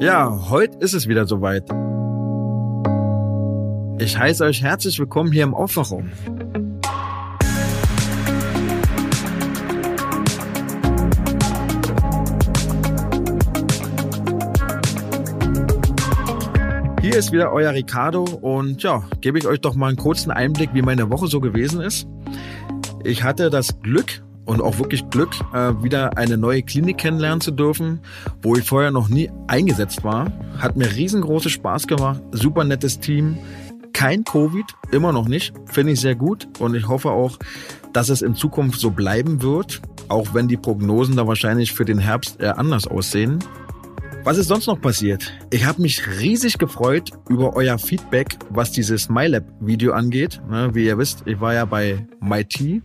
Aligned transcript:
Ja, 0.00 0.48
heute 0.50 0.76
ist 0.78 0.92
es 0.92 1.06
wieder 1.06 1.24
soweit. 1.24 1.64
Ich 4.02 4.18
heiße 4.18 4.44
euch 4.44 4.60
herzlich 4.60 4.98
willkommen 4.98 5.30
hier 5.30 5.44
im 5.44 5.54
Aufwachraum. 5.54 6.10
Hier 17.00 17.16
ist 17.16 17.30
wieder 17.30 17.52
euer 17.52 17.72
Ricardo 17.72 18.24
und 18.24 18.82
ja, 18.82 19.04
gebe 19.20 19.38
ich 19.38 19.46
euch 19.46 19.60
doch 19.60 19.76
mal 19.76 19.88
einen 19.88 19.96
kurzen 19.96 20.32
Einblick, 20.32 20.70
wie 20.74 20.82
meine 20.82 21.08
Woche 21.08 21.28
so 21.28 21.40
gewesen 21.40 21.80
ist. 21.80 22.08
Ich 23.04 23.22
hatte 23.22 23.48
das 23.48 23.80
Glück, 23.80 24.24
und 24.44 24.60
auch 24.60 24.78
wirklich 24.78 25.08
Glück, 25.10 25.34
äh, 25.52 25.72
wieder 25.82 26.16
eine 26.16 26.36
neue 26.36 26.62
Klinik 26.62 26.98
kennenlernen 26.98 27.40
zu 27.40 27.50
dürfen, 27.50 28.00
wo 28.42 28.56
ich 28.56 28.66
vorher 28.66 28.90
noch 28.90 29.08
nie 29.08 29.30
eingesetzt 29.46 30.04
war. 30.04 30.32
Hat 30.58 30.76
mir 30.76 30.94
riesengroße 30.94 31.50
Spaß 31.50 31.86
gemacht, 31.86 32.20
super 32.32 32.64
nettes 32.64 33.00
Team, 33.00 33.38
kein 33.92 34.24
Covid, 34.24 34.66
immer 34.90 35.12
noch 35.12 35.28
nicht, 35.28 35.54
finde 35.66 35.92
ich 35.92 36.00
sehr 36.00 36.16
gut 36.16 36.48
und 36.58 36.74
ich 36.74 36.88
hoffe 36.88 37.10
auch, 37.10 37.38
dass 37.92 38.08
es 38.08 38.22
in 38.22 38.34
Zukunft 38.34 38.80
so 38.80 38.90
bleiben 38.90 39.40
wird, 39.40 39.80
auch 40.08 40.34
wenn 40.34 40.48
die 40.48 40.56
Prognosen 40.56 41.16
da 41.16 41.26
wahrscheinlich 41.26 41.72
für 41.72 41.84
den 41.84 41.98
Herbst 41.98 42.40
eher 42.40 42.58
anders 42.58 42.86
aussehen. 42.86 43.38
Was 44.24 44.38
ist 44.38 44.48
sonst 44.48 44.66
noch 44.66 44.80
passiert? 44.80 45.34
Ich 45.50 45.66
habe 45.66 45.82
mich 45.82 46.02
riesig 46.18 46.58
gefreut 46.58 47.10
über 47.28 47.54
euer 47.56 47.78
Feedback, 47.78 48.38
was 48.48 48.72
dieses 48.72 49.10
MyLab-Video 49.10 49.92
angeht. 49.92 50.40
Ne, 50.48 50.70
wie 50.74 50.86
ihr 50.86 50.96
wisst, 50.96 51.24
ich 51.26 51.40
war 51.40 51.52
ja 51.52 51.66
bei 51.66 52.06
MyT 52.20 52.82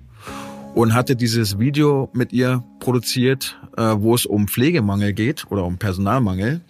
und 0.74 0.94
hatte 0.94 1.16
dieses 1.16 1.60
Video 1.60 2.10
mit 2.14 2.32
ihr 2.34 2.64
produziert, 2.80 3.58
äh, 3.78 3.96
wo 3.98 4.16
es 4.16 4.26
um 4.26 4.48
Pflegemangel 4.48 5.14
geht 5.14 5.46
oder 5.50 5.66
um 5.66 5.78
Personalmangel. 5.78 6.62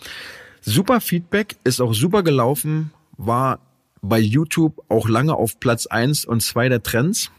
Super 0.62 1.02
Feedback, 1.02 1.58
ist 1.64 1.82
auch 1.82 1.94
super 1.94 2.24
gelaufen, 2.24 2.92
war 3.18 3.60
bei 4.02 4.20
YouTube 4.20 4.82
auch 4.90 5.10
lange 5.10 5.36
auf 5.36 5.60
Platz 5.60 5.86
eins 5.86 6.26
und 6.26 6.42
zwei 6.42 6.70
der 6.70 6.84
Trends. 6.84 7.32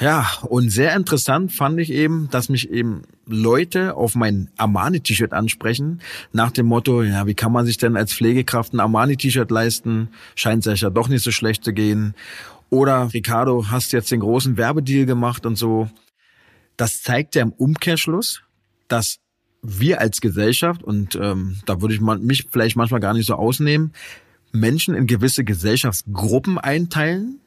Ja, 0.00 0.26
und 0.48 0.70
sehr 0.70 0.96
interessant 0.96 1.52
fand 1.52 1.78
ich 1.78 1.92
eben, 1.92 2.28
dass 2.30 2.48
mich 2.48 2.70
eben 2.70 3.02
Leute 3.26 3.94
auf 3.94 4.14
mein 4.14 4.50
Armani-T-Shirt 4.56 5.32
ansprechen, 5.32 6.00
nach 6.32 6.50
dem 6.50 6.66
Motto, 6.66 7.02
ja, 7.02 7.26
wie 7.26 7.34
kann 7.34 7.52
man 7.52 7.66
sich 7.66 7.76
denn 7.76 7.96
als 7.96 8.14
Pflegekraft 8.14 8.72
ein 8.72 8.80
Armani-T-Shirt 8.80 9.50
leisten? 9.50 10.08
Scheint 10.34 10.64
sich 10.64 10.80
ja 10.80 10.90
doch 10.90 11.08
nicht 11.08 11.22
so 11.22 11.30
schlecht 11.30 11.62
zu 11.62 11.74
gehen. 11.74 12.14
Oder 12.72 13.12
Ricardo, 13.12 13.66
hast 13.70 13.92
jetzt 13.92 14.10
den 14.10 14.20
großen 14.20 14.56
Werbedeal 14.56 15.04
gemacht 15.04 15.44
und 15.44 15.56
so. 15.56 15.90
Das 16.78 17.02
zeigt 17.02 17.34
ja 17.34 17.42
im 17.42 17.52
Umkehrschluss, 17.52 18.40
dass 18.88 19.18
wir 19.60 20.00
als 20.00 20.22
Gesellschaft, 20.22 20.82
und 20.82 21.14
ähm, 21.16 21.60
da 21.66 21.82
würde 21.82 21.92
ich 21.92 22.00
mich 22.00 22.48
vielleicht 22.50 22.76
manchmal 22.76 23.00
gar 23.00 23.12
nicht 23.12 23.26
so 23.26 23.34
ausnehmen, 23.34 23.92
Menschen 24.52 24.94
in 24.94 25.06
gewisse 25.06 25.44
Gesellschaftsgruppen 25.44 26.56
einteilen 26.56 27.40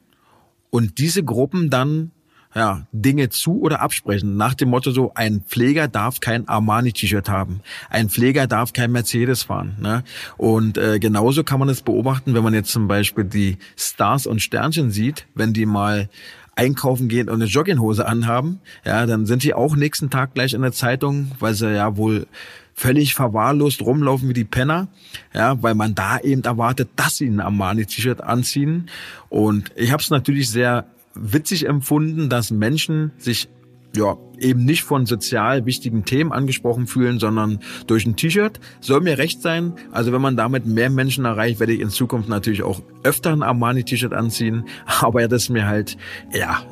und 0.70 0.98
diese 0.98 1.24
Gruppen 1.24 1.70
dann 1.70 2.12
ja, 2.56 2.86
Dinge 2.90 3.28
zu 3.28 3.60
oder 3.60 3.82
absprechen. 3.82 4.38
Nach 4.38 4.54
dem 4.54 4.70
Motto 4.70 4.90
so, 4.90 5.12
ein 5.14 5.42
Pfleger 5.42 5.88
darf 5.88 6.20
kein 6.20 6.48
Armani-T-Shirt 6.48 7.28
haben. 7.28 7.60
Ein 7.90 8.08
Pfleger 8.08 8.46
darf 8.46 8.72
kein 8.72 8.92
Mercedes 8.92 9.42
fahren. 9.42 9.76
Ne? 9.78 10.04
Und 10.38 10.78
äh, 10.78 10.98
genauso 10.98 11.44
kann 11.44 11.60
man 11.60 11.68
es 11.68 11.82
beobachten, 11.82 12.32
wenn 12.32 12.42
man 12.42 12.54
jetzt 12.54 12.72
zum 12.72 12.88
Beispiel 12.88 13.24
die 13.24 13.58
Stars 13.76 14.26
und 14.26 14.40
Sternchen 14.40 14.90
sieht, 14.90 15.26
wenn 15.34 15.52
die 15.52 15.66
mal 15.66 16.08
einkaufen 16.54 17.08
gehen 17.08 17.28
und 17.28 17.34
eine 17.34 17.44
Jogginghose 17.44 18.08
anhaben, 18.08 18.60
ja, 18.86 19.04
dann 19.04 19.26
sind 19.26 19.42
die 19.42 19.52
auch 19.52 19.76
nächsten 19.76 20.08
Tag 20.08 20.32
gleich 20.32 20.54
in 20.54 20.62
der 20.62 20.72
Zeitung, 20.72 21.32
weil 21.38 21.52
sie 21.52 21.74
ja 21.74 21.98
wohl 21.98 22.26
völlig 22.72 23.14
verwahrlost 23.14 23.82
rumlaufen 23.82 24.30
wie 24.30 24.34
die 24.34 24.44
Penner, 24.44 24.88
ja, 25.34 25.62
weil 25.62 25.74
man 25.74 25.94
da 25.94 26.18
eben 26.20 26.42
erwartet, 26.42 26.88
dass 26.96 27.18
sie 27.18 27.26
ein 27.26 27.40
Armani-T-Shirt 27.40 28.22
anziehen. 28.22 28.88
Und 29.28 29.70
ich 29.76 29.92
habe 29.92 30.02
es 30.02 30.08
natürlich 30.08 30.48
sehr 30.48 30.86
witzig 31.18 31.66
empfunden, 31.66 32.28
dass 32.28 32.50
Menschen 32.50 33.12
sich 33.18 33.48
ja, 33.96 34.16
eben 34.38 34.64
nicht 34.64 34.82
von 34.82 35.06
sozial 35.06 35.64
wichtigen 35.64 36.04
Themen 36.04 36.32
angesprochen 36.32 36.86
fühlen, 36.86 37.18
sondern 37.18 37.60
durch 37.86 38.04
ein 38.06 38.16
T-Shirt. 38.16 38.60
Soll 38.80 39.00
mir 39.00 39.18
recht 39.18 39.40
sein. 39.40 39.74
Also 39.90 40.12
wenn 40.12 40.20
man 40.20 40.36
damit 40.36 40.66
mehr 40.66 40.90
Menschen 40.90 41.24
erreicht, 41.24 41.60
werde 41.60 41.72
ich 41.72 41.80
in 41.80 41.88
Zukunft 41.88 42.28
natürlich 42.28 42.62
auch 42.62 42.82
öfter 43.02 43.32
ein 43.32 43.42
Armani-T-Shirt 43.42 44.12
anziehen. 44.12 44.64
Aber 45.00 45.22
ja, 45.22 45.28
das 45.28 45.44
ist 45.44 45.48
mir 45.48 45.66
halt, 45.66 45.96
ja, 46.32 46.62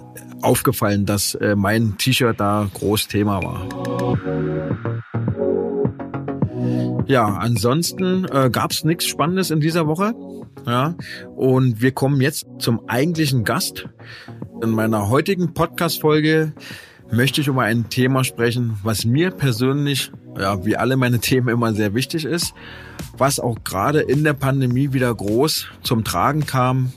aufgefallen, 0.42 1.06
dass 1.06 1.34
äh, 1.36 1.56
mein 1.56 1.96
T-Shirt 1.96 2.38
da 2.38 2.68
groß 2.74 3.08
Thema 3.08 3.42
war. 3.42 3.68
Ja, 7.06 7.26
ansonsten 7.26 8.24
äh, 8.24 8.50
gab 8.50 8.70
es 8.70 8.84
nichts 8.84 9.06
Spannendes 9.06 9.50
in 9.50 9.60
dieser 9.60 9.86
Woche. 9.86 10.14
Ja, 10.66 10.94
und 11.36 11.82
wir 11.82 11.92
kommen 11.92 12.20
jetzt 12.20 12.46
zum 12.58 12.88
eigentlichen 12.88 13.44
Gast. 13.44 13.88
In 14.62 14.70
meiner 14.70 15.08
heutigen 15.10 15.52
Podcast-Folge 15.52 16.52
möchte 17.10 17.40
ich 17.40 17.48
über 17.48 17.62
ein 17.62 17.90
Thema 17.90 18.24
sprechen, 18.24 18.78
was 18.82 19.04
mir 19.04 19.30
persönlich, 19.30 20.10
ja, 20.38 20.64
wie 20.64 20.76
alle 20.76 20.96
meine 20.96 21.20
Themen 21.20 21.48
immer 21.48 21.74
sehr 21.74 21.94
wichtig 21.94 22.24
ist, 22.24 22.54
was 23.16 23.38
auch 23.40 23.62
gerade 23.62 24.00
in 24.00 24.24
der 24.24 24.32
Pandemie 24.32 24.92
wieder 24.92 25.14
groß 25.14 25.66
zum 25.82 26.02
Tragen 26.02 26.46
kam. 26.46 26.92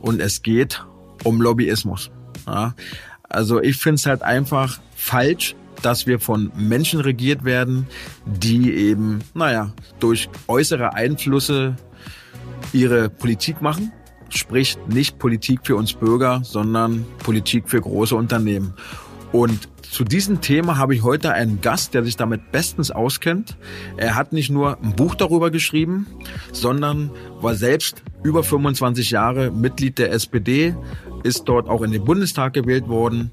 Und 0.00 0.20
es 0.20 0.42
geht 0.42 0.84
um 1.22 1.40
Lobbyismus. 1.40 2.10
Ja, 2.46 2.74
also 3.28 3.60
ich 3.60 3.76
finde 3.76 3.96
es 3.96 4.06
halt 4.06 4.22
einfach 4.22 4.80
falsch, 4.96 5.54
dass 5.82 6.06
wir 6.06 6.18
von 6.18 6.50
Menschen 6.56 7.00
regiert 7.00 7.44
werden, 7.44 7.86
die 8.24 8.72
eben, 8.72 9.20
naja, 9.34 9.72
durch 10.00 10.28
äußere 10.46 10.94
Einflüsse 10.94 11.76
ihre 12.72 13.08
Politik 13.08 13.62
machen. 13.62 13.92
Sprich, 14.28 14.76
nicht 14.88 15.18
Politik 15.18 15.60
für 15.64 15.76
uns 15.76 15.92
Bürger, 15.92 16.40
sondern 16.42 17.04
Politik 17.18 17.68
für 17.68 17.80
große 17.80 18.16
Unternehmen. 18.16 18.74
Und 19.32 19.68
zu 19.82 20.02
diesem 20.02 20.40
Thema 20.40 20.76
habe 20.76 20.94
ich 20.94 21.04
heute 21.04 21.32
einen 21.32 21.60
Gast, 21.60 21.94
der 21.94 22.02
sich 22.02 22.16
damit 22.16 22.50
bestens 22.50 22.90
auskennt. 22.90 23.56
Er 23.96 24.16
hat 24.16 24.32
nicht 24.32 24.50
nur 24.50 24.76
ein 24.82 24.96
Buch 24.96 25.14
darüber 25.14 25.52
geschrieben, 25.52 26.06
sondern 26.50 27.10
war 27.40 27.54
selbst 27.54 28.02
über 28.24 28.42
25 28.42 29.10
Jahre 29.10 29.52
Mitglied 29.52 29.98
der 29.98 30.12
SPD, 30.12 30.74
ist 31.22 31.44
dort 31.44 31.68
auch 31.68 31.82
in 31.82 31.92
den 31.92 32.04
Bundestag 32.04 32.54
gewählt 32.54 32.88
worden, 32.88 33.30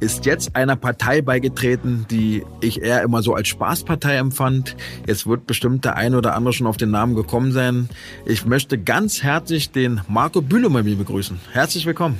ist 0.00 0.26
jetzt 0.26 0.56
einer 0.56 0.76
Partei 0.76 1.22
beigetreten, 1.22 2.06
die 2.10 2.44
ich 2.60 2.82
eher 2.82 3.02
immer 3.02 3.22
so 3.22 3.34
als 3.34 3.48
Spaßpartei 3.48 4.16
empfand. 4.16 4.76
Jetzt 5.06 5.26
wird 5.26 5.46
bestimmt 5.46 5.84
der 5.84 5.96
eine 5.96 6.18
oder 6.18 6.34
andere 6.34 6.52
schon 6.52 6.66
auf 6.66 6.76
den 6.76 6.90
Namen 6.90 7.14
gekommen 7.14 7.52
sein. 7.52 7.88
Ich 8.26 8.44
möchte 8.44 8.78
ganz 8.78 9.22
herzlich 9.22 9.70
den 9.70 10.00
Marco 10.08 10.42
Bülow 10.42 10.70
bei 10.70 10.82
mir 10.82 10.96
begrüßen. 10.96 11.38
Herzlich 11.52 11.86
willkommen. 11.86 12.18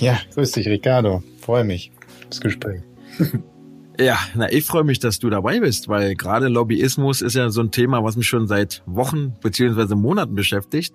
Ja, 0.00 0.18
grüß 0.34 0.52
dich, 0.52 0.66
Ricardo. 0.66 1.22
Freue 1.40 1.64
mich. 1.64 1.92
Das 2.28 2.40
Gespräch. 2.40 2.82
Ja, 4.00 4.16
na, 4.36 4.48
ich 4.52 4.64
freue 4.64 4.84
mich, 4.84 5.00
dass 5.00 5.18
du 5.18 5.28
dabei 5.28 5.58
bist, 5.58 5.88
weil 5.88 6.14
gerade 6.14 6.46
Lobbyismus 6.46 7.20
ist 7.20 7.34
ja 7.34 7.50
so 7.50 7.60
ein 7.60 7.72
Thema, 7.72 8.04
was 8.04 8.14
mich 8.14 8.28
schon 8.28 8.46
seit 8.46 8.80
Wochen 8.86 9.34
beziehungsweise 9.40 9.96
Monaten 9.96 10.36
beschäftigt. 10.36 10.94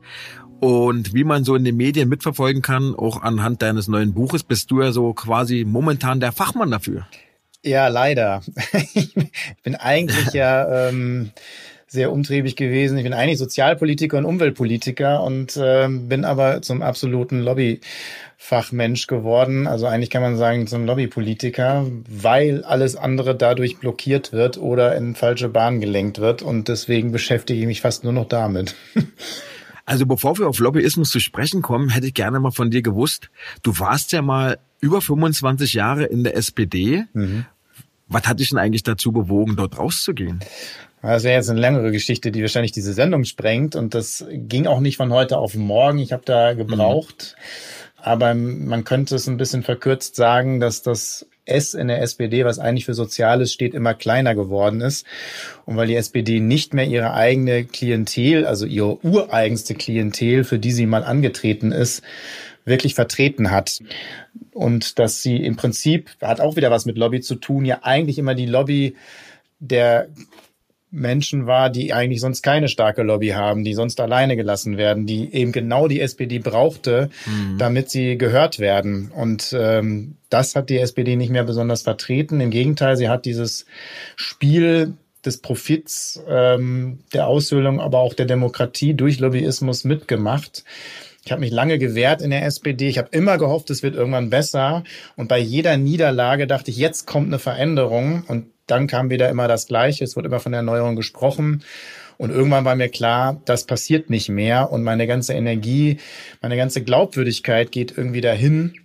Und 0.63 1.13
wie 1.13 1.25
man 1.25 1.44
so 1.44 1.56
in 1.56 1.66
den 1.66 1.75
Medien 1.75 2.07
mitverfolgen 2.07 2.62
kann, 2.62 2.96
auch 2.96 3.22
anhand 3.22 3.62
deines 3.62 3.90
neuen 3.90 4.13
Buches, 4.13 4.44
bist 4.44 4.72
du 4.72 4.81
ja 4.81 4.94
so 4.94 5.12
quasi 5.12 5.66
momentan 5.68 6.22
der 6.22 6.31
Fachmann 6.31 6.72
dafür. 6.72 7.06
Ja, 7.63 7.90
leider. 7.90 8.41
Ich 8.94 9.13
bin 9.63 9.75
eigentlich 9.75 10.31
ja 10.31 10.88
ähm, 10.88 11.31
sehr 11.85 12.13
umtriebig 12.13 12.56
gewesen. 12.56 12.97
Ich 12.97 13.03
bin 13.03 13.12
eigentlich 13.12 13.40
Sozialpolitiker 13.40 14.18
und 14.18 14.24
Umweltpolitiker 14.24 15.22
und 15.22 15.57
äh, 15.57 15.90
bin 15.90 16.24
aber 16.24 16.62
zum 16.62 16.81
absoluten 16.81 17.41
Lobbyfachmensch 17.41 19.07
geworden. 19.07 19.68
Also 19.68 19.88
eigentlich 19.88 20.12
kann 20.12 20.22
man 20.22 20.38
sagen 20.38 20.68
zum 20.68 20.85
Lobbypolitiker, 20.85 21.88
weil 22.07 22.63
alles 22.63 22.95
andere 22.95 23.35
dadurch 23.35 23.80
blockiert 23.80 24.31
wird 24.31 24.57
oder 24.57 24.95
in 24.95 25.16
falsche 25.16 25.50
Bahn 25.50 25.81
gelenkt 25.81 26.19
wird. 26.19 26.41
Und 26.41 26.69
deswegen 26.69 27.12
beschäftige 27.12 27.60
ich 27.60 27.65
mich 27.65 27.81
fast 27.81 28.06
nur 28.06 28.13
noch 28.13 28.30
damit. 28.30 28.75
Also 29.85 30.06
bevor 30.06 30.38
wir 30.38 30.47
auf 30.47 30.59
Lobbyismus 30.59 31.09
zu 31.09 31.19
sprechen 31.19 31.62
kommen, 31.62 31.89
hätte 31.89 32.07
ich 32.07 32.13
gerne 32.13 32.39
mal 32.39 32.51
von 32.51 32.71
dir 32.71 32.81
gewusst, 32.81 33.30
du 33.63 33.77
warst 33.80 34.12
ja 34.12 34.21
mal 34.21 34.59
über 34.80 35.01
25 35.01 35.74
Jahre 35.74 36.06
in 36.06 36.24
der 36.24 36.35
SPD. 36.38 37.06
Mhm. 37.13 37.45
Was 38.07 38.24
hat 38.25 38.39
dich 38.39 38.50
denn 38.50 38.59
eigentlich 38.59 38.83
dazu 38.83 39.12
bewogen, 39.12 39.56
dort 39.56 39.77
rauszugehen? 39.77 40.39
Das 41.01 41.24
wäre 41.24 41.35
jetzt 41.35 41.50
eine 41.50 41.59
längere 41.59 41.91
Geschichte, 41.91 42.31
die 42.31 42.41
wahrscheinlich 42.41 42.71
diese 42.71 42.94
Sendung 42.94 43.25
sprengt. 43.25 43.75
Und 43.75 43.94
das 43.94 44.25
ging 44.31 44.68
auch 44.68 44.80
nicht 44.80 44.97
von 44.97 45.12
heute 45.12 45.38
auf 45.38 45.56
morgen. 45.56 46.00
Ich 46.00 46.13
habe 46.13 46.24
da 46.25 46.53
gebraucht. 46.53 47.36
Mhm. 47.38 48.03
Aber 48.03 48.33
man 48.33 48.83
könnte 48.83 49.15
es 49.15 49.27
ein 49.27 49.38
bisschen 49.38 49.63
verkürzt 49.63 50.15
sagen, 50.15 50.59
dass 50.59 50.81
das 50.81 51.25
S 51.45 51.74
in 51.74 51.88
der 51.88 52.01
SPD, 52.01 52.45
was 52.45 52.60
eigentlich 52.60 52.86
für 52.86 52.94
Soziales 52.94 53.51
steht, 53.51 53.74
immer 53.74 53.94
kleiner 53.94 54.36
geworden 54.36 54.81
ist. 54.81 55.06
Und 55.66 55.75
weil 55.75 55.88
die 55.88 55.95
SPD 55.95 56.40
nicht 56.40 56.74
mehr 56.74 56.86
ihre 56.86 57.13
eigene 57.13 57.66
Klientel, 57.66 58.45
also 58.45 58.66
ihre 58.66 59.04
ureigenste 59.06 59.75
Klientel, 59.75 60.44
für 60.44 60.60
die 60.60 60.72
sie 60.72 60.86
mal 60.86 61.04
angetreten 61.04 61.72
ist, 61.72 62.01
wirklich 62.66 62.95
vertreten 62.95 63.51
hat. 63.51 63.81
Und 64.51 65.00
dass 65.00 65.22
sie 65.22 65.38
im 65.38 65.56
Prinzip, 65.56 66.10
hat 66.22 66.40
auch 66.40 66.56
wieder 66.56 66.72
was 66.72 66.86
mit 66.86 66.98
Lobby 66.98 67.22
zu 67.22 67.36
tun, 67.36 67.66
ja 67.66 67.80
eigentlich 67.84 68.18
immer 68.18 68.36
die 68.36 68.46
Lobby 68.46 68.96
der 69.60 70.07
Menschen 70.94 71.48
war, 71.48 71.72
die 71.72 71.92
eigentlich 71.92 72.22
sonst 72.22 72.44
keine 72.44 72.68
starke 72.68 73.01
Lobby 73.01 73.30
haben, 73.30 73.63
die 73.63 73.74
sonst 73.74 74.00
alleine 74.00 74.36
gelassen 74.36 74.78
werden, 74.78 75.07
die 75.07 75.34
eben 75.34 75.51
genau 75.51 75.88
die 75.88 76.00
SPD 76.00 76.38
brauchte, 76.38 77.10
mhm. 77.25 77.57
damit 77.57 77.90
sie 77.90 78.16
gehört 78.18 78.60
werden. 78.60 79.12
Und 79.12 79.56
ähm, 79.57 80.16
das 80.30 80.56
hat 80.56 80.69
die 80.69 80.78
SPD 80.78 81.16
nicht 81.16 81.31
mehr 81.31 81.44
besonders 81.44 81.81
vertreten. 81.81 82.40
Im 82.40 82.51
Gegenteil, 82.51 82.95
sie 82.95 83.10
hat 83.10 83.25
dieses 83.25 83.66
Spiel 84.16 84.94
des 85.25 85.38
Profits, 85.38 86.22
ähm, 86.30 87.00
der 87.12 87.28
Aushöhlung, 87.28 87.81
aber 87.81 88.00
auch 88.00 88.13
der 88.13 88.28
Demokratie 88.28 88.94
durch 88.94 89.19
Lobbyismus 89.19 89.86
mitgemacht. 89.86 90.63
Ich 91.25 91.31
habe 91.31 91.42
mich 91.42 91.51
lange 91.51 91.80
gewehrt 91.80 92.22
in 92.22 92.30
der 92.30 92.46
SPD. 92.46 92.88
Ich 92.88 92.98
habe 93.00 93.07
immer 93.12 93.38
gehofft, 93.38 93.69
es 93.72 93.81
wird 93.81 93.96
irgendwann 93.96 94.30
besser. 94.30 94.84
Und 95.16 95.28
bei 95.28 95.39
jeder 95.39 95.78
Niederlage 95.78 96.46
dachte 96.46 96.69
ich, 96.69 96.78
jetzt 96.78 97.07
kommt 97.07 97.28
eine 97.28 97.39
Veränderung. 97.39 98.25
Und 98.28 98.52
dann 98.68 98.88
kam 98.88 99.10
wieder 99.10 99.30
immer 99.30 99.48
das 99.48 99.68
Gleiche. 99.68 100.04
Es 100.04 100.15
wurde 100.15 100.27
immer 100.27 100.39
von 100.39 100.51
der 100.51 100.60
Erneuerung 100.60 100.95
gesprochen. 100.95 101.63
Und 102.18 102.30
irgendwann 102.30 102.65
war 102.65 102.75
mir 102.75 102.89
klar, 102.89 103.42
das 103.45 103.65
passiert 103.65 104.10
nicht 104.10 104.30
mehr. 104.30 104.71
Und 104.71 104.83
meine 104.83 105.07
ganze 105.07 105.33
Energie, 105.33 105.98
meine 106.42 106.57
ganze 106.57 106.83
Glaubwürdigkeit 106.83 107.71
geht 107.71 107.98
irgendwie 107.98 108.21
dahin 108.21 108.75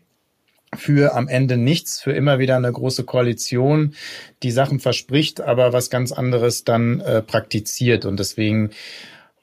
für 0.77 1.15
am 1.15 1.29
Ende 1.29 1.57
nichts, 1.57 2.01
für 2.01 2.13
immer 2.13 2.39
wieder 2.39 2.57
eine 2.57 2.71
große 2.71 3.05
Koalition, 3.05 3.95
die 4.43 4.51
Sachen 4.51 4.81
verspricht, 4.81 5.41
aber 5.41 5.73
was 5.73 5.89
ganz 5.89 6.13
anderes 6.13 6.65
dann 6.65 7.01
äh, 7.01 7.23
praktiziert. 7.23 8.05
Und 8.05 8.19
deswegen 8.19 8.71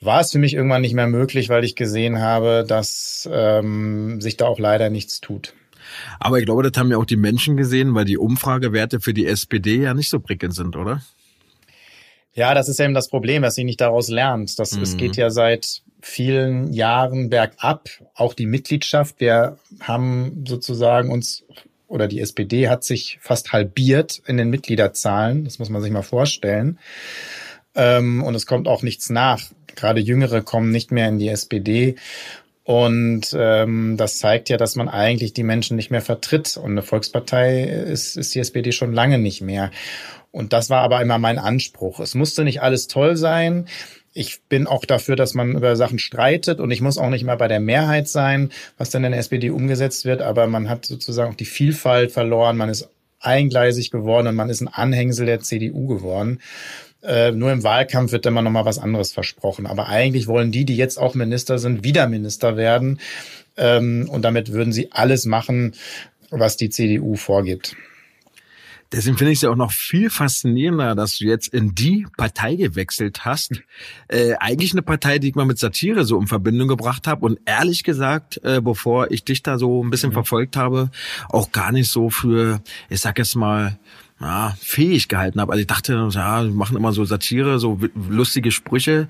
war 0.01 0.21
es 0.21 0.31
für 0.31 0.37
mich 0.39 0.53
irgendwann 0.53 0.81
nicht 0.81 0.93
mehr 0.93 1.07
möglich, 1.07 1.49
weil 1.49 1.63
ich 1.63 1.75
gesehen 1.75 2.19
habe, 2.19 2.63
dass 2.67 3.27
ähm, 3.31 4.21
sich 4.21 4.37
da 4.37 4.45
auch 4.45 4.59
leider 4.59 4.89
nichts 4.89 5.19
tut. 5.19 5.53
Aber 6.19 6.39
ich 6.39 6.45
glaube, 6.45 6.63
das 6.63 6.79
haben 6.79 6.91
ja 6.91 6.97
auch 6.97 7.05
die 7.05 7.17
Menschen 7.17 7.57
gesehen, 7.57 7.93
weil 7.95 8.05
die 8.05 8.17
Umfragewerte 8.17 8.99
für 8.99 9.13
die 9.13 9.25
SPD 9.25 9.81
ja 9.81 9.93
nicht 9.93 10.09
so 10.09 10.19
prickelnd 10.19 10.55
sind, 10.55 10.75
oder? 10.75 11.01
Ja, 12.33 12.53
das 12.53 12.67
ist 12.67 12.79
eben 12.79 12.93
das 12.93 13.09
Problem, 13.09 13.43
dass 13.43 13.55
sie 13.55 13.63
nicht 13.63 13.79
daraus 13.79 14.09
lernt. 14.09 14.59
Das, 14.59 14.75
mhm. 14.75 14.83
Es 14.83 14.97
geht 14.97 15.15
ja 15.15 15.29
seit 15.29 15.81
vielen 16.01 16.73
Jahren 16.73 17.29
bergab, 17.29 17.89
auch 18.13 18.33
die 18.33 18.45
Mitgliedschaft. 18.45 19.19
Wir 19.19 19.57
haben 19.79 20.43
sozusagen 20.45 21.11
uns 21.11 21.45
oder 21.87 22.07
die 22.07 22.19
SPD 22.19 22.67
hat 22.67 22.83
sich 22.83 23.19
fast 23.21 23.53
halbiert 23.53 24.21
in 24.25 24.37
den 24.37 24.49
Mitgliederzahlen. 24.49 25.45
Das 25.45 25.59
muss 25.59 25.69
man 25.69 25.81
sich 25.81 25.91
mal 25.91 26.01
vorstellen. 26.01 26.77
Ähm, 27.73 28.23
und 28.23 28.35
es 28.35 28.45
kommt 28.45 28.67
auch 28.67 28.83
nichts 28.83 29.09
nach. 29.09 29.41
Gerade 29.75 29.99
Jüngere 29.99 30.41
kommen 30.41 30.71
nicht 30.71 30.91
mehr 30.91 31.07
in 31.07 31.19
die 31.19 31.29
SPD. 31.29 31.95
Und 32.65 33.27
ähm, 33.37 33.95
das 33.95 34.17
zeigt 34.17 34.49
ja, 34.49 34.57
dass 34.57 34.75
man 34.75 34.89
eigentlich 34.89 35.33
die 35.33 35.43
Menschen 35.43 35.75
nicht 35.75 35.91
mehr 35.91 36.01
vertritt. 36.01 36.57
Und 36.57 36.71
eine 36.71 36.81
Volkspartei 36.81 37.61
ist, 37.63 38.17
ist 38.17 38.33
die 38.33 38.39
SPD 38.39 38.71
schon 38.71 38.91
lange 38.91 39.19
nicht 39.19 39.41
mehr. 39.41 39.69
Und 40.31 40.51
das 40.51 40.71
war 40.71 40.81
aber 40.81 40.99
immer 40.99 41.19
mein 41.19 41.37
Anspruch. 41.37 41.99
Es 41.99 42.15
musste 42.15 42.43
nicht 42.43 42.63
alles 42.63 42.87
toll 42.87 43.17
sein. 43.17 43.67
Ich 44.13 44.41
bin 44.49 44.65
auch 44.65 44.83
dafür, 44.83 45.15
dass 45.15 45.35
man 45.35 45.51
über 45.51 45.75
Sachen 45.75 45.99
streitet 45.99 46.59
und 46.59 46.71
ich 46.71 46.81
muss 46.81 46.97
auch 46.97 47.09
nicht 47.09 47.23
mal 47.23 47.37
bei 47.37 47.47
der 47.47 47.59
Mehrheit 47.59 48.07
sein, 48.07 48.49
was 48.77 48.89
dann 48.89 49.03
in 49.03 49.11
der 49.11 49.19
SPD 49.19 49.49
umgesetzt 49.51 50.05
wird, 50.05 50.21
aber 50.21 50.47
man 50.47 50.69
hat 50.69 50.85
sozusagen 50.85 51.31
auch 51.31 51.37
die 51.37 51.45
Vielfalt 51.45 52.13
verloren, 52.13 52.55
man 52.55 52.69
ist 52.69 52.89
eingleisig 53.19 53.91
geworden 53.91 54.27
und 54.27 54.35
man 54.35 54.49
ist 54.49 54.61
ein 54.61 54.69
Anhängsel 54.69 55.25
der 55.25 55.41
CDU 55.41 55.87
geworden. 55.87 56.39
Äh, 57.05 57.31
nur 57.31 57.51
im 57.51 57.63
Wahlkampf 57.63 58.11
wird 58.11 58.25
immer 58.25 58.41
noch 58.41 58.51
mal 58.51 58.65
was 58.65 58.79
anderes 58.79 59.13
versprochen. 59.13 59.67
Aber 59.67 59.87
eigentlich 59.87 60.27
wollen 60.27 60.51
die, 60.51 60.65
die 60.65 60.75
jetzt 60.75 60.97
auch 60.97 61.13
Minister 61.15 61.59
sind, 61.59 61.83
wieder 61.83 62.07
Minister 62.07 62.57
werden. 62.57 62.99
Ähm, 63.57 64.09
und 64.09 64.23
damit 64.23 64.51
würden 64.51 64.73
sie 64.73 64.91
alles 64.91 65.25
machen, 65.25 65.73
was 66.29 66.57
die 66.57 66.69
CDU 66.69 67.15
vorgibt. 67.15 67.75
Deswegen 68.91 69.17
finde 69.17 69.31
ich 69.33 69.39
es 69.39 69.41
ja 69.41 69.49
auch 69.49 69.55
noch 69.55 69.71
viel 69.71 70.09
faszinierender, 70.09 70.95
dass 70.95 71.17
du 71.17 71.25
jetzt 71.25 71.47
in 71.47 71.73
die 71.73 72.05
Partei 72.17 72.55
gewechselt 72.55 73.25
hast. 73.25 73.61
Äh, 74.07 74.35
eigentlich 74.39 74.73
eine 74.73 74.83
Partei, 74.83 75.19
die 75.19 75.29
ich 75.29 75.35
mal 75.35 75.45
mit 75.45 75.57
Satire 75.57 76.05
so 76.05 76.19
in 76.19 76.27
Verbindung 76.27 76.67
gebracht 76.67 77.07
habe 77.07 77.25
und 77.25 77.39
ehrlich 77.45 77.83
gesagt, 77.83 78.39
äh, 78.43 78.61
bevor 78.61 79.11
ich 79.11 79.25
dich 79.25 79.41
da 79.43 79.57
so 79.57 79.83
ein 79.83 79.89
bisschen 79.89 80.11
mhm. 80.11 80.15
verfolgt 80.15 80.55
habe, 80.55 80.91
auch 81.29 81.51
gar 81.51 81.71
nicht 81.71 81.89
so 81.89 82.09
für, 82.09 82.61
ich 82.89 83.01
sag 83.01 83.17
jetzt 83.17 83.35
mal, 83.35 83.77
ja, 84.19 84.55
fähig 84.59 85.07
gehalten 85.07 85.41
habe. 85.41 85.51
Also 85.51 85.61
ich 85.61 85.67
dachte, 85.67 86.07
ja, 86.11 86.43
wir 86.43 86.51
machen 86.51 86.77
immer 86.77 86.93
so 86.93 87.03
Satire, 87.03 87.59
so 87.59 87.79
lustige 88.09 88.51
Sprüche. 88.51 89.07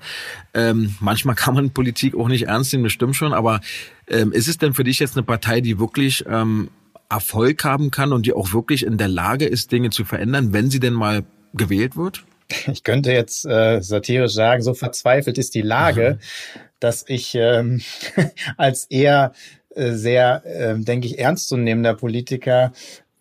Ähm, 0.52 0.94
manchmal 1.00 1.34
kann 1.36 1.54
man 1.54 1.70
Politik 1.70 2.16
auch 2.16 2.28
nicht 2.28 2.46
ernst 2.46 2.72
nehmen, 2.72 2.84
das 2.84 2.92
stimmt 2.92 3.16
schon. 3.16 3.32
Aber 3.32 3.60
ähm, 4.08 4.32
ist 4.32 4.48
es 4.48 4.58
denn 4.58 4.74
für 4.74 4.84
dich 4.84 4.98
jetzt 4.98 5.16
eine 5.16 5.24
Partei, 5.24 5.60
die 5.60 5.78
wirklich 5.78 6.24
ähm, 6.28 6.70
Erfolg 7.08 7.64
haben 7.64 7.90
kann 7.90 8.12
und 8.12 8.26
die 8.26 8.32
auch 8.32 8.52
wirklich 8.52 8.84
in 8.84 8.98
der 8.98 9.08
Lage 9.08 9.46
ist, 9.46 9.70
Dinge 9.70 9.90
zu 9.90 10.04
verändern, 10.04 10.52
wenn 10.52 10.70
sie 10.70 10.80
denn 10.80 10.94
mal 10.94 11.24
gewählt 11.54 11.96
wird? 11.96 12.24
Ich 12.72 12.84
könnte 12.84 13.10
jetzt 13.10 13.44
äh, 13.44 13.80
satirisch 13.82 14.32
sagen, 14.32 14.62
so 14.62 14.72
verzweifelt 14.72 15.36
ist 15.36 15.56
die 15.56 15.62
Lage, 15.62 16.20
mhm. 16.20 16.60
dass 16.78 17.04
ich 17.08 17.34
ähm, 17.34 17.80
als 18.56 18.84
eher 18.84 19.32
äh, 19.74 19.92
sehr, 19.92 20.44
äh, 20.46 20.78
denke 20.78 21.08
ich, 21.08 21.18
ernstzunehmender 21.18 21.94
Politiker 21.94 22.72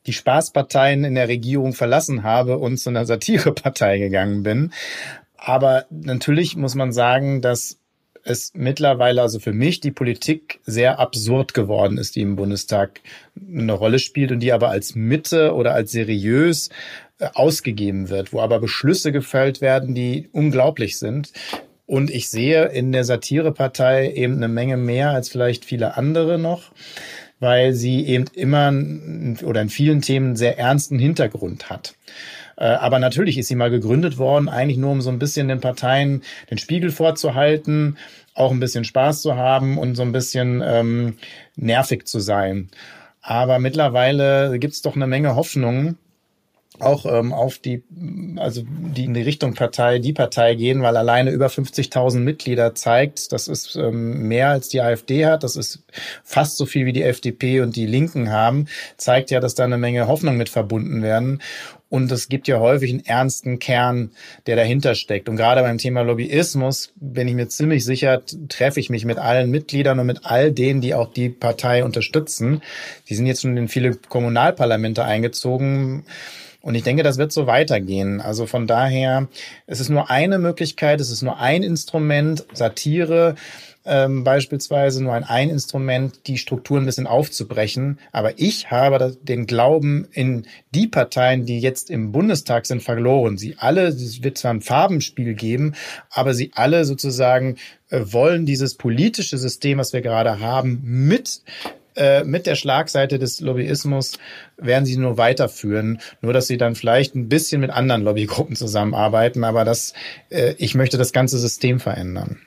die 0.06 0.14
Spaßparteien 0.14 1.04
in 1.04 1.16
der 1.16 1.28
Regierung 1.28 1.74
verlassen 1.74 2.24
habe 2.24 2.58
und 2.58 2.78
zu 2.78 2.90
einer 2.90 3.06
Satirepartei 3.06 3.98
gegangen 4.00 4.44
bin. 4.44 4.72
Aber 5.38 5.86
natürlich 5.90 6.56
muss 6.56 6.76
man 6.76 6.92
sagen, 6.92 7.42
dass 7.42 7.78
es 8.26 8.52
mittlerweile, 8.56 9.22
also 9.22 9.40
für 9.40 9.54
mich, 9.54 9.80
die 9.80 9.92
Politik 9.92 10.60
sehr 10.66 11.00
absurd 11.00 11.54
geworden 11.54 12.00
ist, 12.00 12.16
die 12.16 12.22
im 12.22 12.36
Bundestag 12.36 13.02
eine 13.40 13.74
Rolle 13.74 14.00
spielt 14.00 14.32
und 14.32 14.40
die 14.40 14.52
aber 14.52 14.70
als 14.70 14.96
Mitte 14.96 15.54
oder 15.54 15.76
als 15.76 15.92
seriös 15.92 16.70
äh, 17.20 17.28
ausgegeben 17.34 18.10
wird, 18.10 18.34
wo 18.34 18.42
aber 18.42 18.60
Beschlüsse 18.60 19.12
gefällt 19.12 19.62
werden, 19.62 19.94
die 19.94 20.28
unglaublich 20.32 20.98
sind. 20.98 21.32
Und 21.86 22.10
ich 22.10 22.30
sehe 22.30 22.66
in 22.66 22.92
der 22.92 23.04
Satirepartei 23.04 24.12
eben 24.12 24.38
eine 24.38 24.48
Menge 24.48 24.76
mehr 24.76 25.12
als 25.12 25.30
vielleicht 25.30 25.64
viele 25.64 25.96
andere 25.96 26.40
noch, 26.40 26.72
weil 27.40 27.74
sie 27.74 28.06
eben 28.06 28.26
immer 28.34 28.72
oder 29.44 29.62
in 29.62 29.70
vielen 29.70 30.02
Themen 30.02 30.36
sehr 30.36 30.58
ernsten 30.58 31.00
Hintergrund 31.00 31.70
hat. 31.70 31.96
Äh, 32.58 32.66
aber 32.66 33.00
natürlich 33.00 33.38
ist 33.38 33.48
sie 33.48 33.56
mal 33.56 33.70
gegründet 33.70 34.18
worden, 34.18 34.50
eigentlich 34.50 34.78
nur 34.78 34.92
um 34.92 35.02
so 35.02 35.10
ein 35.10 35.20
bisschen 35.20 35.48
den 35.48 35.62
Parteien 35.62 36.24
den 36.50 36.58
Spiegel 36.58 36.92
vorzuhalten, 36.92 37.98
auch 38.34 38.52
ein 38.52 38.60
bisschen 38.60 38.84
Spaß 38.84 39.22
zu 39.22 39.36
haben 39.36 39.78
und 39.78 39.96
so 39.96 40.04
ein 40.04 40.12
bisschen 40.12 40.62
ähm, 40.66 41.18
nervig 41.56 42.08
zu 42.08 42.20
sein. 42.20 42.70
Aber 43.22 43.60
mittlerweile 43.60 44.60
gibt 44.60 44.76
es 44.76 44.82
doch 44.82 44.96
eine 44.96 45.08
Menge 45.08 45.36
Hoffnung, 45.36 45.98
auch 46.80 47.06
ähm, 47.06 47.34
auf 47.34 47.58
die, 47.58 47.84
also 48.38 48.64
die 48.66 49.06
in 49.06 49.14
die 49.14 49.22
Richtung 49.22 49.54
Partei, 49.54 50.00
die 50.00 50.14
Partei 50.14 50.56
gehen, 50.56 50.82
weil 50.82 50.98
alleine 50.98 51.32
über 51.32 51.48
50.000 51.48 52.20
Mitglieder 52.20 52.76
zeigt, 52.76 53.32
das 53.32 53.48
ist 53.48 53.76
ähm, 53.76 54.28
mehr 54.28 54.50
als 54.50 54.70
die 54.70 54.82
AfD 54.82 55.26
hat, 55.26 55.44
das 55.44 55.56
ist 55.56 55.84
fast 56.24 56.58
so 56.58 56.66
viel 56.66 56.86
wie 56.86 56.94
die 56.94 57.04
FDP 57.04 57.62
und 57.62 57.76
die 57.76 57.86
Linken 57.86 58.32
haben, 58.32 58.68
zeigt 58.98 59.32
ja, 59.32 59.40
dass 59.40 59.56
da 59.56 59.64
eine 59.64 59.78
Menge 59.78 60.08
Hoffnung 60.08 60.38
mit 60.38 60.50
verbunden 60.50 61.02
werden. 61.02 61.42
Und 61.88 62.12
es 62.12 62.30
gibt 62.30 62.48
ja 62.48 62.60
häufig 62.60 62.92
einen 62.92 63.06
ernsten 63.06 63.60
Kern, 63.60 64.12
der 64.48 64.56
dahinter 64.56 64.96
steckt. 64.96 65.30
Und 65.30 65.38
gerade 65.38 65.62
beim 65.62 65.78
Thema 65.78 66.02
Lobbyismus 66.02 66.92
bin 66.96 67.28
ich 67.28 67.36
mir 67.36 67.48
ziemlich 67.48 67.86
sicher, 67.86 68.22
treffe 68.50 68.80
ich 68.80 68.90
mich 68.90 69.06
mit 69.06 69.18
allen 69.18 69.52
Mitgliedern 69.52 70.00
und 70.00 70.08
mit 70.08 70.26
all 70.26 70.52
denen, 70.52 70.82
die 70.82 70.96
auch 70.96 71.14
die 71.14 71.30
Partei 71.30 71.84
unterstützen. 71.84 72.62
Die 73.08 73.16
sind 73.16 73.28
jetzt 73.28 73.44
schon 73.44 73.56
in 73.56 73.68
viele 73.68 73.96
Kommunalparlamente 73.96 75.06
eingezogen. 75.06 76.06
Und 76.66 76.74
ich 76.74 76.82
denke, 76.82 77.04
das 77.04 77.20
wird 77.20 77.32
so 77.32 77.46
weitergehen. 77.46 78.22
Also 78.22 78.48
von 78.48 78.66
daher, 78.66 79.28
es 79.68 79.80
ist 79.80 79.90
nur 79.90 80.10
eine 80.10 80.40
Möglichkeit, 80.40 81.00
es 81.00 81.12
ist 81.12 81.22
nur 81.22 81.38
ein 81.40 81.62
Instrument, 81.62 82.44
Satire 82.54 83.36
ähm, 83.86 84.24
beispielsweise 84.24 85.04
nur 85.04 85.14
ein, 85.14 85.24
ein 85.24 85.52
Instrument, 85.52 86.22
die 86.26 86.40
Strukturen 86.40 86.82
ein 86.82 86.86
bisschen 86.88 87.06
aufzubrechen. 87.06 88.00
Aber 88.12 88.40
ich 88.40 88.72
habe 88.72 89.16
den 89.22 89.46
Glauben 89.46 90.08
in 90.12 90.48
die 90.74 90.88
Parteien, 90.88 91.46
die 91.46 91.60
jetzt 91.60 91.92
im 91.92 92.12
Bundestag 92.12 92.66
sind, 92.66 92.82
verloren. 92.82 93.38
Sie 93.38 93.58
alle, 93.60 93.84
es 93.84 94.24
wird 94.24 94.40
zwar 94.40 94.56
ein 94.56 94.62
Farbenspiel 94.62 95.36
geben, 95.36 95.76
aber 96.10 96.34
sie 96.34 96.50
alle 96.56 96.84
sozusagen 96.86 97.58
äh, 97.90 98.02
wollen 98.06 98.48
dieses 98.48 98.74
politische 98.74 99.38
System, 99.38 99.78
was 99.78 99.94
wir 99.94 100.02
gerade 100.02 100.40
haben, 100.40 100.82
mit 100.84 101.42
äh, 101.96 102.24
mit 102.24 102.46
der 102.46 102.56
Schlagseite 102.56 103.20
des 103.20 103.40
Lobbyismus 103.40 104.20
werden 104.58 104.86
sie 104.86 104.98
nur 104.98 105.18
weiterführen, 105.18 106.00
nur 106.22 106.34
dass 106.34 106.48
sie 106.48 106.58
dann 106.58 106.76
vielleicht 106.76 107.16
ein 107.16 107.30
bisschen 107.30 107.62
mit 107.62 107.72
anderen 107.72 108.04
Lobbygruppen 108.04 108.56
zusammenarbeiten, 108.56 109.44
aber 109.44 109.66
das, 109.66 109.94
äh, 110.30 110.56
ich 110.58 110.76
möchte 110.76 110.98
das 110.98 111.14
ganze 111.14 111.38
System 111.38 111.80
verändern. 111.80 112.40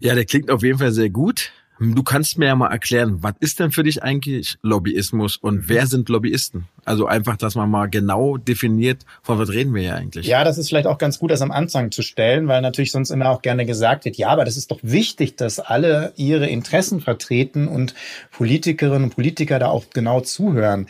Ja, 0.00 0.14
der 0.14 0.24
klingt 0.24 0.50
auf 0.50 0.62
jeden 0.62 0.78
Fall 0.78 0.92
sehr 0.92 1.10
gut. 1.10 1.52
Du 1.80 2.02
kannst 2.02 2.38
mir 2.38 2.46
ja 2.46 2.56
mal 2.56 2.72
erklären, 2.72 3.22
was 3.22 3.34
ist 3.38 3.60
denn 3.60 3.70
für 3.70 3.84
dich 3.84 4.02
eigentlich 4.02 4.58
Lobbyismus 4.62 5.36
und 5.36 5.68
wer 5.68 5.86
sind 5.86 6.08
Lobbyisten? 6.08 6.66
Also 6.84 7.06
einfach, 7.06 7.36
dass 7.36 7.54
man 7.54 7.70
mal 7.70 7.86
genau 7.86 8.36
definiert, 8.36 9.04
von 9.22 9.38
was 9.38 9.50
reden 9.50 9.72
wir 9.74 9.82
ja 9.82 9.94
eigentlich. 9.94 10.26
Ja, 10.26 10.42
das 10.42 10.58
ist 10.58 10.68
vielleicht 10.68 10.88
auch 10.88 10.98
ganz 10.98 11.20
gut, 11.20 11.30
das 11.30 11.40
am 11.40 11.52
Anfang 11.52 11.92
zu 11.92 12.02
stellen, 12.02 12.48
weil 12.48 12.62
natürlich 12.62 12.90
sonst 12.90 13.10
immer 13.10 13.30
auch 13.30 13.42
gerne 13.42 13.64
gesagt 13.64 14.04
wird, 14.06 14.16
ja, 14.16 14.28
aber 14.28 14.44
das 14.44 14.56
ist 14.56 14.72
doch 14.72 14.80
wichtig, 14.82 15.36
dass 15.36 15.60
alle 15.60 16.12
ihre 16.16 16.48
Interessen 16.48 17.00
vertreten 17.00 17.68
und 17.68 17.94
Politikerinnen 18.32 19.04
und 19.04 19.14
Politiker 19.14 19.60
da 19.60 19.68
auch 19.68 19.84
genau 19.90 20.20
zuhören. 20.20 20.88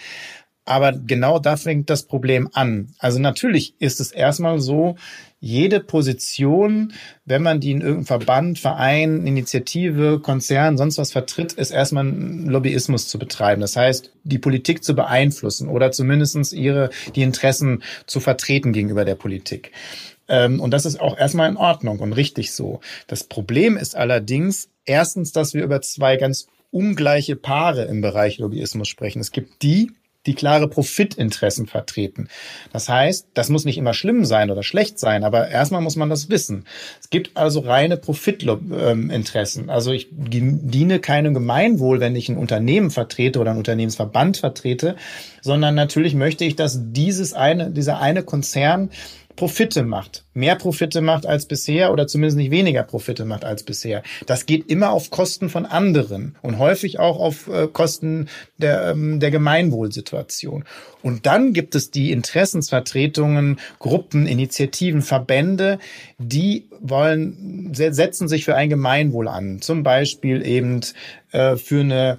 Aber 0.65 0.93
genau 0.93 1.39
da 1.39 1.57
fängt 1.57 1.91
das 1.91 2.03
Problem 2.03 2.49
an. 2.53 2.95
Also 2.99 3.19
natürlich 3.19 3.75
ist 3.79 4.01
es 4.01 4.13
erstmal 4.13 4.61
so, 4.61 4.97
jede 5.41 5.81
Position, 5.81 6.93
wenn 7.25 7.43
man 7.43 7.61
die 7.61 7.71
in 7.71 7.81
irgendeinem 7.81 8.07
Verband, 8.07 8.59
Verein, 8.59 9.27
Initiative, 9.27 10.19
Konzern, 10.21 10.77
sonst 10.77 10.99
was 10.99 11.13
vertritt, 11.13 11.53
ist 11.53 11.71
erstmal 11.71 12.07
Lobbyismus 12.07 13.09
zu 13.09 13.19
betreiben. 13.19 13.61
Das 13.61 13.77
heißt, 13.77 14.13
die 14.25 14.39
Politik 14.39 14.83
zu 14.83 14.95
beeinflussen 14.95 15.69
oder 15.69 15.93
zumindestens 15.93 16.53
ihre, 16.53 16.91
die 17.15 17.23
Interessen 17.23 17.83
zu 18.07 18.19
vertreten 18.21 18.73
gegenüber 18.73 19.05
der 19.05 19.15
Politik. 19.15 19.71
Ähm, 20.29 20.61
und 20.61 20.73
das 20.73 20.87
ist 20.87 21.01
auch 21.01 21.17
erstmal 21.17 21.49
in 21.49 21.57
Ordnung 21.57 22.01
und 22.01 22.13
richtig 22.13 22.53
so. 22.53 22.81
Das 23.07 23.25
Problem 23.25 23.77
ist 23.77 23.97
allerdings 23.97 24.69
erstens, 24.85 25.33
dass 25.33 25.55
wir 25.55 25.63
über 25.63 25.81
zwei 25.81 26.17
ganz 26.17 26.47
ungleiche 26.71 27.37
Paare 27.37 27.85
im 27.85 28.01
Bereich 28.01 28.39
Lobbyismus 28.39 28.89
sprechen. 28.89 29.21
Es 29.21 29.31
gibt 29.31 29.63
die, 29.63 29.93
die 30.29 30.35
klare 30.35 30.69
Profitinteressen 30.69 31.67
vertreten. 31.67 32.29
Das 32.71 32.89
heißt, 32.89 33.29
das 33.33 33.49
muss 33.49 33.65
nicht 33.65 33.79
immer 33.79 33.95
schlimm 33.95 34.27
sein 34.27 34.51
oder 34.51 34.63
schlecht 34.63 34.99
sein, 34.99 35.25
aber 35.25 35.49
erstmal 35.49 35.81
muss 35.81 35.97
man 35.97 36.11
das 36.11 36.29
wissen. 36.29 36.67
Es 37.01 37.09
gibt 37.09 37.37
also 37.37 37.61
reine 37.61 37.97
Profitinteressen. 37.97 39.71
Also 39.71 39.91
ich 39.91 40.09
diene 40.13 41.01
keinem 41.01 41.33
Gemeinwohl, 41.33 41.99
wenn 41.99 42.15
ich 42.15 42.29
ein 42.29 42.37
Unternehmen 42.37 42.91
vertrete 42.91 43.41
oder 43.41 43.51
einen 43.51 43.59
Unternehmensverband 43.59 44.37
vertrete, 44.37 44.97
sondern 45.41 45.75
natürlich 45.75 46.15
möchte 46.15 46.45
ich, 46.45 46.55
dass 46.57 46.79
dieses 46.93 47.33
eine, 47.33 47.71
dieser 47.71 47.99
eine 47.99 48.23
Konzern 48.23 48.91
Profite 49.39 49.85
macht, 49.85 50.25
mehr 50.35 50.57
Profite 50.57 51.01
macht 51.01 51.25
als 51.25 51.47
bisher 51.47 51.93
oder 51.93 52.09
zumindest 52.09 52.39
nicht 52.39 52.51
weniger 52.51 52.83
Profite 52.83 53.25
macht 53.25 53.45
als 53.45 53.63
bisher. 53.63 54.03
Das 54.27 54.47
geht 54.47 54.69
immer 54.69 54.91
auf 54.91 55.11
Kosten 55.11 55.49
von 55.49 55.65
anderen 55.65 56.35
und 56.43 56.59
häufig 56.59 56.99
auch 56.99 57.21
auf 57.21 57.47
äh, 57.47 57.69
Kosten 57.69 58.29
der, 58.57 58.89
ähm, 58.89 59.21
der 59.21 59.31
Gemeinwohlsituation. 59.31 60.65
Und 61.03 61.27
dann 61.27 61.53
gibt 61.53 61.77
es 61.77 61.93
die 61.93 62.11
Interessensvertretungen, 62.11 63.61
Gruppen, 63.79 64.27
Initiativen, 64.27 65.03
Verbände, 65.03 65.79
die 66.19 66.67
wollen, 66.81 67.73
setzen 67.73 68.27
sich 68.27 68.45
für 68.45 68.57
ein 68.57 68.69
Gemeinwohl 68.69 69.29
an. 69.29 69.61
Zum 69.61 69.85
Beispiel 69.85 70.45
eben 70.45 70.81
äh, 71.31 71.55
für 71.55 71.83
eine 71.83 72.19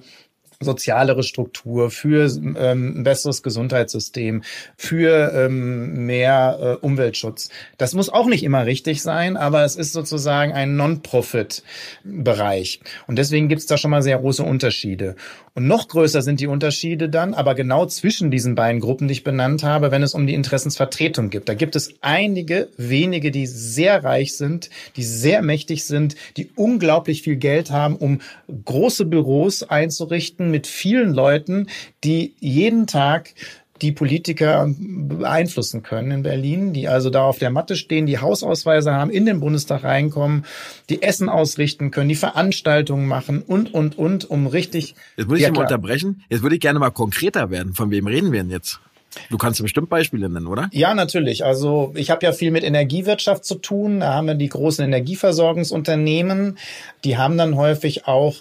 sozialere 0.62 1.22
Struktur, 1.22 1.90
für 1.90 2.26
ähm, 2.26 2.98
ein 2.98 3.02
besseres 3.02 3.42
Gesundheitssystem, 3.42 4.42
für 4.76 5.32
ähm, 5.34 6.04
mehr 6.04 6.58
äh, 6.60 6.74
Umweltschutz. 6.84 7.48
Das 7.78 7.94
muss 7.94 8.10
auch 8.10 8.26
nicht 8.26 8.42
immer 8.42 8.66
richtig 8.66 9.00
sein, 9.00 9.38
aber 9.38 9.64
es 9.64 9.76
ist 9.76 9.94
sozusagen 9.94 10.52
ein 10.52 10.76
Non-Profit-Bereich. 10.76 12.80
Und 13.06 13.16
deswegen 13.16 13.48
gibt 13.48 13.62
es 13.62 13.68
da 13.68 13.78
schon 13.78 13.90
mal 13.90 14.02
sehr 14.02 14.18
große 14.18 14.42
Unterschiede. 14.42 15.16
Und 15.54 15.66
noch 15.66 15.88
größer 15.88 16.20
sind 16.20 16.40
die 16.40 16.46
Unterschiede 16.46 17.08
dann, 17.08 17.32
aber 17.32 17.54
genau 17.54 17.86
zwischen 17.86 18.30
diesen 18.30 18.54
beiden 18.54 18.82
Gruppen, 18.82 19.08
die 19.08 19.12
ich 19.12 19.24
benannt 19.24 19.64
habe, 19.64 19.90
wenn 19.90 20.02
es 20.02 20.14
um 20.14 20.26
die 20.26 20.34
Interessensvertretung 20.34 21.30
geht. 21.30 21.48
Da 21.48 21.54
gibt 21.54 21.74
es 21.74 21.94
einige 22.02 22.68
wenige, 22.76 23.30
die 23.30 23.46
sehr 23.46 24.04
reich 24.04 24.36
sind, 24.36 24.68
die 24.96 25.04
sehr 25.04 25.40
mächtig 25.40 25.86
sind, 25.86 26.16
die 26.36 26.50
unglaublich 26.54 27.22
viel 27.22 27.36
Geld 27.36 27.70
haben, 27.70 27.96
um 27.96 28.20
große 28.64 29.06
Büros 29.06 29.62
einzurichten 29.62 30.49
mit 30.50 30.66
vielen 30.66 31.12
Leuten, 31.12 31.68
die 32.04 32.34
jeden 32.40 32.86
Tag 32.86 33.34
die 33.82 33.92
Politiker 33.92 34.68
beeinflussen 34.78 35.82
können 35.82 36.10
in 36.10 36.22
Berlin, 36.22 36.72
die 36.72 36.88
also 36.88 37.08
da 37.10 37.22
auf 37.22 37.38
der 37.38 37.50
Matte 37.50 37.76
stehen, 37.76 38.06
die 38.06 38.18
Hausausweise 38.18 38.92
haben, 38.92 39.10
in 39.10 39.24
den 39.24 39.40
Bundestag 39.40 39.84
reinkommen, 39.84 40.44
die 40.90 41.02
Essen 41.02 41.28
ausrichten 41.28 41.90
können, 41.90 42.08
die 42.08 42.14
Veranstaltungen 42.14 43.06
machen 43.06 43.42
und, 43.42 43.72
und, 43.72 43.96
und, 43.98 44.28
um 44.28 44.46
richtig... 44.46 44.94
Jetzt 45.16 45.28
muss 45.28 45.38
ich 45.38 45.44
ja, 45.44 45.50
mal 45.50 45.62
unterbrechen. 45.62 46.22
Jetzt 46.28 46.42
würde 46.42 46.56
ich 46.56 46.60
gerne 46.60 46.78
mal 46.78 46.90
konkreter 46.90 47.50
werden. 47.50 47.74
Von 47.74 47.90
wem 47.90 48.06
reden 48.06 48.32
wir 48.32 48.42
denn 48.42 48.50
jetzt? 48.50 48.80
Du 49.28 49.38
kannst 49.38 49.60
bestimmt 49.60 49.88
Beispiele 49.88 50.28
nennen, 50.28 50.46
oder? 50.46 50.68
Ja, 50.72 50.94
natürlich. 50.94 51.44
Also 51.44 51.92
ich 51.96 52.10
habe 52.10 52.24
ja 52.24 52.32
viel 52.32 52.50
mit 52.50 52.62
Energiewirtschaft 52.62 53.44
zu 53.44 53.56
tun. 53.56 54.00
Da 54.00 54.14
haben 54.14 54.28
wir 54.28 54.34
die 54.34 54.48
großen 54.48 54.84
Energieversorgungsunternehmen. 54.84 56.58
Die 57.02 57.16
haben 57.16 57.36
dann 57.36 57.56
häufig 57.56 58.06
auch 58.06 58.36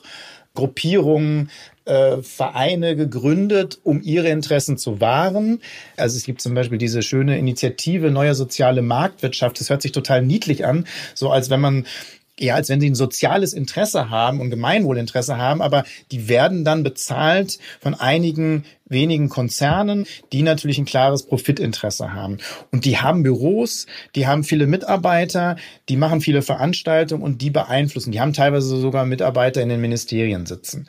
Gruppierungen, 0.54 1.50
äh, 1.90 2.22
Vereine 2.22 2.96
gegründet, 2.96 3.80
um 3.84 4.02
ihre 4.02 4.30
Interessen 4.30 4.78
zu 4.78 5.02
wahren. 5.02 5.60
Also 5.98 6.18
es 6.18 6.24
gibt 6.24 6.42
zum 6.42 6.54
Beispiel 6.54 6.78
diese 6.78 7.02
schöne 7.02 7.38
Initiative 7.38 8.12
Neue 8.12 8.36
Soziale 8.36 8.82
Marktwirtschaft. 8.82 9.60
Das 9.60 9.70
hört 9.70 9.82
sich 9.82 9.92
total 9.92 10.22
niedlich 10.22 10.66
an, 10.66 10.86
so 11.16 11.32
als 11.32 11.50
wenn 11.50 11.60
man 11.60 11.86
ja, 12.40 12.56
als 12.56 12.70
wenn 12.70 12.80
sie 12.80 12.90
ein 12.90 12.96
soziales 12.96 13.52
Interesse 13.52 14.10
haben 14.10 14.40
und 14.40 14.50
Gemeinwohlinteresse 14.50 15.38
haben, 15.38 15.62
aber 15.62 15.84
die 16.12 16.30
werden 16.30 16.64
dann 16.64 16.84
bezahlt 16.84 17.60
von 17.82 17.96
einigen 17.96 18.64
wenigen 18.86 19.28
Konzernen, 19.28 20.06
die 20.32 20.42
natürlich 20.42 20.78
ein 20.78 20.86
klares 20.86 21.24
Profitinteresse 21.24 22.14
haben. 22.14 22.38
Und 22.72 22.86
die 22.86 22.98
haben 22.98 23.24
Büros, 23.24 23.88
die 24.16 24.26
haben 24.26 24.46
viele 24.46 24.68
Mitarbeiter, 24.68 25.58
die 25.90 25.98
machen 25.98 26.22
viele 26.22 26.42
Veranstaltungen 26.42 27.24
und 27.24 27.42
die 27.42 27.50
beeinflussen. 27.50 28.14
Die 28.14 28.22
haben 28.22 28.32
teilweise 28.32 28.80
sogar 28.80 29.06
Mitarbeiter 29.06 29.62
in 29.62 29.68
den 29.68 29.82
Ministerien 29.82 30.46
sitzen. 30.46 30.88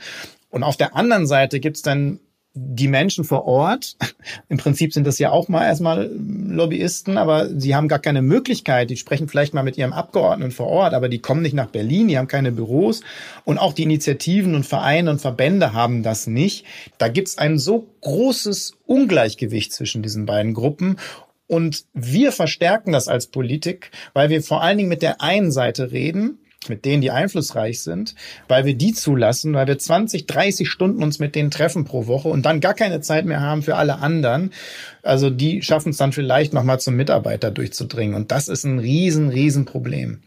Und 0.51 0.63
auf 0.63 0.77
der 0.77 0.97
anderen 0.97 1.27
Seite 1.27 1.61
gibt's 1.61 1.83
dann 1.83 2.21
die 2.53 2.89
Menschen 2.89 3.23
vor 3.25 3.47
Ort, 3.47 3.97
im 4.49 4.59
Prinzip 4.59 4.93
sind 4.93 5.07
das 5.07 5.19
ja 5.19 5.31
auch 5.31 5.49
mal 5.49 5.65
erstmal 5.65 6.11
Lobbyisten, 6.13 7.17
aber 7.17 7.49
sie 7.49 7.75
haben 7.75 7.87
gar 7.87 8.01
keine 8.01 8.23
Möglichkeit. 8.23 8.91
Die 8.91 8.97
sprechen 8.97 9.29
vielleicht 9.29 9.55
mal 9.55 9.63
mit 9.63 9.79
ihrem 9.79 9.93
Abgeordneten 9.93 10.51
vor 10.51 10.67
Ort, 10.67 10.95
aber 10.95 11.09
die 11.09 11.21
kommen 11.21 11.43
nicht 11.43 11.55
nach 11.55 11.71
Berlin, 11.71 12.09
die 12.09 12.19
haben 12.19 12.27
keine 12.27 12.51
Büros. 12.51 13.03
Und 13.45 13.59
auch 13.59 13.73
die 13.73 13.85
Initiativen 13.85 14.55
und 14.55 14.67
Vereine 14.67 15.11
und 15.11 15.21
Verbände 15.21 15.73
haben 15.73 16.03
das 16.03 16.27
nicht. 16.27 16.67
Da 16.99 17.09
gibt's 17.09 17.39
ein 17.39 17.59
so 17.59 17.87
großes 18.01 18.75
Ungleichgewicht 18.87 19.73
zwischen 19.73 20.03
diesen 20.03 20.27
beiden 20.27 20.55
Gruppen. 20.55 20.97
Und 21.47 21.85
wir 21.95 22.33
verstärken 22.33 22.93
das 22.93 23.09
als 23.09 23.29
Politik, 23.29 23.91
weil 24.13 24.29
wir 24.29 24.43
vor 24.43 24.63
allen 24.63 24.79
Dingen 24.79 24.89
mit 24.89 25.03
der 25.03 25.21
einen 25.21 25.53
Seite 25.53 25.93
reden, 25.93 26.40
mit 26.69 26.85
denen, 26.85 27.01
die 27.01 27.11
einflussreich 27.11 27.83
sind, 27.83 28.15
weil 28.49 28.65
wir 28.65 28.75
die 28.75 28.93
zulassen, 28.93 29.55
weil 29.55 29.67
wir 29.67 29.79
20, 29.79 30.27
30 30.27 30.69
Stunden 30.69 31.03
uns 31.03 31.19
mit 31.19 31.35
denen 31.35 31.51
treffen 31.51 31.85
pro 31.85 32.07
Woche 32.07 32.29
und 32.29 32.45
dann 32.45 32.61
gar 32.61 32.75
keine 32.75 33.01
Zeit 33.01 33.25
mehr 33.25 33.41
haben 33.41 33.63
für 33.63 33.77
alle 33.77 33.99
anderen. 33.99 34.53
Also 35.03 35.31
die 35.31 35.63
schaffen 35.63 35.91
es 35.91 35.97
dann 35.97 36.13
vielleicht 36.13 36.53
nochmal 36.53 36.81
zum 36.81 36.97
Mitarbeiter 36.97 37.51
durchzudringen. 37.51 38.15
Und 38.15 38.31
das 38.31 38.49
ist 38.49 38.65
ein 38.65 38.79
riesen, 38.79 39.31
riesen 39.31 39.65
Problem. 39.65 40.21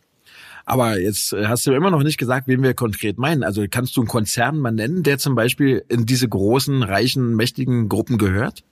Aber 0.66 0.98
jetzt 0.98 1.34
hast 1.34 1.68
du 1.68 1.74
immer 1.74 1.92
noch 1.92 2.04
nicht 2.04 2.18
gesagt, 2.18 2.48
wen 2.48 2.64
wir 2.64 2.74
konkret 2.74 3.18
meinen. 3.18 3.44
Also 3.44 3.66
kannst 3.70 3.98
du 3.98 4.02
einen 4.02 4.08
Konzern 4.08 4.58
mal 4.58 4.72
nennen, 4.72 5.04
der 5.04 5.18
zum 5.18 5.36
Beispiel 5.36 5.84
in 5.90 6.06
diese 6.06 6.28
großen, 6.28 6.84
reichen, 6.84 7.36
mächtigen 7.36 7.90
Gruppen 7.90 8.18
gehört? 8.18 8.64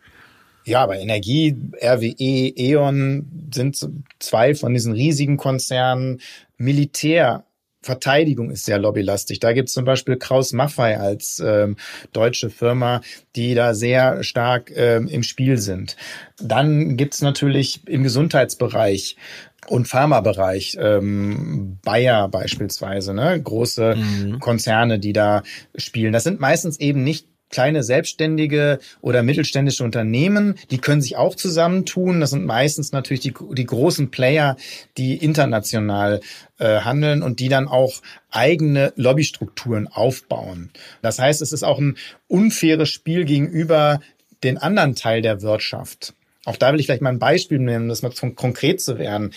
Ja, 0.63 0.84
aber 0.84 1.00
Energie, 1.00 1.56
RWE, 1.84 2.53
E.ON 2.56 3.50
sind 3.53 3.89
zwei 4.20 4.56
von 4.56 4.74
diesen 4.74 4.94
riesigen 4.94 5.38
Konzernen. 5.38 6.22
Militär 6.58 7.46
Verteidigung 7.82 8.52
ist 8.52 8.66
sehr 8.66 8.78
lobbylastig. 8.78 9.40
Da 9.40 9.54
gibt 9.54 9.70
es 9.70 9.74
zum 9.74 9.86
Beispiel 9.86 10.18
Kraus 10.18 10.54
Maffei 10.54 11.00
als 11.00 11.42
ähm, 11.44 11.78
deutsche 12.14 12.50
Firma, 12.50 13.02
die 13.36 13.56
da 13.56 13.74
sehr 13.74 14.24
stark 14.24 14.72
ähm, 14.76 15.08
im 15.08 15.24
Spiel 15.24 15.58
sind. 15.58 15.96
Dann 16.40 16.96
gibt 16.96 17.16
es 17.16 17.22
natürlich 17.22 17.88
im 17.88 18.04
Gesundheitsbereich 18.04 19.18
und 19.68 19.88
Pharmabereich, 19.88 20.78
ähm, 20.80 21.80
Bayer 21.84 22.28
beispielsweise, 22.30 23.14
ne? 23.14 23.40
große 23.42 23.96
mhm. 23.96 24.40
Konzerne, 24.40 25.00
die 25.00 25.14
da 25.14 25.44
spielen. 25.76 26.14
Das 26.14 26.24
sind 26.24 26.40
meistens 26.40 26.80
eben 26.80 27.04
nicht 27.04 27.28
kleine 27.51 27.84
selbstständige 27.84 28.79
oder 29.01 29.24
mittelständische 29.24 29.84
Unternehmen, 29.84 30.55
die 30.72 30.79
können 30.79 31.01
sich 31.01 31.17
auch 31.17 31.36
zusammentun. 31.36 32.20
Das 32.20 32.31
sind 32.31 32.46
meistens 32.46 32.91
natürlich 32.91 33.22
die, 33.22 33.34
die 33.51 33.65
großen 33.65 34.10
Player, 34.10 34.58
die 34.98 35.17
international 35.17 36.22
äh, 36.58 36.79
handeln 36.79 37.22
und 37.22 37.39
die 37.39 37.50
dann 37.50 37.67
auch 37.67 38.01
eigene 38.31 38.93
Lobbystrukturen 38.96 39.88
aufbauen. 39.88 40.72
Das 41.01 41.20
heißt, 41.20 41.41
es 41.41 41.51
ist 41.51 41.63
auch 41.63 41.79
ein 41.79 41.98
unfaires 42.27 42.89
Spiel 42.89 43.25
gegenüber 43.25 44.00
den 44.43 44.58
anderen 44.58 44.96
Teil 44.96 45.22
der 45.22 45.41
Wirtschaft. 45.41 46.13
Auch 46.46 46.55
da 46.55 46.72
will 46.72 46.79
ich 46.79 46.88
vielleicht 46.88 47.01
mal 47.01 47.12
ein 47.12 47.20
Beispiel 47.20 47.60
nehmen, 47.60 47.89
das 47.89 48.01
mal 48.01 48.12
konkret 48.36 48.81
zu 48.81 48.98
werden. 48.98 49.34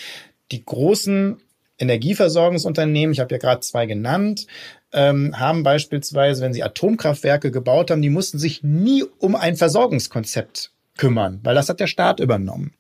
Die 0.53 0.65
großen 0.65 1.37
Energieversorgungsunternehmen, 1.79 3.13
ich 3.13 3.21
habe 3.21 3.35
ja 3.35 3.39
gerade 3.39 3.61
zwei 3.61 3.87
genannt, 3.87 4.47
ähm, 4.93 5.39
haben 5.39 5.63
beispielsweise, 5.63 6.43
wenn 6.43 6.53
sie 6.53 6.63
Atomkraftwerke 6.63 7.51
gebaut 7.51 7.91
haben, 7.91 8.03
die 8.03 8.11
mussten 8.11 8.39
sich 8.39 8.63
nie 8.63 9.05
um 9.19 9.35
ein 9.35 9.57
Versorgungskonzept 9.57 10.73
kümmern, 10.97 11.41
weil 11.43 11.55
das 11.55 11.69
hat 11.69 11.81
der 11.81 11.89
Staat 11.89 12.21
übernommen. 12.21 12.75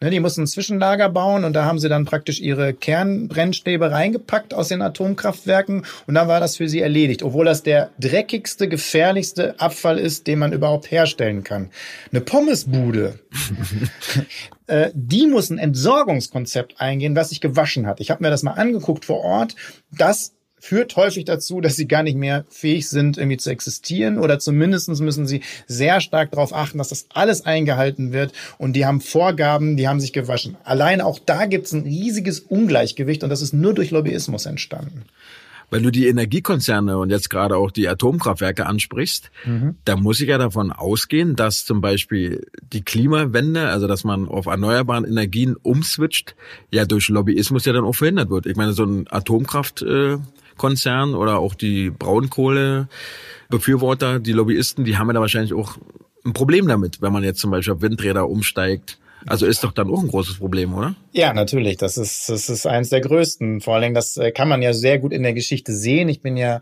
Ne, 0.00 0.10
die 0.10 0.20
mussten 0.20 0.42
ein 0.42 0.46
Zwischenlager 0.48 1.08
bauen 1.08 1.44
und 1.44 1.52
da 1.52 1.64
haben 1.64 1.78
sie 1.78 1.88
dann 1.88 2.04
praktisch 2.04 2.40
ihre 2.40 2.74
Kernbrennstäbe 2.74 3.90
reingepackt 3.90 4.52
aus 4.52 4.68
den 4.68 4.82
Atomkraftwerken 4.82 5.86
und 6.06 6.14
dann 6.14 6.28
war 6.28 6.40
das 6.40 6.56
für 6.56 6.68
sie 6.68 6.80
erledigt, 6.80 7.22
obwohl 7.22 7.44
das 7.44 7.62
der 7.62 7.90
dreckigste, 8.00 8.68
gefährlichste 8.68 9.60
Abfall 9.60 9.98
ist, 9.98 10.26
den 10.26 10.40
man 10.40 10.52
überhaupt 10.52 10.90
herstellen 10.90 11.44
kann. 11.44 11.70
Eine 12.10 12.20
Pommesbude, 12.20 13.20
äh, 14.72 14.90
die 14.94 15.26
muss 15.26 15.50
ein 15.50 15.58
Entsorgungskonzept 15.58 16.80
eingehen, 16.80 17.14
was 17.14 17.28
sich 17.28 17.42
gewaschen 17.42 17.86
hat. 17.86 18.00
Ich 18.00 18.10
habe 18.10 18.22
mir 18.22 18.30
das 18.30 18.42
mal 18.42 18.52
angeguckt 18.52 19.04
vor 19.04 19.20
Ort. 19.22 19.54
Das 19.90 20.32
führt 20.58 20.96
häufig 20.96 21.26
dazu, 21.26 21.60
dass 21.60 21.76
sie 21.76 21.86
gar 21.86 22.02
nicht 22.02 22.16
mehr 22.16 22.46
fähig 22.48 22.88
sind, 22.88 23.18
irgendwie 23.18 23.36
zu 23.36 23.50
existieren 23.50 24.18
oder 24.18 24.38
zumindest 24.38 24.88
müssen 24.88 25.26
sie 25.26 25.42
sehr 25.66 26.00
stark 26.00 26.30
darauf 26.30 26.54
achten, 26.54 26.78
dass 26.78 26.88
das 26.88 27.06
alles 27.12 27.44
eingehalten 27.44 28.12
wird 28.12 28.32
und 28.56 28.72
die 28.74 28.86
haben 28.86 29.02
Vorgaben, 29.02 29.76
die 29.76 29.88
haben 29.88 30.00
sich 30.00 30.14
gewaschen. 30.14 30.56
Allein 30.64 31.02
auch 31.02 31.18
da 31.18 31.44
gibt 31.44 31.66
es 31.66 31.72
ein 31.72 31.82
riesiges 31.82 32.40
Ungleichgewicht 32.40 33.24
und 33.24 33.28
das 33.28 33.42
ist 33.42 33.52
nur 33.52 33.74
durch 33.74 33.90
Lobbyismus 33.90 34.46
entstanden. 34.46 35.04
Wenn 35.72 35.82
du 35.82 35.90
die 35.90 36.06
Energiekonzerne 36.06 36.98
und 36.98 37.08
jetzt 37.08 37.30
gerade 37.30 37.56
auch 37.56 37.70
die 37.70 37.88
Atomkraftwerke 37.88 38.66
ansprichst, 38.66 39.30
mhm. 39.46 39.76
da 39.86 39.96
muss 39.96 40.20
ich 40.20 40.28
ja 40.28 40.36
davon 40.36 40.70
ausgehen, 40.70 41.34
dass 41.34 41.64
zum 41.64 41.80
Beispiel 41.80 42.46
die 42.74 42.82
Klimawende, 42.82 43.68
also 43.68 43.86
dass 43.86 44.04
man 44.04 44.28
auf 44.28 44.44
erneuerbaren 44.44 45.06
Energien 45.06 45.56
umswitcht, 45.56 46.36
ja 46.70 46.84
durch 46.84 47.08
Lobbyismus 47.08 47.64
ja 47.64 47.72
dann 47.72 47.84
auch 47.84 47.94
verhindert 47.94 48.28
wird. 48.28 48.44
Ich 48.44 48.56
meine, 48.56 48.74
so 48.74 48.84
ein 48.84 49.06
Atomkraftkonzern 49.10 51.14
oder 51.14 51.38
auch 51.38 51.54
die 51.54 51.88
Braunkohlebefürworter, 51.88 54.20
die 54.20 54.32
Lobbyisten, 54.32 54.84
die 54.84 54.98
haben 54.98 55.06
ja 55.06 55.14
da 55.14 55.20
wahrscheinlich 55.20 55.54
auch 55.54 55.78
ein 56.26 56.34
Problem 56.34 56.68
damit, 56.68 57.00
wenn 57.00 57.14
man 57.14 57.24
jetzt 57.24 57.40
zum 57.40 57.50
Beispiel 57.50 57.72
auf 57.72 57.80
Windräder 57.80 58.28
umsteigt 58.28 58.98
also 59.26 59.46
ist 59.46 59.64
doch 59.64 59.72
dann 59.72 59.90
auch 59.90 60.00
ein 60.00 60.08
großes 60.08 60.38
Problem, 60.38 60.74
oder? 60.74 60.94
Ja, 61.12 61.32
natürlich. 61.32 61.76
Das 61.76 61.96
ist, 61.96 62.28
das 62.28 62.48
ist 62.48 62.66
eines 62.66 62.90
der 62.90 63.00
größten. 63.00 63.60
Vor 63.60 63.74
allen 63.74 63.82
Dingen, 63.82 63.94
das 63.94 64.16
äh, 64.16 64.32
kann 64.32 64.48
man 64.48 64.62
ja 64.62 64.72
sehr 64.72 64.98
gut 64.98 65.12
in 65.12 65.22
der 65.22 65.34
Geschichte 65.34 65.72
sehen. 65.72 66.08
Ich 66.08 66.20
bin 66.20 66.36
ja 66.36 66.60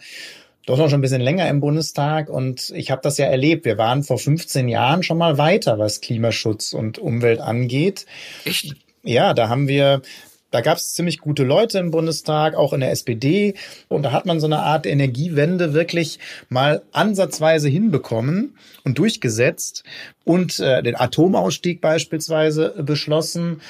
doch 0.66 0.76
noch 0.78 0.88
schon 0.90 0.98
ein 0.98 1.02
bisschen 1.02 1.22
länger 1.22 1.48
im 1.48 1.60
Bundestag 1.60 2.28
und 2.28 2.70
ich 2.74 2.90
habe 2.90 3.00
das 3.02 3.18
ja 3.18 3.26
erlebt. 3.26 3.64
Wir 3.64 3.78
waren 3.78 4.02
vor 4.02 4.18
15 4.18 4.68
Jahren 4.68 5.02
schon 5.02 5.18
mal 5.18 5.38
weiter, 5.38 5.78
was 5.78 6.00
Klimaschutz 6.00 6.72
und 6.72 6.98
Umwelt 6.98 7.40
angeht. 7.40 8.06
Echt? 8.44 8.76
Ja, 9.02 9.32
da 9.32 9.48
haben 9.48 9.68
wir 9.68 10.02
da 10.50 10.60
gab 10.60 10.78
es 10.78 10.94
ziemlich 10.94 11.18
gute 11.18 11.44
Leute 11.44 11.78
im 11.78 11.90
Bundestag, 11.90 12.54
auch 12.54 12.72
in 12.72 12.80
der 12.80 12.90
SPD. 12.90 13.54
Und 13.88 14.02
da 14.02 14.12
hat 14.12 14.26
man 14.26 14.40
so 14.40 14.46
eine 14.46 14.60
Art 14.60 14.86
Energiewende 14.86 15.74
wirklich 15.74 16.18
mal 16.48 16.82
ansatzweise 16.92 17.68
hinbekommen 17.68 18.56
und 18.84 18.98
durchgesetzt 18.98 19.84
und 20.24 20.58
äh, 20.58 20.82
den 20.82 20.96
Atomausstieg 20.96 21.80
beispielsweise 21.80 22.74
beschlossen 22.82 23.60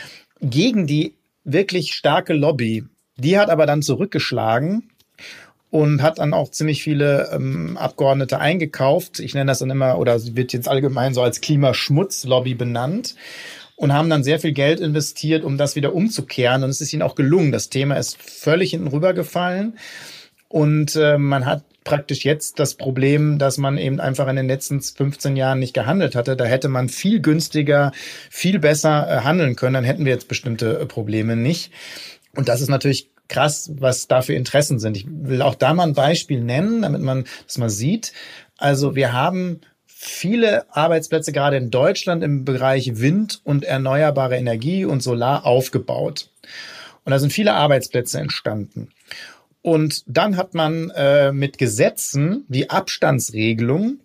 gegen 0.41 0.87
die 0.87 1.15
wirklich 1.45 1.93
starke 1.93 2.33
Lobby. 2.33 2.85
Die 3.17 3.39
hat 3.39 3.51
aber 3.51 3.67
dann 3.67 3.83
zurückgeschlagen 3.83 4.91
und 5.71 6.03
hat 6.03 6.19
dann 6.19 6.33
auch 6.33 6.51
ziemlich 6.51 6.83
viele 6.83 7.31
ähm, 7.33 7.77
Abgeordnete 7.77 8.41
eingekauft. 8.41 9.21
Ich 9.21 9.35
nenne 9.35 9.51
das 9.51 9.61
dann 9.61 9.71
immer, 9.71 9.99
oder 9.99 10.19
wird 10.35 10.53
jetzt 10.53 10.69
allgemein 10.69 11.15
so 11.15 11.23
als 11.23 11.41
Klimaschmutzlobby 11.41 12.55
benannt 12.55 13.15
und 13.81 13.95
haben 13.95 14.11
dann 14.11 14.23
sehr 14.23 14.39
viel 14.39 14.53
Geld 14.53 14.79
investiert, 14.79 15.43
um 15.43 15.57
das 15.57 15.75
wieder 15.75 15.95
umzukehren. 15.95 16.63
Und 16.65 16.69
es 16.69 16.83
ist 16.83 16.93
ihnen 16.93 17.01
auch 17.01 17.15
gelungen. 17.15 17.51
Das 17.51 17.71
Thema 17.71 17.97
ist 17.97 18.21
völlig 18.21 18.73
hinten 18.73 18.89
rübergefallen. 18.89 19.79
Und 20.49 20.97
äh, 20.97 21.17
man 21.17 21.47
hat 21.47 21.65
praktisch 21.83 22.27
jetzt 22.27 22.59
das 22.59 22.75
Problem, 22.75 23.39
dass 23.39 23.57
man 23.57 23.79
eben 23.79 23.99
einfach 23.99 24.29
in 24.29 24.37
den 24.37 24.49
letzten 24.49 24.83
15 24.83 25.35
Jahren 25.35 25.61
nicht 25.61 25.73
gehandelt 25.73 26.15
hatte. 26.15 26.37
Da 26.37 26.45
hätte 26.45 26.69
man 26.69 26.91
viel 26.91 27.21
günstiger, 27.21 27.93
viel 28.29 28.59
besser 28.59 29.09
äh, 29.09 29.21
handeln 29.23 29.57
können. 29.57 29.73
Dann 29.73 29.85
hätten 29.85 30.05
wir 30.05 30.13
jetzt 30.13 30.29
bestimmte 30.29 30.79
äh, 30.79 30.85
Probleme 30.85 31.35
nicht. 31.35 31.73
Und 32.37 32.51
das 32.51 32.61
ist 32.61 32.69
natürlich 32.69 33.09
krass, 33.29 33.73
was 33.79 34.09
da 34.09 34.21
für 34.21 34.35
Interessen 34.35 34.79
sind. 34.79 34.95
Ich 34.99 35.07
will 35.09 35.41
auch 35.41 35.55
da 35.55 35.73
mal 35.73 35.85
ein 35.85 35.95
Beispiel 35.95 36.43
nennen, 36.43 36.83
damit 36.83 37.01
man 37.01 37.25
das 37.47 37.57
mal 37.57 37.71
sieht. 37.71 38.13
Also 38.59 38.95
wir 38.95 39.15
haben 39.15 39.63
viele 40.03 40.65
Arbeitsplätze 40.75 41.31
gerade 41.31 41.59
in 41.59 41.71
Deutschland 41.71 42.25
im 42.25 42.47
Bereich 42.47 43.01
Wind 43.01 43.43
und 43.45 43.67
erneuerbare 43.67 44.37
Energie 44.37 44.87
und 44.87 45.03
Solar 45.03 45.45
aufgebaut. 45.45 46.31
Und 47.05 47.11
da 47.11 47.19
sind 47.19 47.35
viele 47.35 47.53
Arbeitsplätze 47.53 48.19
entstanden. 48.19 48.89
Und 49.61 50.05
dann 50.07 50.39
hat 50.39 50.55
man 50.55 50.89
äh, 50.97 51.33
mit 51.33 51.59
Gesetzen 51.59 52.47
wie 52.49 52.71
Abstandsregelung, 52.71 53.99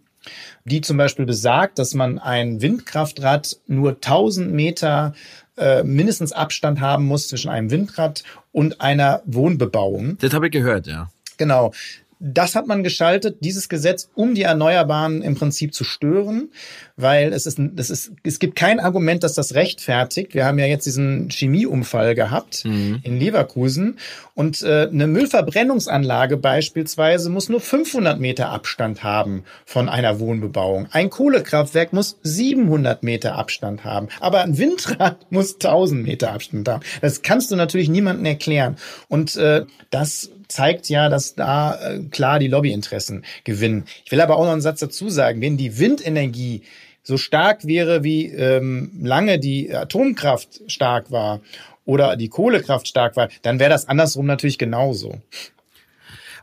die 0.65 0.81
zum 0.81 0.97
Beispiel 0.97 1.25
besagt, 1.25 1.79
dass 1.79 1.93
man 1.93 2.19
ein 2.19 2.61
Windkraftrad 2.61 3.57
nur 3.67 3.91
1000 3.91 4.51
Meter 4.51 5.13
äh, 5.55 5.81
mindestens 5.83 6.33
Abstand 6.33 6.81
haben 6.81 7.05
muss 7.05 7.29
zwischen 7.29 7.49
einem 7.49 7.71
Windrad 7.71 8.25
und 8.51 8.81
einer 8.81 9.21
Wohnbebauung. 9.25 10.17
Das 10.19 10.33
habe 10.33 10.47
ich 10.47 10.51
gehört, 10.51 10.87
ja. 10.87 11.09
Genau. 11.37 11.71
Das 12.19 12.55
hat 12.55 12.67
man 12.67 12.83
geschaltet, 12.83 13.37
dieses 13.41 13.67
Gesetz, 13.67 14.09
um 14.15 14.35
die 14.35 14.43
Erneuerbaren 14.43 15.21
im 15.21 15.35
Prinzip 15.35 15.73
zu 15.73 15.83
stören, 15.83 16.49
weil 16.95 17.33
es 17.33 17.45
ist, 17.45 17.59
es 17.75 17.89
ist, 17.89 18.11
es 18.23 18.39
gibt 18.39 18.55
kein 18.55 18.79
Argument, 18.79 19.23
dass 19.23 19.33
das 19.33 19.53
rechtfertigt. 19.53 20.33
Wir 20.33 20.45
haben 20.45 20.57
ja 20.57 20.65
jetzt 20.65 20.85
diesen 20.85 21.29
Chemieunfall 21.29 22.15
gehabt 22.15 22.63
mhm. 22.63 22.99
in 23.03 23.19
Leverkusen 23.19 23.97
und 24.33 24.61
äh, 24.63 24.87
eine 24.87 25.07
Müllverbrennungsanlage 25.07 26.37
beispielsweise 26.37 27.29
muss 27.29 27.49
nur 27.49 27.59
500 27.59 28.19
Meter 28.19 28.49
Abstand 28.49 29.03
haben 29.03 29.43
von 29.65 29.89
einer 29.89 30.19
Wohnbebauung. 30.19 30.87
Ein 30.91 31.09
Kohlekraftwerk 31.09 31.91
muss 31.91 32.17
700 32.23 33.03
Meter 33.03 33.35
Abstand 33.35 33.83
haben, 33.83 34.07
aber 34.19 34.41
ein 34.41 34.57
Windrad 34.57 35.17
muss 35.29 35.55
1000 35.55 36.03
Meter 36.03 36.31
Abstand 36.31 36.67
haben. 36.69 36.83
Das 37.01 37.21
kannst 37.21 37.51
du 37.51 37.55
natürlich 37.55 37.89
niemandem 37.89 38.25
erklären 38.25 38.77
und 39.09 39.35
äh, 39.35 39.65
das 39.89 40.31
zeigt 40.47 40.89
ja, 40.89 41.09
dass 41.09 41.35
da 41.35 41.75
äh, 41.75 41.99
klar 42.11 42.39
die 42.39 42.47
Lobbyinteressen 42.47 43.25
gewinnen. 43.43 43.85
Ich 44.03 44.11
will 44.11 44.21
aber 44.21 44.37
auch 44.37 44.45
noch 44.45 44.51
einen 44.51 44.61
Satz 44.61 44.79
dazu 44.79 45.09
sagen, 45.09 45.41
wenn 45.41 45.57
die 45.57 45.79
Windenergie 45.79 46.61
so 47.03 47.17
stark 47.17 47.65
wäre, 47.65 48.03
wie 48.03 48.27
ähm, 48.27 48.91
lange 49.01 49.39
die 49.39 49.73
Atomkraft 49.73 50.61
stark 50.67 51.11
war 51.11 51.41
oder 51.85 52.15
die 52.15 52.29
Kohlekraft 52.29 52.87
stark 52.87 53.15
war, 53.15 53.29
dann 53.43 53.59
wäre 53.59 53.69
das 53.69 53.87
andersrum 53.87 54.25
natürlich 54.25 54.57
genauso. 54.57 55.19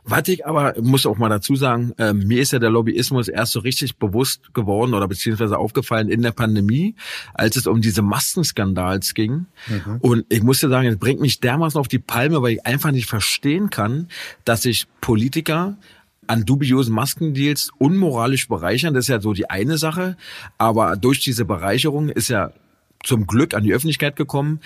Was 0.05 0.27
ich 0.27 0.45
aber, 0.45 0.73
muss 0.81 1.05
auch 1.05 1.17
mal 1.17 1.29
dazu 1.29 1.55
sagen, 1.55 1.93
äh, 1.97 2.13
mir 2.13 2.41
ist 2.41 2.51
ja 2.51 2.59
der 2.59 2.69
Lobbyismus 2.69 3.27
erst 3.29 3.53
so 3.53 3.61
richtig 3.61 3.97
bewusst 3.97 4.53
geworden 4.53 4.93
oder 4.93 5.07
beziehungsweise 5.07 5.57
aufgefallen 5.57 6.09
in 6.09 6.21
der 6.21 6.31
Pandemie, 6.31 6.95
als 7.33 7.55
es 7.55 7.67
um 7.67 7.81
diese 7.81 8.01
Maskenskandals 8.01 9.13
ging. 9.13 9.45
Mhm. 9.67 9.97
Und 10.01 10.25
ich 10.29 10.43
muss 10.43 10.59
dir 10.59 10.69
sagen, 10.69 10.87
es 10.87 10.97
bringt 10.97 11.21
mich 11.21 11.39
dermaßen 11.39 11.79
auf 11.79 11.87
die 11.87 11.99
Palme, 11.99 12.41
weil 12.41 12.53
ich 12.53 12.65
einfach 12.65 12.91
nicht 12.91 13.07
verstehen 13.07 13.69
kann, 13.69 14.09
dass 14.43 14.63
sich 14.63 14.87
Politiker 14.99 15.77
an 16.27 16.45
dubiosen 16.45 16.93
Maskendeals 16.93 17.71
unmoralisch 17.77 18.47
bereichern. 18.47 18.93
Das 18.93 19.05
ist 19.05 19.09
ja 19.09 19.21
so 19.21 19.33
die 19.33 19.49
eine 19.49 19.77
Sache. 19.77 20.17
Aber 20.57 20.95
durch 20.95 21.19
diese 21.19 21.45
Bereicherung 21.45 22.09
ist 22.09 22.29
ja 22.29 22.51
zum 23.03 23.27
Glück 23.27 23.53
an 23.53 23.63
die 23.63 23.73
Öffentlichkeit 23.73 24.15
gekommen, 24.15 24.59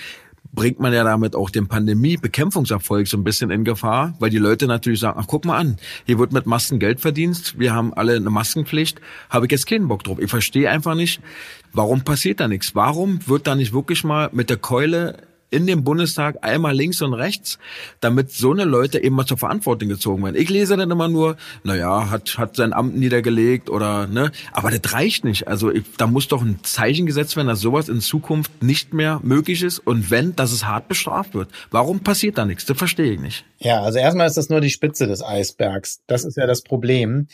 bringt 0.53 0.79
man 0.79 0.93
ja 0.93 1.03
damit 1.03 1.36
auch 1.36 1.49
den 1.49 1.67
Pandemie-Bekämpfungserfolg 1.67 3.07
so 3.07 3.17
ein 3.17 3.23
bisschen 3.23 3.51
in 3.51 3.63
Gefahr, 3.63 4.15
weil 4.19 4.29
die 4.29 4.38
Leute 4.38 4.67
natürlich 4.67 4.99
sagen, 4.99 5.19
ach 5.21 5.27
guck 5.27 5.45
mal 5.45 5.57
an, 5.57 5.77
hier 6.05 6.19
wird 6.19 6.31
mit 6.31 6.45
Masken 6.45 6.79
Geld 6.79 6.99
verdient, 6.99 7.55
wir 7.57 7.73
haben 7.73 7.93
alle 7.93 8.15
eine 8.15 8.29
Maskenpflicht, 8.29 8.99
habe 9.29 9.45
ich 9.45 9.51
jetzt 9.51 9.67
keinen 9.67 9.88
Bock 9.88 10.03
drauf. 10.03 10.19
Ich 10.19 10.29
verstehe 10.29 10.69
einfach 10.69 10.95
nicht, 10.95 11.21
warum 11.73 12.01
passiert 12.01 12.39
da 12.39 12.47
nichts? 12.47 12.75
Warum 12.75 13.19
wird 13.27 13.47
da 13.47 13.55
nicht 13.55 13.73
wirklich 13.73 14.03
mal 14.03 14.29
mit 14.31 14.49
der 14.49 14.57
Keule 14.57 15.17
in 15.49 15.65
dem 15.65 15.83
Bundestag 15.83 16.38
einmal 16.41 16.75
links 16.75 17.01
und 17.01 17.13
rechts, 17.13 17.57
damit 17.99 18.31
so 18.31 18.51
eine 18.51 18.65
Leute 18.65 19.03
eben 19.03 19.15
mal 19.15 19.25
zur 19.25 19.38
Verantwortung 19.38 19.89
gezogen 19.89 20.23
werden. 20.23 20.36
Ich 20.36 20.49
lese 20.49 20.75
dann 20.75 20.91
immer 20.91 21.07
nur, 21.07 21.38
naja, 21.63 22.10
hat, 22.10 22.38
hat 22.38 22.55
sein 22.55 22.73
Amt 22.73 22.97
niedergelegt 22.97 23.69
oder, 23.69 24.07
ne, 24.07 24.31
aber 24.51 24.71
das 24.71 24.93
reicht 24.93 25.23
nicht. 25.23 25.47
Also 25.47 25.71
ich, 25.71 25.83
da 25.97 26.07
muss 26.07 26.27
doch 26.27 26.41
ein 26.41 26.60
Zeichen 26.63 27.05
gesetzt 27.05 27.36
werden, 27.36 27.47
dass 27.47 27.62
sowas 27.62 27.89
in 27.89 28.01
Zukunft 28.01 28.63
nicht 28.63 28.93
mehr 28.93 29.19
möglich 29.23 29.63
ist 29.63 29.79
und 29.79 30.12
wenn, 30.12 30.36
dass 30.36 30.51
es 30.51 30.65
hart 30.65 30.88
bestraft 30.88 31.33
wird. 31.33 31.49
Warum 31.71 32.01
passiert 32.01 32.38
da 32.38 32.45
nichts? 32.45 32.65
Das 32.65 32.77
verstehe 32.77 33.13
ich 33.13 33.19
nicht. 33.19 33.45
Ja, 33.60 33.81
also 33.81 33.99
erstmal 33.99 34.27
ist 34.27 34.38
das 34.38 34.49
nur 34.49 34.62
die 34.62 34.69
Spitze 34.69 35.07
des 35.07 35.23
Eisbergs. 35.23 36.01
Das 36.07 36.25
ist 36.25 36.38
ja 36.38 36.45
das 36.45 36.62
Problem 36.62 37.27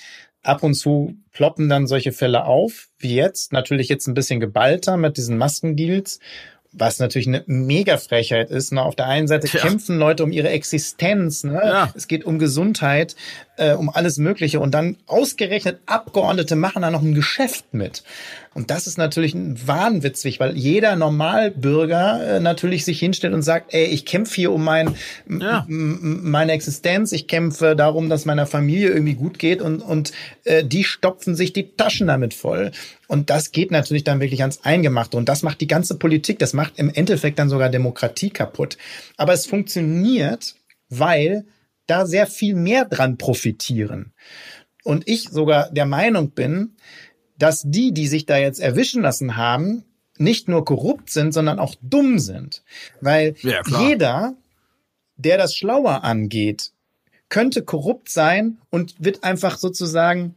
ab 0.43 0.61
und 0.61 0.75
zu 0.75 1.15
ploppen 1.31 1.69
dann 1.69 1.87
solche 1.87 2.11
Fälle 2.11 2.45
auf, 2.45 2.89
wie 2.99 3.15
jetzt, 3.15 3.53
natürlich 3.53 3.89
jetzt 3.89 4.07
ein 4.07 4.13
bisschen 4.13 4.39
geballter 4.39 4.97
mit 4.97 5.17
diesen 5.17 5.37
Maskendeals 5.37 6.19
was 6.73 6.99
natürlich 6.99 7.27
eine 7.27 7.43
Mega-Frechheit 7.45 8.49
ist. 8.49 8.73
Ne? 8.73 8.81
Auf 8.81 8.95
der 8.95 9.07
einen 9.07 9.27
Seite 9.27 9.47
ja. 9.47 9.59
kämpfen 9.59 9.97
Leute 9.97 10.23
um 10.23 10.31
ihre 10.31 10.49
Existenz. 10.49 11.43
Ne? 11.43 11.53
Ja. 11.53 11.93
Es 11.95 12.07
geht 12.07 12.25
um 12.25 12.39
Gesundheit, 12.39 13.15
äh, 13.57 13.73
um 13.73 13.89
alles 13.89 14.17
Mögliche. 14.17 14.59
Und 14.59 14.71
dann 14.71 14.97
ausgerechnet 15.05 15.79
Abgeordnete 15.85 16.55
machen 16.55 16.81
da 16.81 16.89
noch 16.89 17.01
ein 17.01 17.13
Geschäft 17.13 17.73
mit. 17.73 18.03
Und 18.53 18.69
das 18.69 18.87
ist 18.87 18.97
natürlich 18.97 19.35
wahnwitzig, 19.35 20.39
weil 20.39 20.55
jeder 20.55 20.95
Normalbürger 20.95 22.35
äh, 22.35 22.39
natürlich 22.39 22.85
sich 22.85 22.99
hinstellt 22.99 23.33
und 23.33 23.41
sagt, 23.41 23.73
ey, 23.73 23.85
ich 23.85 24.05
kämpfe 24.05 24.35
hier 24.35 24.51
um 24.51 24.63
mein, 24.63 24.95
ja. 25.27 25.65
meine 25.67 26.51
Existenz, 26.51 27.11
ich 27.11 27.27
kämpfe 27.27 27.75
darum, 27.75 28.09
dass 28.09 28.25
meiner 28.25 28.45
Familie 28.45 28.89
irgendwie 28.89 29.15
gut 29.15 29.39
geht 29.39 29.61
und, 29.61 29.81
und 29.81 30.11
äh, 30.43 30.63
die 30.63 30.83
stopfen 30.83 31.35
sich 31.35 31.53
die 31.53 31.75
Taschen 31.75 32.07
damit 32.07 32.33
voll. 32.33 32.71
Und 33.07 33.29
das 33.29 33.51
geht 33.51 33.71
natürlich 33.71 34.03
dann 34.03 34.19
wirklich 34.19 34.41
ans 34.41 34.63
Eingemachte. 34.63 35.17
Und 35.17 35.29
das 35.29 35.43
macht 35.43 35.61
die 35.61 35.67
ganze 35.67 35.97
Politik, 35.97 36.39
das 36.39 36.53
macht 36.53 36.77
im 36.77 36.89
Endeffekt 36.89 37.39
dann 37.39 37.49
sogar 37.49 37.69
Demokratie 37.69 38.29
kaputt. 38.29 38.77
Aber 39.17 39.33
es 39.33 39.45
funktioniert, 39.45 40.55
weil 40.89 41.45
da 41.87 42.05
sehr 42.05 42.27
viel 42.27 42.55
mehr 42.55 42.85
dran 42.85 43.17
profitieren. 43.17 44.13
Und 44.83 45.07
ich 45.07 45.29
sogar 45.29 45.71
der 45.71 45.85
Meinung 45.85 46.31
bin, 46.31 46.75
dass 47.37 47.63
die, 47.65 47.93
die 47.93 48.07
sich 48.07 48.25
da 48.25 48.37
jetzt 48.37 48.59
erwischen 48.59 49.01
lassen 49.01 49.37
haben, 49.37 49.83
nicht 50.17 50.47
nur 50.47 50.65
korrupt 50.65 51.09
sind, 51.09 51.33
sondern 51.33 51.59
auch 51.59 51.75
dumm 51.81 52.19
sind. 52.19 52.63
Weil 53.01 53.35
ja, 53.41 53.61
jeder, 53.79 54.35
der 55.15 55.37
das 55.37 55.55
schlauer 55.55 56.03
angeht, 56.03 56.71
könnte 57.29 57.63
korrupt 57.63 58.09
sein 58.09 58.59
und 58.69 58.95
wird 58.99 59.23
einfach 59.23 59.57
sozusagen 59.57 60.35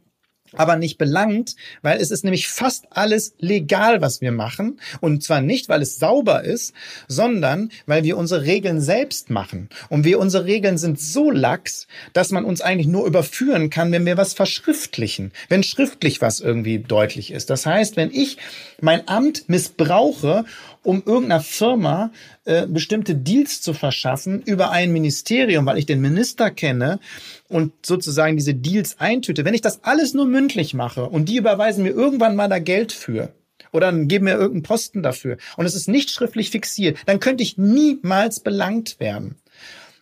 aber 0.53 0.75
nicht 0.75 0.97
belangt, 0.97 1.55
weil 1.81 1.99
es 1.99 2.11
ist 2.11 2.23
nämlich 2.23 2.47
fast 2.47 2.85
alles 2.91 3.33
legal, 3.39 4.01
was 4.01 4.21
wir 4.21 4.31
machen. 4.31 4.79
Und 5.01 5.23
zwar 5.23 5.41
nicht, 5.41 5.69
weil 5.69 5.81
es 5.81 5.99
sauber 5.99 6.43
ist, 6.43 6.73
sondern 7.07 7.71
weil 7.85 8.03
wir 8.03 8.17
unsere 8.17 8.43
Regeln 8.43 8.81
selbst 8.81 9.29
machen. 9.29 9.69
Und 9.89 10.03
wir 10.03 10.19
unsere 10.19 10.45
Regeln 10.45 10.77
sind 10.77 10.99
so 10.99 11.31
lax, 11.31 11.87
dass 12.13 12.31
man 12.31 12.45
uns 12.45 12.61
eigentlich 12.61 12.87
nur 12.87 13.05
überführen 13.05 13.69
kann, 13.69 13.91
wenn 13.91 14.05
wir 14.05 14.17
was 14.17 14.33
verschriftlichen, 14.33 15.31
wenn 15.49 15.63
schriftlich 15.63 16.21
was 16.21 16.39
irgendwie 16.39 16.79
deutlich 16.79 17.31
ist. 17.31 17.49
Das 17.49 17.65
heißt, 17.65 17.97
wenn 17.97 18.11
ich 18.11 18.37
mein 18.81 19.07
Amt 19.07 19.49
missbrauche 19.49 20.45
um 20.87 21.03
irgendeiner 21.05 21.41
Firma 21.41 22.11
äh, 22.45 22.65
bestimmte 22.65 23.13
Deals 23.13 23.61
zu 23.61 23.73
verschaffen 23.73 24.41
über 24.43 24.71
ein 24.71 24.93
Ministerium, 24.93 25.65
weil 25.65 25.77
ich 25.77 25.85
den 25.85 25.99
Minister 25.99 26.49
kenne 26.49 27.01
und 27.49 27.73
sozusagen 27.85 28.37
diese 28.37 28.53
Deals 28.53 28.97
eintüte. 28.97 29.43
Wenn 29.43 29.53
ich 29.53 29.59
das 29.59 29.83
alles 29.83 30.13
nur 30.13 30.25
mündlich 30.25 30.73
mache 30.73 31.03
und 31.03 31.27
die 31.27 31.35
überweisen 31.35 31.83
mir 31.83 31.89
irgendwann 31.89 32.37
mal 32.37 32.47
da 32.47 32.59
Geld 32.59 32.93
für, 32.93 33.33
oder 33.73 33.91
geben 33.91 34.25
mir 34.25 34.35
irgendeinen 34.35 34.63
Posten 34.63 35.03
dafür 35.03 35.35
und 35.57 35.65
es 35.65 35.75
ist 35.75 35.89
nicht 35.89 36.09
schriftlich 36.09 36.51
fixiert, 36.51 36.99
dann 37.05 37.19
könnte 37.19 37.43
ich 37.43 37.57
niemals 37.57 38.39
belangt 38.39 39.01
werden. 39.01 39.35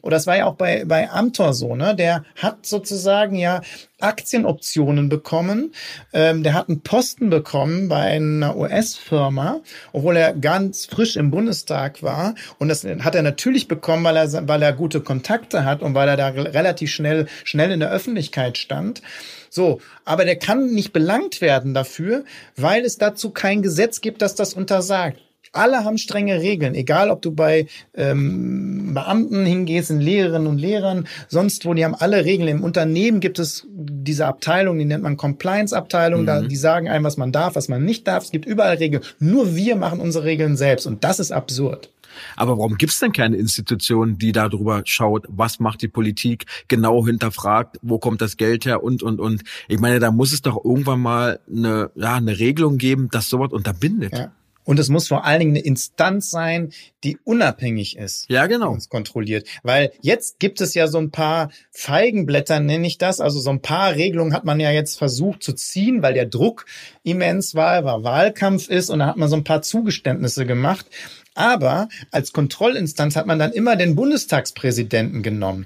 Oder 0.05 0.17
das 0.17 0.27
war 0.27 0.37
ja 0.37 0.45
auch 0.45 0.53
bei, 0.53 0.85
bei 0.85 1.09
Amtor 1.09 1.55
so, 1.55 1.75
ne? 1.75 1.95
Der 1.95 2.23
hat 2.35 2.63
sozusagen 2.67 3.35
ja 3.37 3.61
Aktienoptionen 3.99 5.09
bekommen. 5.09 5.73
Ähm, 6.13 6.43
der 6.43 6.53
hat 6.53 6.69
einen 6.69 6.81
Posten 6.81 7.31
bekommen 7.31 7.89
bei 7.89 8.01
einer 8.01 8.55
US-Firma, 8.55 9.61
obwohl 9.93 10.17
er 10.17 10.33
ganz 10.33 10.85
frisch 10.85 11.15
im 11.15 11.31
Bundestag 11.31 12.03
war. 12.03 12.35
Und 12.59 12.67
das 12.67 12.83
hat 12.83 13.15
er 13.15 13.23
natürlich 13.23 13.67
bekommen, 13.67 14.03
weil 14.03 14.15
er, 14.15 14.47
weil 14.47 14.61
er 14.61 14.73
gute 14.73 15.01
Kontakte 15.01 15.65
hat 15.65 15.81
und 15.81 15.95
weil 15.95 16.07
er 16.07 16.17
da 16.17 16.27
relativ 16.27 16.91
schnell, 16.91 17.25
schnell 17.43 17.71
in 17.71 17.79
der 17.79 17.91
Öffentlichkeit 17.91 18.59
stand. 18.59 19.01
So, 19.49 19.81
aber 20.03 20.25
der 20.25 20.35
kann 20.35 20.71
nicht 20.71 20.93
belangt 20.93 21.41
werden 21.41 21.73
dafür, 21.73 22.25
weil 22.55 22.85
es 22.85 22.99
dazu 22.99 23.31
kein 23.31 23.63
Gesetz 23.63 24.01
gibt, 24.01 24.21
das 24.21 24.35
das 24.35 24.53
untersagt. 24.53 25.19
Alle 25.55 25.83
haben 25.83 25.97
strenge 25.97 26.41
Regeln, 26.41 26.75
egal 26.75 27.09
ob 27.09 27.21
du 27.21 27.31
bei 27.31 27.67
ähm, 27.95 28.93
Beamten 28.93 29.45
hingehst, 29.45 29.89
in 29.89 30.01
Lehrerinnen 30.01 30.47
und 30.47 30.57
Lehrern, 30.57 31.07
sonst 31.27 31.65
wo, 31.65 31.73
die 31.73 31.85
haben 31.85 31.95
alle 31.95 32.25
Regeln. 32.25 32.49
Im 32.49 32.63
Unternehmen 32.63 33.19
gibt 33.19 33.39
es 33.39 33.65
diese 33.69 34.25
Abteilung, 34.25 34.77
die 34.77 34.85
nennt 34.85 35.03
man 35.03 35.17
Compliance-Abteilung, 35.17 36.21
mhm. 36.21 36.25
da, 36.25 36.41
die 36.41 36.55
sagen 36.55 36.89
einem, 36.89 37.05
was 37.05 37.17
man 37.17 37.31
darf, 37.31 37.55
was 37.55 37.67
man 37.67 37.83
nicht 37.83 38.07
darf. 38.07 38.25
Es 38.25 38.31
gibt 38.31 38.45
überall 38.45 38.77
Regeln. 38.77 39.03
Nur 39.19 39.55
wir 39.55 39.75
machen 39.75 39.99
unsere 39.99 40.25
Regeln 40.25 40.57
selbst 40.57 40.85
und 40.85 41.03
das 41.03 41.19
ist 41.19 41.31
absurd. 41.31 41.89
Aber 42.35 42.57
warum 42.57 42.77
gibt 42.77 42.93
es 42.93 42.99
denn 42.99 43.11
keine 43.11 43.37
Institution, 43.37 44.17
die 44.17 44.31
darüber 44.31 44.81
schaut, 44.85 45.25
was 45.29 45.59
macht 45.59 45.81
die 45.81 45.87
Politik, 45.87 46.45
genau 46.67 47.05
hinterfragt, 47.05 47.77
wo 47.81 47.99
kommt 47.99 48.21
das 48.21 48.37
Geld 48.37 48.65
her 48.65 48.83
und, 48.83 49.03
und, 49.03 49.19
und. 49.19 49.43
Ich 49.67 49.79
meine, 49.79 49.99
da 49.99 50.11
muss 50.11 50.33
es 50.33 50.41
doch 50.41 50.63
irgendwann 50.63 51.01
mal 51.01 51.39
eine, 51.49 51.91
ja, 51.95 52.15
eine 52.15 52.39
Regelung 52.39 52.77
geben, 52.77 53.09
dass 53.09 53.29
sowas 53.29 53.51
unterbindet. 53.51 54.17
Ja. 54.17 54.31
Und 54.65 54.79
es 54.79 54.89
muss 54.89 55.07
vor 55.07 55.25
allen 55.25 55.39
Dingen 55.39 55.55
eine 55.55 55.65
Instanz 55.65 56.29
sein, 56.29 56.73
die 57.03 57.17
unabhängig 57.23 57.97
ist. 57.97 58.25
Ja, 58.29 58.47
genau. 58.47 58.71
Und 58.71 58.89
kontrolliert. 58.89 59.47
Weil 59.63 59.91
jetzt 60.01 60.39
gibt 60.39 60.59
es 60.59 60.73
ja 60.73 60.87
so 60.87 60.97
ein 60.97 61.11
paar 61.11 61.49
Feigenblätter, 61.71 62.59
nenne 62.59 62.87
ich 62.87 62.97
das. 62.97 63.21
Also 63.21 63.39
so 63.39 63.51
ein 63.51 63.61
paar 63.61 63.95
Regelungen 63.95 64.33
hat 64.33 64.43
man 64.43 64.59
ja 64.59 64.71
jetzt 64.71 64.97
versucht 64.97 65.43
zu 65.43 65.53
ziehen, 65.53 66.01
weil 66.01 66.15
der 66.15 66.25
Druck 66.25 66.65
immens 67.03 67.55
war, 67.55 67.85
weil 67.85 68.03
Wahlkampf 68.03 68.67
ist 68.67 68.89
und 68.89 68.99
da 68.99 69.07
hat 69.07 69.17
man 69.17 69.29
so 69.29 69.35
ein 69.35 69.43
paar 69.43 69.61
Zugeständnisse 69.61 70.45
gemacht. 70.45 70.87
Aber 71.35 71.89
als 72.11 72.31
Kontrollinstanz 72.31 73.15
hat 73.15 73.27
man 73.27 73.37
dann 73.37 73.51
immer 73.51 73.75
den 73.75 73.95
Bundestagspräsidenten 73.95 75.21
genommen. 75.21 75.65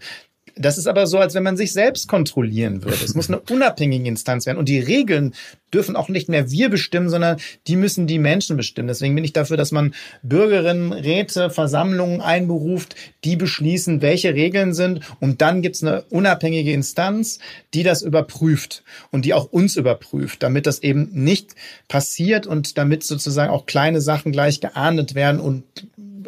Das 0.60 0.78
ist 0.78 0.88
aber 0.88 1.08
so, 1.08 1.20
als 1.20 1.34
wenn 1.36 1.44
man 1.44 1.56
sich 1.56 1.72
selbst 1.72 2.10
kontrollieren 2.10 2.84
würde. 2.84 3.04
Es 3.04 3.16
muss 3.16 3.30
eine 3.30 3.40
unabhängige 3.50 4.08
Instanz 4.08 4.46
werden. 4.46 4.58
Und 4.58 4.68
die 4.68 4.80
Regeln 4.80 5.34
dürfen 5.74 5.96
auch 5.96 6.10
nicht 6.10 6.28
mehr 6.28 6.52
wir 6.52 6.70
bestimmen, 6.70 7.10
sondern 7.10 7.38
die 7.68 7.78
müssen 7.78 8.08
die 8.08 8.20
Menschen 8.20 8.58
bestimmen. 8.58 8.90
Deswegen 8.90 9.16
bin 9.16 9.24
ich 9.24 9.32
dafür, 9.32 9.56
dass 9.56 9.72
man 9.72 9.94
Bürgerinnen, 10.22 10.92
Räte, 10.92 11.50
Versammlungen 11.50 12.20
einberuft, 12.20 12.96
die 13.24 13.38
beschließen, 13.38 14.02
welche 14.02 14.34
Regeln 14.34 14.74
sind. 14.74 15.02
Und 15.22 15.42
dann 15.42 15.62
gibt's 15.62 15.82
eine 15.82 16.02
unabhängige 16.10 16.74
Instanz, 16.74 17.40
die 17.74 17.84
das 17.84 18.02
überprüft 18.02 18.84
und 19.12 19.24
die 19.24 19.34
auch 19.34 19.46
uns 19.46 19.78
überprüft, 19.78 20.44
damit 20.44 20.66
das 20.66 20.80
eben 20.80 21.10
nicht 21.14 21.56
passiert 21.88 22.48
und 22.48 22.78
damit 22.78 23.04
sozusagen 23.04 23.52
auch 23.52 23.66
kleine 23.66 24.02
Sachen 24.02 24.34
gleich 24.34 24.60
geahndet 24.60 25.16
werden 25.16 25.40
und 25.40 25.64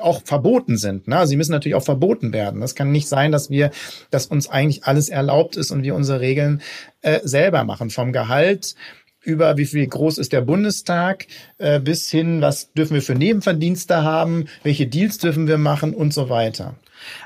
auch 0.02 0.22
verboten 0.24 0.78
sind. 0.78 1.08
Ne? 1.08 1.26
Sie 1.28 1.36
müssen 1.36 1.52
natürlich 1.52 1.76
auch 1.76 1.84
verboten 1.84 2.34
werden. 2.34 2.62
Das 2.62 2.76
kann 2.76 2.92
nicht 2.92 3.08
sein, 3.08 3.32
dass 3.32 3.50
wir, 3.50 3.72
dass 4.10 4.26
uns 4.26 4.50
eigentlich 4.50 4.86
alles 4.86 5.10
erlaubt 5.10 5.56
ist 5.56 5.72
und 5.72 5.84
wir 5.84 5.96
unsere 5.96 6.20
Regeln 6.20 6.62
äh, 7.02 7.20
selber 7.24 7.64
machen. 7.64 7.90
Vom 7.90 8.12
Gehalt 8.12 8.76
über 9.24 9.58
wie 9.58 9.66
viel 9.66 9.86
groß 9.86 10.18
ist 10.18 10.34
der 10.34 10.42
Bundestag 10.42 11.28
äh, 11.60 11.80
bis 11.80 12.10
hin, 12.10 12.42
was 12.42 12.74
dürfen 12.74 12.96
wir 12.96 13.02
für 13.02 13.16
Nebenverdienste 13.16 14.04
haben, 14.04 14.46
welche 14.64 14.88
Deals 14.88 15.20
dürfen 15.20 15.48
wir 15.48 15.58
machen 15.58 15.94
und 15.94 16.14
so 16.14 16.30
weiter. 16.30 16.76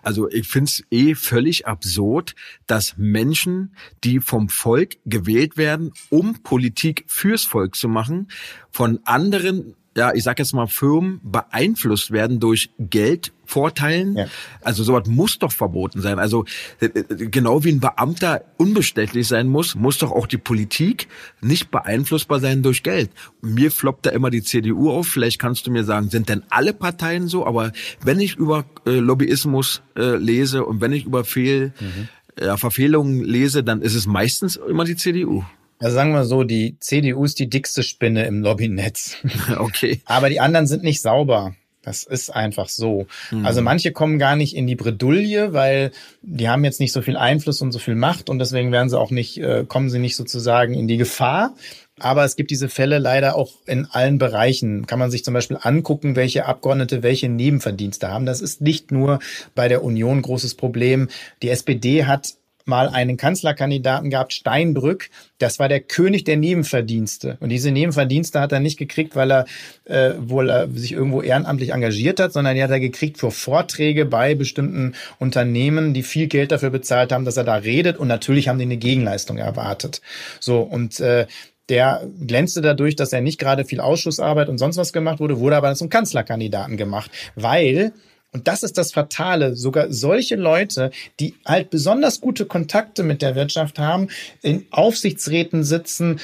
Also 0.03 0.29
ich 0.29 0.47
find's 0.47 0.83
eh 0.91 1.15
völlig 1.15 1.67
absurd, 1.67 2.35
dass 2.67 2.95
Menschen, 2.97 3.75
die 4.03 4.19
vom 4.19 4.49
Volk 4.49 4.97
gewählt 5.05 5.57
werden, 5.57 5.91
um 6.09 6.41
Politik 6.43 7.05
fürs 7.07 7.43
Volk 7.43 7.75
zu 7.75 7.87
machen, 7.87 8.29
von 8.71 8.99
anderen 9.03 9.75
ja, 9.97 10.13
ich 10.13 10.23
sag 10.23 10.39
jetzt 10.39 10.53
mal, 10.53 10.67
Firmen 10.67 11.21
beeinflusst 11.23 12.11
werden 12.11 12.41
durch 12.41 12.69
Geldvorteilen. 12.77 14.17
Ja. 14.17 14.27
Also 14.61 14.83
sowas 14.83 15.07
muss 15.07 15.39
doch 15.39 15.53
verboten 15.53 16.01
sein. 16.01 16.19
Also 16.19 16.43
äh, 16.81 16.87
äh, 16.87 17.27
genau 17.27 17.63
wie 17.63 17.71
ein 17.71 17.79
Beamter 17.79 18.43
unbestechlich 18.57 19.25
sein 19.25 19.47
muss, 19.47 19.75
muss 19.75 19.97
doch 19.99 20.11
auch 20.11 20.27
die 20.27 20.37
Politik 20.37 21.07
nicht 21.39 21.71
beeinflussbar 21.71 22.41
sein 22.41 22.61
durch 22.61 22.83
Geld. 22.83 23.09
Mir 23.41 23.71
floppt 23.71 24.05
da 24.05 24.09
immer 24.09 24.29
die 24.29 24.43
CDU 24.43 24.91
auf. 24.91 25.07
Vielleicht 25.07 25.39
kannst 25.39 25.65
du 25.65 25.71
mir 25.71 25.85
sagen, 25.85 26.09
sind 26.09 26.27
denn 26.27 26.43
alle 26.49 26.73
Parteien 26.73 27.29
so? 27.29 27.45
Aber 27.45 27.71
wenn 28.03 28.19
ich 28.19 28.35
über 28.35 28.65
äh, 28.85 28.99
Lobbyismus 28.99 29.81
äh, 29.95 30.17
lese 30.17 30.65
und 30.65 30.81
wenn 30.81 30.91
ich 30.91 31.05
über 31.05 31.23
Fehl, 31.23 31.71
mhm. 31.79 32.09
ja, 32.43 32.57
Verfehlungen 32.57 33.23
lese, 33.23 33.63
dann 33.63 33.81
ist 33.81 33.95
es 33.95 34.07
meistens 34.07 34.57
immer 34.57 34.83
die 34.83 34.97
CDU. 34.97 35.45
Also 35.79 35.95
sagen 35.95 36.13
wir 36.13 36.23
so, 36.23 36.43
die 36.43 36.77
CDU 36.79 37.25
ist 37.25 37.39
die 37.39 37.49
dickste 37.49 37.83
Spinne 37.83 38.25
im 38.25 38.41
Lobbynetz. 38.41 39.17
Okay. 39.57 40.01
Aber 40.05 40.29
die 40.29 40.39
anderen 40.39 40.67
sind 40.67 40.83
nicht 40.83 41.01
sauber. 41.01 41.55
Das 41.85 42.03
ist 42.03 42.31
einfach 42.31 42.67
so. 42.67 43.05
Mhm. 43.29 43.45
Also 43.45 43.61
manche 43.61 43.91
kommen 43.91 44.17
gar 44.17 44.35
nicht 44.35 44.55
in 44.55 44.65
die 44.65 44.75
Bredouille, 44.75 45.53
weil 45.53 45.91
die 46.23 46.49
haben 46.49 46.65
jetzt 46.65 46.79
nicht 46.79 46.91
so 46.91 47.01
viel 47.03 47.15
Einfluss 47.15 47.61
und 47.61 47.71
so 47.71 47.79
viel 47.79 47.93
Macht 47.93 48.29
und 48.29 48.39
deswegen 48.39 48.71
werden 48.71 48.89
sie 48.89 48.99
auch 48.99 49.11
nicht, 49.11 49.37
äh, 49.37 49.65
kommen 49.67 49.89
sie 49.89 49.99
nicht 49.99 50.15
sozusagen 50.15 50.73
in 50.73 50.87
die 50.87 50.97
Gefahr. 50.97 51.55
Aber 51.99 52.25
es 52.25 52.35
gibt 52.35 52.51
diese 52.51 52.69
Fälle 52.69 52.97
leider 52.97 53.35
auch 53.35 53.53
in 53.67 53.85
allen 53.85 54.17
Bereichen. 54.17 54.87
Kann 54.87 54.99
man 54.99 55.11
sich 55.11 55.23
zum 55.23 55.33
Beispiel 55.33 55.57
angucken, 55.61 56.15
welche 56.15 56.45
Abgeordnete 56.45 57.03
welche 57.03 57.29
Nebenverdienste 57.29 58.09
haben. 58.09 58.25
Das 58.25 58.41
ist 58.41 58.61
nicht 58.61 58.91
nur 58.91 59.19
bei 59.53 59.67
der 59.67 59.83
Union 59.83 60.21
großes 60.21 60.55
Problem. 60.55 61.07
Die 61.41 61.49
SPD 61.49 62.05
hat 62.05 62.33
mal 62.65 62.89
einen 62.89 63.17
Kanzlerkandidaten 63.17 64.09
gehabt, 64.09 64.33
Steinbrück. 64.33 65.09
Das 65.37 65.59
war 65.59 65.69
der 65.69 65.79
König 65.79 66.23
der 66.23 66.37
Nebenverdienste. 66.37 67.37
Und 67.39 67.49
diese 67.49 67.71
Nebenverdienste 67.71 68.39
hat 68.39 68.51
er 68.51 68.59
nicht 68.59 68.77
gekriegt, 68.77 69.15
weil 69.15 69.31
er 69.31 69.45
äh, 69.85 70.13
wohl 70.17 70.49
äh, 70.49 70.67
sich 70.73 70.91
irgendwo 70.91 71.21
ehrenamtlich 71.21 71.71
engagiert 71.71 72.19
hat, 72.19 72.33
sondern 72.33 72.55
die 72.55 72.63
hat 72.63 72.71
er 72.71 72.79
gekriegt 72.79 73.17
für 73.17 73.31
Vorträge 73.31 74.05
bei 74.05 74.35
bestimmten 74.35 74.95
Unternehmen, 75.19 75.93
die 75.93 76.03
viel 76.03 76.27
Geld 76.27 76.51
dafür 76.51 76.71
bezahlt 76.71 77.11
haben, 77.11 77.25
dass 77.25 77.37
er 77.37 77.43
da 77.43 77.55
redet. 77.55 77.97
Und 77.97 78.07
natürlich 78.07 78.47
haben 78.47 78.59
die 78.59 78.65
eine 78.65 78.77
Gegenleistung 78.77 79.37
erwartet. 79.37 80.01
So, 80.39 80.59
und 80.61 80.99
äh, 80.99 81.27
der 81.69 82.07
glänzte 82.25 82.61
dadurch, 82.61 82.95
dass 82.95 83.13
er 83.13 83.21
nicht 83.21 83.39
gerade 83.39 83.65
viel 83.65 83.79
Ausschussarbeit 83.79 84.49
und 84.49 84.57
sonst 84.57 84.77
was 84.77 84.93
gemacht 84.93 85.19
wurde, 85.19 85.39
wurde 85.39 85.55
aber 85.55 85.73
zum 85.75 85.89
Kanzlerkandidaten 85.89 86.77
gemacht, 86.77 87.11
weil 87.35 87.93
und 88.35 88.49
das 88.49 88.63
ist 88.63 88.77
das 88.77 88.91
Fatale. 88.91 89.55
Sogar 89.55 89.93
solche 89.93 90.35
Leute, 90.35 90.91
die 91.21 91.35
halt 91.45 91.69
besonders 91.69 92.19
gute 92.19 92.45
Kontakte 92.45 93.01
mit 93.01 93.21
der 93.21 93.33
Wirtschaft 93.35 93.79
haben, 93.79 94.09
in 94.41 94.65
Aufsichtsräten 94.71 95.63
sitzen, 95.63 96.19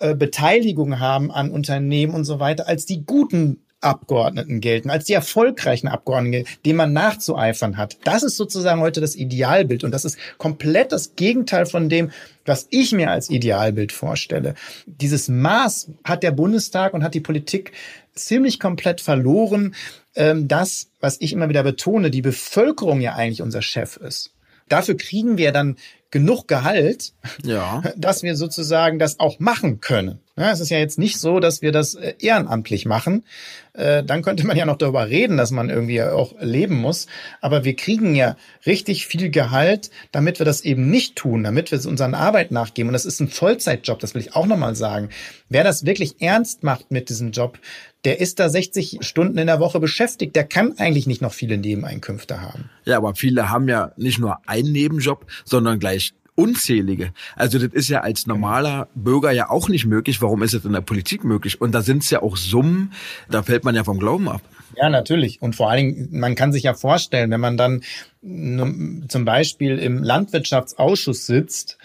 äh, 0.00 0.14
Beteiligung 0.14 1.00
haben 1.00 1.32
an 1.32 1.50
Unternehmen 1.50 2.12
und 2.12 2.24
so 2.24 2.38
weiter, 2.38 2.68
als 2.68 2.84
die 2.84 3.06
guten 3.06 3.64
Abgeordneten 3.80 4.60
gelten, 4.60 4.90
als 4.90 5.06
die 5.06 5.14
erfolgreichen 5.14 5.88
Abgeordneten, 5.88 6.46
denen 6.66 6.76
man 6.76 6.92
nachzueifern 6.92 7.78
hat. 7.78 7.96
Das 8.04 8.22
ist 8.22 8.36
sozusagen 8.36 8.82
heute 8.82 9.00
das 9.00 9.16
Idealbild 9.16 9.84
und 9.84 9.92
das 9.92 10.04
ist 10.04 10.18
komplett 10.36 10.92
das 10.92 11.16
Gegenteil 11.16 11.64
von 11.64 11.88
dem, 11.88 12.10
was 12.44 12.66
ich 12.68 12.92
mir 12.92 13.10
als 13.10 13.30
Idealbild 13.30 13.90
vorstelle. 13.92 14.54
Dieses 14.84 15.28
Maß 15.28 15.92
hat 16.04 16.22
der 16.22 16.32
Bundestag 16.32 16.92
und 16.92 17.02
hat 17.02 17.14
die 17.14 17.20
Politik 17.20 17.72
ziemlich 18.14 18.60
komplett 18.60 19.00
verloren 19.00 19.74
ähm, 20.16 20.48
das, 20.48 20.90
was 21.00 21.20
ich 21.20 21.32
immer 21.32 21.48
wieder 21.48 21.62
betone, 21.62 22.10
die 22.10 22.22
Bevölkerung 22.22 23.00
ja 23.00 23.14
eigentlich 23.14 23.42
unser 23.42 23.62
Chef 23.62 23.96
ist. 23.96 24.30
Dafür 24.68 24.96
kriegen 24.96 25.36
wir 25.36 25.52
dann 25.52 25.76
genug 26.10 26.46
Gehalt, 26.46 27.12
ja. 27.42 27.82
dass 27.96 28.22
wir 28.22 28.36
sozusagen 28.36 29.00
das 29.00 29.18
auch 29.18 29.40
machen 29.40 29.80
können. 29.80 30.20
Ja, 30.36 30.52
es 30.52 30.60
ist 30.60 30.70
ja 30.70 30.78
jetzt 30.78 30.98
nicht 30.98 31.18
so, 31.18 31.40
dass 31.40 31.60
wir 31.60 31.72
das 31.72 31.96
äh, 31.96 32.14
ehrenamtlich 32.20 32.86
machen. 32.86 33.24
Äh, 33.72 34.04
dann 34.04 34.22
könnte 34.22 34.46
man 34.46 34.56
ja 34.56 34.64
noch 34.64 34.78
darüber 34.78 35.08
reden, 35.08 35.36
dass 35.36 35.50
man 35.50 35.70
irgendwie 35.70 36.02
auch 36.02 36.34
leben 36.40 36.76
muss. 36.76 37.08
Aber 37.40 37.64
wir 37.64 37.74
kriegen 37.74 38.14
ja 38.14 38.36
richtig 38.64 39.06
viel 39.08 39.30
Gehalt, 39.30 39.90
damit 40.12 40.38
wir 40.38 40.46
das 40.46 40.60
eben 40.60 40.88
nicht 40.88 41.16
tun, 41.16 41.42
damit 41.42 41.72
wir 41.72 41.84
unseren 41.84 42.14
Arbeit 42.14 42.52
nachgeben. 42.52 42.88
Und 42.88 42.94
das 42.94 43.06
ist 43.06 43.20
ein 43.20 43.28
Vollzeitjob, 43.28 43.98
das 43.98 44.14
will 44.14 44.22
ich 44.22 44.36
auch 44.36 44.46
nochmal 44.46 44.76
sagen. 44.76 45.08
Wer 45.48 45.64
das 45.64 45.84
wirklich 45.84 46.20
ernst 46.20 46.62
macht 46.62 46.92
mit 46.92 47.08
diesem 47.08 47.32
Job, 47.32 47.58
der 48.04 48.20
ist 48.20 48.38
da 48.38 48.48
60 48.48 48.98
Stunden 49.00 49.38
in 49.38 49.46
der 49.46 49.60
Woche 49.60 49.80
beschäftigt. 49.80 50.36
Der 50.36 50.44
kann 50.44 50.74
eigentlich 50.78 51.06
nicht 51.06 51.22
noch 51.22 51.32
viele 51.32 51.56
Nebeneinkünfte 51.56 52.40
haben. 52.40 52.70
Ja, 52.84 52.98
aber 52.98 53.14
viele 53.14 53.50
haben 53.50 53.68
ja 53.68 53.92
nicht 53.96 54.18
nur 54.18 54.38
einen 54.46 54.72
Nebenjob, 54.72 55.26
sondern 55.44 55.78
gleich 55.78 56.14
unzählige. 56.34 57.12
Also 57.36 57.58
das 57.58 57.72
ist 57.72 57.88
ja 57.88 58.00
als 58.00 58.26
normaler 58.26 58.88
Bürger 58.94 59.30
ja 59.30 59.50
auch 59.50 59.68
nicht 59.68 59.86
möglich. 59.86 60.20
Warum 60.20 60.42
ist 60.42 60.54
es 60.54 60.64
in 60.64 60.72
der 60.72 60.80
Politik 60.80 61.24
möglich? 61.24 61.60
Und 61.60 61.72
da 61.72 61.82
sind 61.82 62.02
es 62.02 62.10
ja 62.10 62.22
auch 62.22 62.36
Summen, 62.36 62.92
da 63.30 63.42
fällt 63.42 63.64
man 63.64 63.74
ja 63.74 63.84
vom 63.84 63.98
Glauben 63.98 64.28
ab. 64.28 64.42
Ja, 64.76 64.88
natürlich. 64.88 65.40
Und 65.42 65.56
vor 65.56 65.70
allen 65.70 65.94
Dingen, 65.94 66.08
man 66.12 66.34
kann 66.34 66.52
sich 66.52 66.64
ja 66.64 66.74
vorstellen, 66.74 67.30
wenn 67.30 67.40
man 67.40 67.56
dann 67.56 67.82
zum 68.22 69.24
Beispiel 69.26 69.78
im 69.78 70.02
Landwirtschaftsausschuss 70.02 71.26
sitzt, 71.26 71.76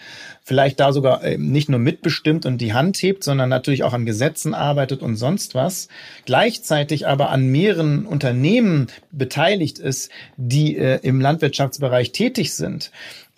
vielleicht 0.42 0.80
da 0.80 0.92
sogar 0.92 1.22
äh, 1.22 1.36
nicht 1.36 1.68
nur 1.68 1.78
mitbestimmt 1.78 2.46
und 2.46 2.58
die 2.58 2.72
Hand 2.72 2.96
hebt, 2.96 3.24
sondern 3.24 3.50
natürlich 3.50 3.84
auch 3.84 3.92
an 3.92 4.06
Gesetzen 4.06 4.54
arbeitet 4.54 5.02
und 5.02 5.16
sonst 5.16 5.54
was, 5.54 5.88
gleichzeitig 6.24 7.06
aber 7.06 7.28
an 7.28 7.48
mehreren 7.48 8.06
Unternehmen 8.06 8.86
beteiligt 9.12 9.78
ist, 9.78 10.10
die 10.38 10.78
äh, 10.78 11.00
im 11.02 11.20
Landwirtschaftsbereich 11.20 12.12
tätig 12.12 12.54
sind 12.54 12.90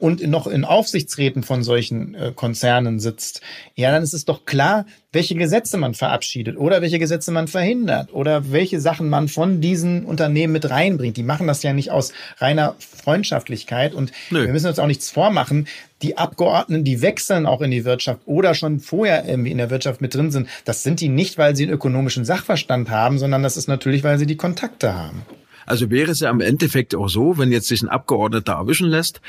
und 0.02 0.20
noch 0.26 0.48
in 0.48 0.64
Aufsichtsräten 0.64 1.44
von 1.44 1.62
solchen 1.62 2.16
äh, 2.16 2.32
Konzernen 2.34 2.98
sitzt, 2.98 3.40
ja, 3.76 3.92
dann 3.92 4.02
ist 4.02 4.14
es 4.14 4.24
doch 4.24 4.44
klar, 4.44 4.84
welche 5.12 5.36
Gesetze 5.36 5.78
man 5.78 5.94
verabschiedet 5.94 6.56
oder 6.56 6.82
welche 6.82 6.98
Gesetze 6.98 7.30
man 7.30 7.46
verhindert 7.46 8.12
oder 8.12 8.50
welche 8.50 8.80
Sachen 8.80 9.08
man 9.08 9.28
von 9.28 9.60
diesen 9.60 10.04
Unternehmen 10.04 10.54
mit 10.54 10.68
reinbringt. 10.68 11.16
Die 11.16 11.22
machen 11.22 11.46
das 11.46 11.62
ja 11.62 11.72
nicht 11.72 11.92
aus 11.92 12.12
reiner 12.38 12.74
Freundschaftlichkeit 12.80 13.94
und 13.94 14.10
Nö. 14.30 14.44
wir 14.44 14.52
müssen 14.52 14.66
uns 14.66 14.80
auch 14.80 14.88
nichts 14.88 15.08
vormachen. 15.08 15.68
Die 16.02 16.18
Abgeordneten, 16.18 16.82
die 16.82 17.00
wechseln 17.00 17.46
auch 17.46 17.60
in 17.60 17.70
die 17.70 17.84
Wirtschaft 17.84 18.22
oder 18.26 18.54
schon 18.54 18.80
vorher 18.80 19.28
irgendwie 19.28 19.52
in 19.52 19.58
der 19.58 19.70
Wirtschaft 19.70 20.00
mit 20.00 20.16
drin 20.16 20.32
sind, 20.32 20.48
das 20.64 20.82
sind 20.82 21.00
die 21.00 21.10
nicht, 21.10 21.38
weil 21.38 21.54
sie 21.54 21.62
einen 21.62 21.74
ökonomischen 21.74 22.24
Sachverstand 22.24 22.90
haben, 22.90 23.20
sondern 23.20 23.44
das 23.44 23.56
ist 23.56 23.68
natürlich, 23.68 24.02
weil 24.02 24.18
sie 24.18 24.26
die 24.26 24.36
Kontakte 24.36 24.94
haben. 24.94 25.22
Also 25.64 25.92
wäre 25.92 26.10
es 26.10 26.18
ja 26.18 26.30
im 26.30 26.40
Endeffekt 26.40 26.92
auch 26.96 27.08
so, 27.08 27.38
wenn 27.38 27.52
jetzt 27.52 27.68
sich 27.68 27.82
ein 27.82 27.88
Abgeordneter 27.88 28.54
erwischen 28.54 28.88
lässt, 28.88 29.20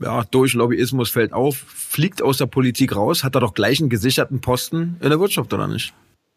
ja, 0.00 0.24
durch 0.30 0.54
Lobbyismus 0.54 1.10
fällt 1.10 1.32
auf, 1.32 1.56
fliegt 1.56 2.22
aus 2.22 2.38
der 2.38 2.46
Politik 2.46 2.96
raus, 2.96 3.24
hat 3.24 3.34
er 3.34 3.40
doch 3.40 3.54
gleich 3.54 3.80
einen 3.80 3.90
gesicherten 3.90 4.40
Posten 4.40 4.96
in 5.00 5.10
der 5.10 5.20
Wirtschaft, 5.20 5.52
oder 5.52 5.68
nicht? 5.68 5.94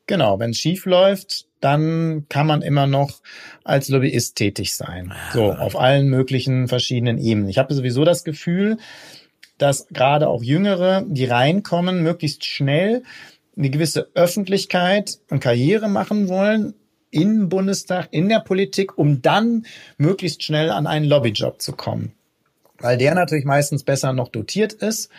Genau, 0.07 0.39
wenn 0.39 0.51
es 0.51 0.59
schief 0.59 0.85
läuft, 0.85 1.47
dann 1.61 2.27
kann 2.29 2.45
man 2.45 2.61
immer 2.61 2.85
noch 2.85 3.21
als 3.63 3.89
Lobbyist 3.89 4.35
tätig 4.35 4.75
sein. 4.75 5.13
So, 5.33 5.51
auf 5.51 5.75
allen 5.75 6.09
möglichen 6.09 6.67
verschiedenen 6.67 7.17
Ebenen. 7.17 7.49
Ich 7.49 7.57
habe 7.57 7.73
sowieso 7.73 8.05
das 8.05 8.23
Gefühl, 8.23 8.77
dass 9.57 9.87
gerade 9.87 10.27
auch 10.27 10.43
Jüngere, 10.43 11.03
die 11.07 11.25
reinkommen, 11.25 12.03
möglichst 12.03 12.45
schnell 12.45 13.03
eine 13.57 13.69
gewisse 13.69 14.09
Öffentlichkeit 14.13 15.17
und 15.31 15.39
Karriere 15.39 15.87
machen 15.87 16.27
wollen 16.27 16.75
im 17.09 17.49
Bundestag, 17.49 18.09
in 18.11 18.29
der 18.29 18.41
Politik, 18.41 18.97
um 18.97 19.21
dann 19.21 19.65
möglichst 19.97 20.43
schnell 20.43 20.69
an 20.69 20.85
einen 20.85 21.05
Lobbyjob 21.05 21.61
zu 21.61 21.71
kommen 21.71 22.11
weil 22.79 22.97
der 22.97 23.15
natürlich 23.15 23.45
meistens 23.45 23.83
besser 23.83 24.13
noch 24.13 24.29
dotiert 24.29 24.73
ist 24.73 25.09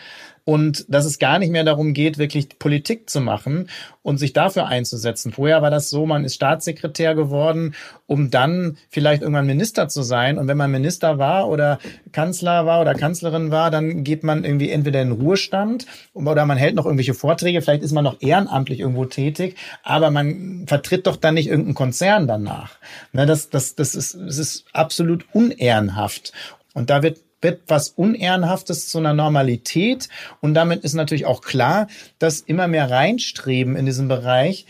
und 0.46 0.86
dass 0.88 1.04
es 1.04 1.18
gar 1.18 1.40
nicht 1.40 1.50
mehr 1.50 1.64
darum 1.64 1.92
geht, 1.92 2.18
wirklich 2.18 2.60
Politik 2.60 3.10
zu 3.10 3.20
machen 3.20 3.68
und 4.02 4.18
sich 4.18 4.32
dafür 4.32 4.68
einzusetzen. 4.68 5.32
Vorher 5.32 5.60
war 5.60 5.72
das 5.72 5.90
so, 5.90 6.06
man 6.06 6.24
ist 6.24 6.36
Staatssekretär 6.36 7.16
geworden, 7.16 7.74
um 8.06 8.30
dann 8.30 8.76
vielleicht 8.88 9.22
irgendwann 9.22 9.46
Minister 9.46 9.88
zu 9.88 10.02
sein. 10.02 10.38
Und 10.38 10.46
wenn 10.46 10.56
man 10.56 10.70
Minister 10.70 11.18
war 11.18 11.48
oder 11.48 11.80
Kanzler 12.12 12.64
war 12.64 12.80
oder 12.80 12.94
Kanzlerin 12.94 13.50
war, 13.50 13.72
dann 13.72 14.04
geht 14.04 14.22
man 14.22 14.44
irgendwie 14.44 14.70
entweder 14.70 15.02
in 15.02 15.10
Ruhestand 15.10 15.84
oder 16.14 16.46
man 16.46 16.58
hält 16.58 16.76
noch 16.76 16.86
irgendwelche 16.86 17.14
Vorträge. 17.14 17.60
Vielleicht 17.60 17.82
ist 17.82 17.90
man 17.90 18.04
noch 18.04 18.22
ehrenamtlich 18.22 18.78
irgendwo 18.78 19.06
tätig, 19.06 19.56
aber 19.82 20.12
man 20.12 20.64
vertritt 20.68 21.08
doch 21.08 21.16
dann 21.16 21.34
nicht 21.34 21.48
irgendeinen 21.48 21.74
Konzern 21.74 22.28
danach. 22.28 22.76
Ne, 23.12 23.26
das, 23.26 23.50
das, 23.50 23.74
das, 23.74 23.96
ist, 23.96 24.14
das 24.14 24.38
ist 24.38 24.64
absolut 24.72 25.26
unehrenhaft. 25.32 26.32
Und 26.72 26.88
da 26.88 27.02
wird 27.02 27.18
wird 27.40 27.62
was 27.68 27.90
Unehrenhaftes 27.90 28.88
zu 28.88 28.98
einer 28.98 29.14
Normalität. 29.14 30.08
Und 30.40 30.54
damit 30.54 30.84
ist 30.84 30.94
natürlich 30.94 31.26
auch 31.26 31.42
klar, 31.42 31.86
dass 32.18 32.40
immer 32.40 32.68
mehr 32.68 32.90
reinstreben 32.90 33.76
in 33.76 33.86
diesem 33.86 34.08
Bereich, 34.08 34.66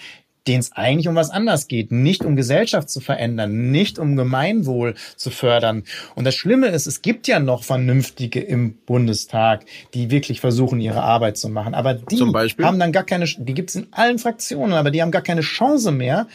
den 0.47 0.61
es 0.61 0.73
eigentlich 0.73 1.09
um 1.09 1.15
was 1.15 1.31
anderes 1.31 1.67
geht, 1.69 1.91
nicht 1.91 2.25
um 2.25 2.37
Gesellschaft 2.37 2.89
zu 2.89 3.01
verändern, 3.01 3.71
nicht 3.71 3.99
um 3.99 4.17
Gemeinwohl 4.17 4.95
zu 5.17 5.31
fördern. 5.31 5.85
Und 6.15 6.25
das 6.25 6.35
Schlimme 6.35 6.69
ist, 6.69 6.87
es 6.87 7.03
gibt 7.03 7.27
ja 7.27 7.41
noch 7.41 7.65
Vernünftige 7.65 8.41
im 8.41 8.77
Bundestag, 8.87 9.65
die 9.95 10.11
wirklich 10.11 10.41
versuchen, 10.41 10.81
ihre 10.81 11.03
Arbeit 11.03 11.37
zu 11.37 11.49
machen. 11.49 11.75
Aber 11.75 11.95
die 11.95 12.21
haben 12.63 12.79
dann 12.79 12.93
gar 12.93 13.05
keine, 13.05 13.27
die 13.27 13.55
gibt 13.55 13.71
es 13.71 13.77
in 13.77 13.89
allen 13.91 14.19
Fraktionen, 14.19 14.75
aber 14.75 14.91
die 14.91 15.03
haben 15.03 15.11
gar 15.11 15.23
keine 15.23 15.41
Chance 15.41 15.91
mehr, 15.91 16.29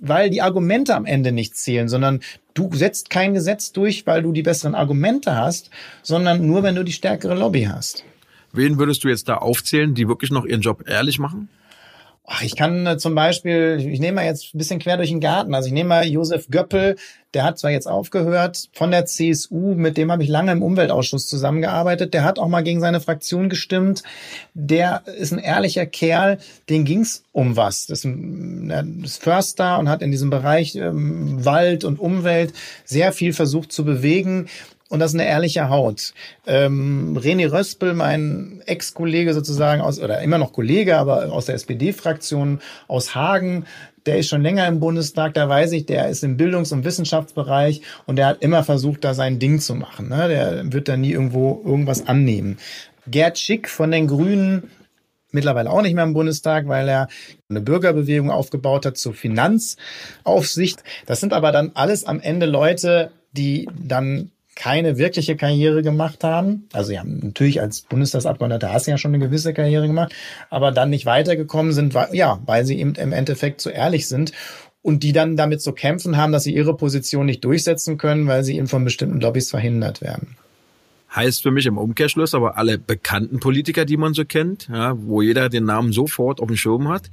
weil 0.00 0.30
die 0.30 0.42
Argumente 0.42 0.94
am 0.94 1.06
Ende 1.06 1.32
nicht 1.32 1.56
zählen, 1.56 1.88
sondern 1.88 2.20
du 2.54 2.70
setzt 2.72 3.10
kein 3.10 3.34
Gesetz 3.34 3.72
durch, 3.72 4.06
weil 4.06 4.22
du 4.22 4.32
die 4.32 4.42
besseren 4.42 4.74
Argumente 4.74 5.36
hast, 5.36 5.70
sondern 6.02 6.46
nur, 6.46 6.62
wenn 6.62 6.74
du 6.74 6.84
die 6.84 6.92
stärkere 6.92 7.34
Lobby 7.34 7.64
hast. 7.64 8.04
Wen 8.52 8.78
würdest 8.78 9.02
du 9.04 9.08
jetzt 9.08 9.28
da 9.28 9.36
aufzählen, 9.38 9.94
die 9.94 10.08
wirklich 10.08 10.30
noch 10.30 10.44
ihren 10.44 10.60
Job 10.60 10.88
ehrlich 10.88 11.18
machen? 11.18 11.48
Ach, 12.26 12.42
ich 12.42 12.56
kann 12.56 12.86
äh, 12.86 12.96
zum 12.96 13.14
Beispiel, 13.14 13.76
ich 13.78 14.00
nehme 14.00 14.16
mal 14.16 14.24
jetzt 14.24 14.54
ein 14.54 14.58
bisschen 14.58 14.78
quer 14.78 14.96
durch 14.96 15.10
den 15.10 15.20
Garten. 15.20 15.54
Also 15.54 15.66
ich 15.66 15.74
nehme 15.74 15.90
mal 15.90 16.06
Josef 16.06 16.48
Göppel, 16.48 16.96
der 17.34 17.44
hat 17.44 17.58
zwar 17.58 17.70
jetzt 17.70 17.86
aufgehört 17.86 18.70
von 18.72 18.90
der 18.90 19.04
CSU, 19.04 19.74
mit 19.74 19.98
dem 19.98 20.10
habe 20.10 20.22
ich 20.22 20.30
lange 20.30 20.52
im 20.52 20.62
Umweltausschuss 20.62 21.26
zusammengearbeitet. 21.28 22.14
Der 22.14 22.24
hat 22.24 22.38
auch 22.38 22.48
mal 22.48 22.62
gegen 22.62 22.80
seine 22.80 23.00
Fraktion 23.00 23.50
gestimmt. 23.50 24.04
Der 24.54 25.02
ist 25.18 25.34
ein 25.34 25.38
ehrlicher 25.38 25.84
Kerl, 25.84 26.38
den 26.70 26.86
ging's 26.86 27.24
um 27.32 27.58
was. 27.58 27.88
Das 27.88 27.98
ist, 27.98 28.04
ein, 28.06 29.02
ist 29.04 29.22
Förster 29.22 29.78
und 29.78 29.90
hat 29.90 30.00
in 30.00 30.10
diesem 30.10 30.30
Bereich 30.30 30.76
ähm, 30.76 31.44
Wald 31.44 31.84
und 31.84 31.98
Umwelt 31.98 32.54
sehr 32.86 33.12
viel 33.12 33.34
versucht 33.34 33.70
zu 33.70 33.84
bewegen 33.84 34.48
und 34.94 35.00
das 35.00 35.12
ist 35.12 35.20
eine 35.20 35.28
ehrliche 35.28 35.68
Haut. 35.68 36.14
Ähm, 36.46 37.18
René 37.20 37.50
Röspel, 37.50 37.94
mein 37.94 38.62
Ex-Kollege 38.64 39.34
sozusagen 39.34 39.82
aus, 39.82 40.00
oder 40.00 40.22
immer 40.22 40.38
noch 40.38 40.52
Kollege, 40.52 40.96
aber 40.96 41.32
aus 41.32 41.46
der 41.46 41.56
SPD-Fraktion 41.56 42.60
aus 42.86 43.16
Hagen, 43.16 43.66
der 44.06 44.18
ist 44.18 44.28
schon 44.28 44.42
länger 44.42 44.68
im 44.68 44.78
Bundestag, 44.78 45.34
da 45.34 45.48
weiß 45.48 45.72
ich, 45.72 45.86
der 45.86 46.08
ist 46.08 46.22
im 46.22 46.36
Bildungs- 46.36 46.70
und 46.70 46.84
Wissenschaftsbereich 46.84 47.82
und 48.06 48.16
der 48.16 48.26
hat 48.28 48.42
immer 48.42 48.62
versucht, 48.62 49.02
da 49.02 49.14
sein 49.14 49.40
Ding 49.40 49.58
zu 49.58 49.74
machen. 49.74 50.10
Ne? 50.10 50.28
Der 50.28 50.72
wird 50.72 50.88
da 50.88 50.96
nie 50.96 51.10
irgendwo 51.10 51.60
irgendwas 51.64 52.06
annehmen. 52.06 52.58
Gerd 53.08 53.36
Schick 53.36 53.68
von 53.68 53.90
den 53.90 54.06
Grünen, 54.06 54.70
mittlerweile 55.32 55.70
auch 55.70 55.82
nicht 55.82 55.94
mehr 55.94 56.04
im 56.04 56.14
Bundestag, 56.14 56.68
weil 56.68 56.88
er 56.88 57.08
eine 57.50 57.60
Bürgerbewegung 57.60 58.30
aufgebaut 58.30 58.86
hat 58.86 58.96
zur 58.96 59.12
Finanzaufsicht. 59.12 60.84
Das 61.06 61.18
sind 61.18 61.32
aber 61.32 61.50
dann 61.50 61.72
alles 61.74 62.04
am 62.04 62.20
Ende 62.20 62.46
Leute, 62.46 63.10
die 63.32 63.68
dann 63.76 64.30
keine 64.54 64.98
wirkliche 64.98 65.36
Karriere 65.36 65.82
gemacht 65.82 66.24
haben. 66.24 66.68
Also 66.72 66.88
sie 66.88 66.98
haben 66.98 67.18
natürlich 67.22 67.60
als 67.60 67.82
Bundestagsabgeordneter 67.82 68.72
hast 68.72 68.86
du 68.86 68.92
ja 68.92 68.98
schon 68.98 69.14
eine 69.14 69.24
gewisse 69.24 69.54
Karriere 69.54 69.86
gemacht, 69.86 70.14
aber 70.50 70.72
dann 70.72 70.90
nicht 70.90 71.06
weitergekommen 71.06 71.72
sind, 71.72 71.94
weil, 71.94 72.14
ja, 72.14 72.40
weil 72.46 72.64
sie 72.64 72.78
eben 72.78 72.94
im 72.94 73.12
Endeffekt 73.12 73.60
zu 73.60 73.70
ehrlich 73.70 74.08
sind 74.08 74.32
und 74.82 75.02
die 75.02 75.12
dann 75.12 75.36
damit 75.36 75.62
zu 75.62 75.72
kämpfen 75.72 76.16
haben, 76.16 76.32
dass 76.32 76.44
sie 76.44 76.54
ihre 76.54 76.76
Position 76.76 77.26
nicht 77.26 77.44
durchsetzen 77.44 77.96
können, 77.98 78.26
weil 78.26 78.44
sie 78.44 78.56
eben 78.56 78.68
von 78.68 78.84
bestimmten 78.84 79.20
Lobbys 79.20 79.50
verhindert 79.50 80.02
werden. 80.02 80.36
Heißt 81.14 81.42
für 81.42 81.52
mich 81.52 81.66
im 81.66 81.78
Umkehrschluss 81.78 82.34
aber 82.34 82.58
alle 82.58 82.76
bekannten 82.76 83.38
Politiker, 83.38 83.84
die 83.84 83.96
man 83.96 84.14
so 84.14 84.24
kennt, 84.24 84.68
ja, 84.68 84.94
wo 84.98 85.22
jeder 85.22 85.48
den 85.48 85.64
Namen 85.64 85.92
sofort 85.92 86.40
auf 86.40 86.48
dem 86.48 86.56
Schirm 86.56 86.88
hat, 86.88 87.08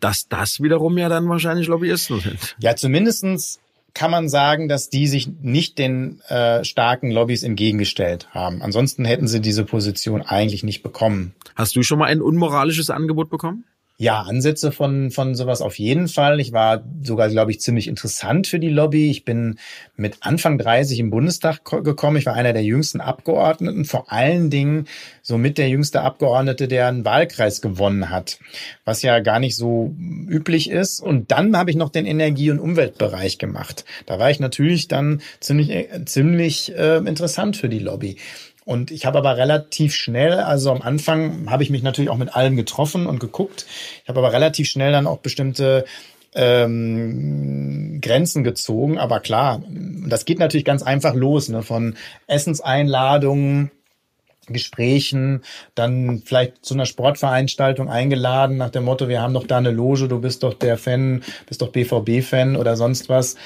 dass 0.00 0.26
das 0.28 0.60
wiederum 0.60 0.96
ja 0.96 1.08
dann 1.08 1.28
wahrscheinlich 1.28 1.68
Lobbyisten 1.68 2.20
sind. 2.20 2.56
Ja, 2.60 2.74
zumindestens 2.76 3.60
kann 3.94 4.10
man 4.10 4.28
sagen, 4.28 4.68
dass 4.68 4.88
die 4.88 5.06
sich 5.06 5.28
nicht 5.42 5.78
den 5.78 6.20
äh, 6.28 6.64
starken 6.64 7.10
Lobbys 7.10 7.42
entgegengestellt 7.42 8.28
haben. 8.30 8.62
Ansonsten 8.62 9.04
hätten 9.04 9.28
sie 9.28 9.40
diese 9.40 9.64
Position 9.64 10.22
eigentlich 10.22 10.62
nicht 10.62 10.82
bekommen. 10.82 11.34
Hast 11.54 11.76
du 11.76 11.82
schon 11.82 11.98
mal 11.98 12.06
ein 12.06 12.22
unmoralisches 12.22 12.90
Angebot 12.90 13.28
bekommen? 13.28 13.64
Ja, 13.98 14.22
Ansätze 14.22 14.72
von, 14.72 15.10
von 15.10 15.34
sowas 15.34 15.60
auf 15.60 15.78
jeden 15.78 16.08
Fall. 16.08 16.40
Ich 16.40 16.52
war 16.52 16.82
sogar, 17.02 17.28
glaube 17.28 17.52
ich, 17.52 17.60
ziemlich 17.60 17.86
interessant 17.86 18.48
für 18.48 18.58
die 18.58 18.70
Lobby. 18.70 19.10
Ich 19.10 19.24
bin 19.24 19.58
mit 19.96 20.16
Anfang 20.22 20.58
30 20.58 20.98
im 20.98 21.10
Bundestag 21.10 21.64
gekommen. 21.64 22.16
Ich 22.16 22.26
war 22.26 22.34
einer 22.34 22.52
der 22.52 22.64
jüngsten 22.64 23.00
Abgeordneten, 23.00 23.84
vor 23.84 24.10
allen 24.10 24.50
Dingen 24.50 24.88
somit 25.20 25.56
der 25.56 25.68
jüngste 25.68 26.00
Abgeordnete, 26.00 26.66
der 26.66 26.88
einen 26.88 27.04
Wahlkreis 27.04 27.60
gewonnen 27.60 28.10
hat, 28.10 28.40
was 28.84 29.02
ja 29.02 29.20
gar 29.20 29.38
nicht 29.38 29.56
so 29.56 29.94
üblich 30.26 30.70
ist. 30.70 31.00
Und 31.00 31.30
dann 31.30 31.56
habe 31.56 31.70
ich 31.70 31.76
noch 31.76 31.90
den 31.90 32.06
Energie- 32.06 32.50
und 32.50 32.58
Umweltbereich 32.58 33.38
gemacht. 33.38 33.84
Da 34.06 34.18
war 34.18 34.30
ich 34.30 34.40
natürlich 34.40 34.88
dann 34.88 35.20
ziemlich, 35.38 35.70
äh, 35.70 36.04
ziemlich 36.06 36.74
äh, 36.74 36.96
interessant 36.96 37.56
für 37.56 37.68
die 37.68 37.78
Lobby. 37.78 38.16
Und 38.64 38.90
ich 38.90 39.06
habe 39.06 39.18
aber 39.18 39.36
relativ 39.36 39.94
schnell, 39.94 40.34
also 40.34 40.70
am 40.70 40.82
Anfang 40.82 41.50
habe 41.50 41.62
ich 41.62 41.70
mich 41.70 41.82
natürlich 41.82 42.10
auch 42.10 42.16
mit 42.16 42.34
allen 42.34 42.56
getroffen 42.56 43.06
und 43.06 43.18
geguckt. 43.18 43.66
Ich 44.02 44.08
habe 44.08 44.20
aber 44.20 44.32
relativ 44.32 44.68
schnell 44.68 44.92
dann 44.92 45.06
auch 45.06 45.18
bestimmte 45.18 45.84
ähm, 46.34 48.00
Grenzen 48.00 48.44
gezogen. 48.44 48.98
Aber 48.98 49.20
klar, 49.20 49.62
das 50.06 50.24
geht 50.24 50.38
natürlich 50.38 50.64
ganz 50.64 50.82
einfach 50.82 51.14
los, 51.14 51.48
ne? 51.48 51.62
von 51.62 51.96
Essenseinladungen 52.26 53.70
Gesprächen, 54.48 55.42
dann 55.76 56.22
vielleicht 56.24 56.64
zu 56.64 56.74
einer 56.74 56.86
Sportveranstaltung 56.86 57.88
eingeladen 57.88 58.56
nach 58.56 58.70
dem 58.70 58.84
Motto, 58.84 59.08
wir 59.08 59.22
haben 59.22 59.34
doch 59.34 59.46
da 59.46 59.58
eine 59.58 59.70
Loge, 59.70 60.08
du 60.08 60.20
bist 60.20 60.42
doch 60.42 60.54
der 60.54 60.76
Fan, 60.78 61.22
bist 61.46 61.62
doch 61.62 61.70
BVB-Fan 61.70 62.56
oder 62.56 62.76
sonst 62.76 63.08
was. 63.08 63.36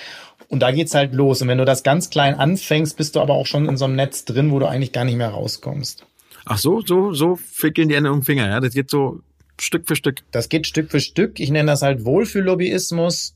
Und 0.48 0.61
da 0.61 0.70
geht's 0.70 0.94
halt 0.94 1.14
los. 1.14 1.42
Und 1.42 1.48
wenn 1.48 1.59
du 1.59 1.64
das 1.64 1.82
ganz 1.82 2.11
klein 2.11 2.35
anfängst, 2.35 2.96
bist 2.96 3.16
du 3.16 3.20
aber 3.20 3.35
auch 3.35 3.46
schon 3.46 3.68
in 3.68 3.76
so 3.76 3.85
einem 3.85 3.96
Netz 3.96 4.24
drin, 4.24 4.52
wo 4.52 4.59
du 4.59 4.66
eigentlich 4.66 4.92
gar 4.92 5.04
nicht 5.04 5.16
mehr 5.16 5.30
rauskommst. 5.30 6.06
Ach 6.44 6.59
so, 6.59 6.80
so, 6.80 7.12
so 7.12 7.37
fickeln 7.37 7.88
die 7.88 7.96
Ende 7.96 8.12
um 8.12 8.20
den 8.20 8.24
Finger, 8.24 8.48
ja? 8.48 8.61
Das 8.61 8.74
geht 8.74 8.88
so 8.88 9.20
Stück 9.61 9.88
für 9.88 9.96
Stück. 9.96 10.20
Das 10.30 10.48
geht 10.48 10.66
Stück 10.66 10.90
für 10.90 11.00
Stück. 11.00 11.40
Ich 11.40 11.50
nenne 11.50 11.70
das 11.70 11.82
halt 11.82 12.04
Wohlfühllobbyismus. 12.04 13.35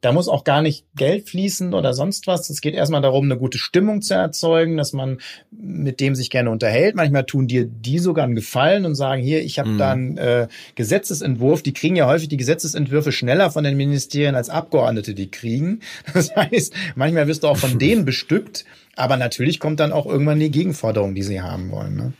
Da 0.00 0.12
muss 0.12 0.28
auch 0.28 0.44
gar 0.44 0.62
nicht 0.62 0.86
Geld 0.96 1.28
fließen 1.28 1.74
oder 1.74 1.92
sonst 1.92 2.26
was. 2.26 2.48
Es 2.48 2.60
geht 2.60 2.74
erstmal 2.74 3.02
darum, 3.02 3.26
eine 3.26 3.36
gute 3.36 3.58
Stimmung 3.58 4.00
zu 4.00 4.14
erzeugen, 4.14 4.76
dass 4.76 4.92
man 4.92 5.18
mit 5.50 6.00
dem 6.00 6.14
sich 6.14 6.30
gerne 6.30 6.50
unterhält. 6.50 6.94
Manchmal 6.94 7.24
tun 7.24 7.48
dir 7.48 7.66
die 7.66 7.98
sogar 7.98 8.24
einen 8.24 8.34
Gefallen 8.34 8.86
und 8.86 8.94
sagen, 8.94 9.22
hier, 9.22 9.42
ich 9.42 9.58
habe 9.58 9.70
mhm. 9.70 9.78
da 9.78 9.92
einen 9.92 10.18
äh, 10.18 10.48
Gesetzesentwurf. 10.74 11.62
Die 11.62 11.74
kriegen 11.74 11.96
ja 11.96 12.06
häufig 12.06 12.28
die 12.28 12.38
Gesetzesentwürfe 12.38 13.12
schneller 13.12 13.50
von 13.50 13.64
den 13.64 13.76
Ministerien 13.76 14.34
als 14.34 14.48
Abgeordnete 14.48 15.14
die 15.14 15.30
kriegen. 15.30 15.80
Das 16.12 16.34
heißt, 16.34 16.74
manchmal 16.96 17.28
wirst 17.28 17.44
du 17.44 17.48
auch 17.48 17.56
von 17.56 17.78
denen 17.78 18.04
bestückt. 18.04 18.64
Aber 18.96 19.16
natürlich 19.16 19.60
kommt 19.60 19.80
dann 19.80 19.92
auch 19.92 20.06
irgendwann 20.06 20.40
die 20.40 20.50
Gegenforderung, 20.50 21.14
die 21.14 21.22
sie 21.22 21.40
haben 21.40 21.70
wollen. 21.70 21.96
Ne? 21.96 22.12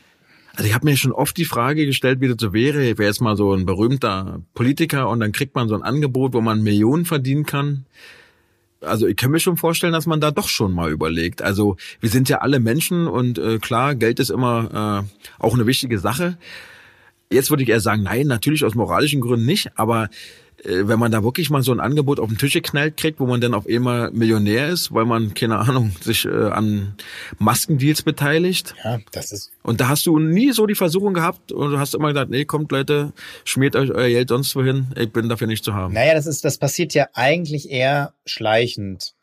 Also 0.61 0.69
ich 0.69 0.75
habe 0.75 0.85
mir 0.85 0.95
schon 0.95 1.11
oft 1.11 1.35
die 1.37 1.45
Frage 1.45 1.87
gestellt, 1.87 2.21
wie 2.21 2.27
das 2.27 2.37
so 2.39 2.53
wäre. 2.53 2.83
Ich 2.83 2.99
wäre 2.99 3.09
jetzt 3.09 3.19
mal 3.19 3.35
so 3.35 3.51
ein 3.51 3.65
berühmter 3.65 4.43
Politiker 4.53 5.09
und 5.09 5.19
dann 5.19 5.31
kriegt 5.31 5.55
man 5.55 5.67
so 5.67 5.73
ein 5.73 5.81
Angebot, 5.81 6.33
wo 6.33 6.41
man 6.41 6.61
Millionen 6.61 7.05
verdienen 7.05 7.47
kann. 7.47 7.87
Also 8.79 9.07
ich 9.07 9.17
kann 9.17 9.31
mir 9.31 9.39
schon 9.39 9.57
vorstellen, 9.57 9.91
dass 9.91 10.05
man 10.05 10.21
da 10.21 10.29
doch 10.29 10.47
schon 10.47 10.71
mal 10.71 10.91
überlegt. 10.91 11.41
Also 11.41 11.77
wir 11.99 12.11
sind 12.11 12.29
ja 12.29 12.41
alle 12.41 12.59
Menschen 12.59 13.07
und 13.07 13.39
äh, 13.39 13.57
klar, 13.57 13.95
Geld 13.95 14.19
ist 14.19 14.29
immer 14.29 15.03
äh, 15.03 15.43
auch 15.43 15.55
eine 15.55 15.65
wichtige 15.65 15.97
Sache. 15.97 16.37
Jetzt 17.31 17.49
würde 17.49 17.63
ich 17.63 17.69
eher 17.69 17.79
sagen, 17.79 18.03
nein, 18.03 18.27
natürlich 18.27 18.63
aus 18.63 18.75
moralischen 18.75 19.21
Gründen 19.21 19.47
nicht, 19.47 19.71
aber 19.79 20.09
wenn 20.63 20.99
man 20.99 21.11
da 21.11 21.23
wirklich 21.23 21.49
mal 21.49 21.63
so 21.63 21.71
ein 21.71 21.79
Angebot 21.79 22.19
auf 22.19 22.29
den 22.29 22.37
Tisch 22.37 22.53
geknallt 22.53 22.97
kriegt, 22.97 23.19
wo 23.19 23.25
man 23.25 23.41
dann 23.41 23.53
auf 23.53 23.67
einmal 23.67 24.11
Millionär 24.11 24.69
ist, 24.69 24.93
weil 24.93 25.05
man, 25.05 25.33
keine 25.33 25.57
Ahnung, 25.57 25.91
sich 26.01 26.25
äh, 26.25 26.29
an 26.29 26.95
Maskendeals 27.39 28.03
beteiligt. 28.03 28.75
Ja, 28.83 28.99
das 29.11 29.31
ist. 29.31 29.51
Und 29.63 29.81
da 29.81 29.89
hast 29.89 30.05
du 30.05 30.19
nie 30.19 30.51
so 30.51 30.65
die 30.65 30.75
Versuchung 30.75 31.13
gehabt 31.13 31.51
und 31.51 31.71
du 31.71 31.79
hast 31.79 31.95
immer 31.95 32.09
gesagt, 32.09 32.31
nee, 32.31 32.45
kommt 32.45 32.71
Leute, 32.71 33.13
schmiert 33.43 33.75
euch 33.75 33.91
euer 33.91 34.09
Geld 34.09 34.29
sonst 34.29 34.55
wohin, 34.55 34.87
ich 34.95 35.11
bin 35.11 35.29
dafür 35.29 35.47
nicht 35.47 35.63
zu 35.63 35.73
haben. 35.73 35.93
Naja, 35.93 36.13
das 36.13 36.27
ist, 36.27 36.45
das 36.45 36.57
passiert 36.57 36.93
ja 36.93 37.07
eigentlich 37.13 37.69
eher 37.69 38.13
schleichend. 38.25 39.13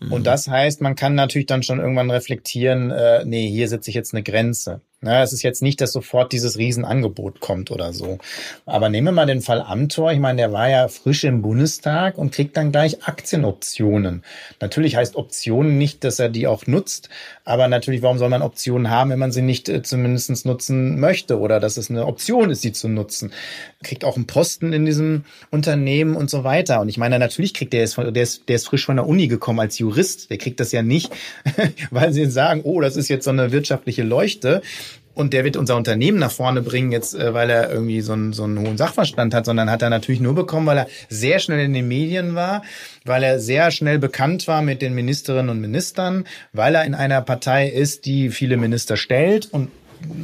Und 0.00 0.20
mhm. 0.20 0.24
das 0.24 0.48
heißt, 0.48 0.80
man 0.80 0.96
kann 0.96 1.14
natürlich 1.14 1.46
dann 1.46 1.62
schon 1.62 1.78
irgendwann 1.78 2.10
reflektieren, 2.10 2.90
äh, 2.90 3.24
nee, 3.26 3.50
hier 3.50 3.68
setze 3.68 3.90
ich 3.90 3.94
jetzt 3.94 4.14
eine 4.14 4.22
Grenze. 4.22 4.80
Na, 5.02 5.22
es 5.22 5.32
ist 5.32 5.40
jetzt 5.42 5.62
nicht, 5.62 5.80
dass 5.80 5.92
sofort 5.92 6.30
dieses 6.30 6.58
Riesenangebot 6.58 7.40
kommt 7.40 7.70
oder 7.70 7.94
so. 7.94 8.18
Aber 8.66 8.90
nehmen 8.90 9.06
wir 9.06 9.12
mal 9.12 9.24
den 9.24 9.40
Fall 9.40 9.62
Amtor. 9.62 10.12
Ich 10.12 10.18
meine, 10.18 10.36
der 10.36 10.52
war 10.52 10.68
ja 10.68 10.88
frisch 10.88 11.24
im 11.24 11.40
Bundestag 11.40 12.18
und 12.18 12.34
kriegt 12.34 12.54
dann 12.58 12.70
gleich 12.70 13.02
Aktienoptionen. 13.04 14.22
Natürlich 14.60 14.96
heißt 14.96 15.16
Optionen 15.16 15.78
nicht, 15.78 16.04
dass 16.04 16.18
er 16.18 16.28
die 16.28 16.46
auch 16.46 16.66
nutzt. 16.66 17.08
Aber 17.46 17.66
natürlich, 17.66 18.02
warum 18.02 18.18
soll 18.18 18.28
man 18.28 18.42
Optionen 18.42 18.90
haben, 18.90 19.08
wenn 19.08 19.18
man 19.18 19.32
sie 19.32 19.40
nicht 19.40 19.70
äh, 19.70 19.82
zumindest 19.82 20.44
nutzen 20.44 21.00
möchte 21.00 21.38
oder 21.38 21.60
dass 21.60 21.78
es 21.78 21.88
eine 21.88 22.04
Option 22.04 22.50
ist, 22.50 22.60
sie 22.60 22.72
zu 22.72 22.86
nutzen? 22.88 23.32
Kriegt 23.82 24.04
auch 24.04 24.16
einen 24.16 24.26
Posten 24.26 24.74
in 24.74 24.84
diesem 24.84 25.24
Unternehmen 25.50 26.14
und 26.14 26.28
so 26.28 26.44
weiter. 26.44 26.78
Und 26.82 26.90
ich 26.90 26.98
meine, 26.98 27.18
natürlich 27.18 27.54
kriegt 27.54 27.72
der, 27.72 27.86
der 27.86 28.22
ist, 28.22 28.50
der 28.50 28.56
ist 28.56 28.66
frisch 28.66 28.84
von 28.84 28.96
der 28.96 29.06
Uni 29.06 29.28
gekommen 29.28 29.60
als 29.60 29.78
Jurist. 29.78 30.28
Der 30.28 30.36
kriegt 30.36 30.60
das 30.60 30.72
ja 30.72 30.82
nicht, 30.82 31.10
weil 31.90 32.12
sie 32.12 32.26
sagen, 32.26 32.60
oh, 32.64 32.82
das 32.82 32.96
ist 32.96 33.08
jetzt 33.08 33.24
so 33.24 33.30
eine 33.30 33.50
wirtschaftliche 33.50 34.02
Leuchte 34.02 34.60
und 35.20 35.34
der 35.34 35.44
wird 35.44 35.58
unser 35.58 35.76
Unternehmen 35.76 36.18
nach 36.18 36.30
vorne 36.30 36.62
bringen, 36.62 36.92
jetzt 36.92 37.14
äh, 37.14 37.34
weil 37.34 37.50
er 37.50 37.70
irgendwie 37.70 38.00
so 38.00 38.14
einen, 38.14 38.32
so 38.32 38.44
einen 38.44 38.58
hohen 38.58 38.78
Sachverstand 38.78 39.34
hat, 39.34 39.44
sondern 39.44 39.70
hat 39.70 39.82
er 39.82 39.90
natürlich 39.90 40.20
nur 40.20 40.34
bekommen, 40.34 40.66
weil 40.66 40.78
er 40.78 40.86
sehr 41.10 41.38
schnell 41.40 41.60
in 41.60 41.74
den 41.74 41.86
Medien 41.86 42.34
war, 42.34 42.62
weil 43.04 43.22
er 43.22 43.38
sehr 43.38 43.70
schnell 43.70 43.98
bekannt 43.98 44.48
war 44.48 44.62
mit 44.62 44.80
den 44.80 44.94
Ministerinnen 44.94 45.50
und 45.50 45.60
Ministern, 45.60 46.24
weil 46.54 46.74
er 46.74 46.84
in 46.84 46.94
einer 46.94 47.20
Partei 47.20 47.68
ist, 47.68 48.06
die 48.06 48.30
viele 48.30 48.56
Minister 48.56 48.96
stellt 48.96 49.52
und, 49.52 49.70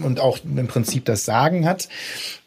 und 0.02 0.18
auch 0.18 0.38
im 0.44 0.66
Prinzip 0.66 1.04
das 1.04 1.26
Sagen 1.26 1.66
hat. 1.66 1.88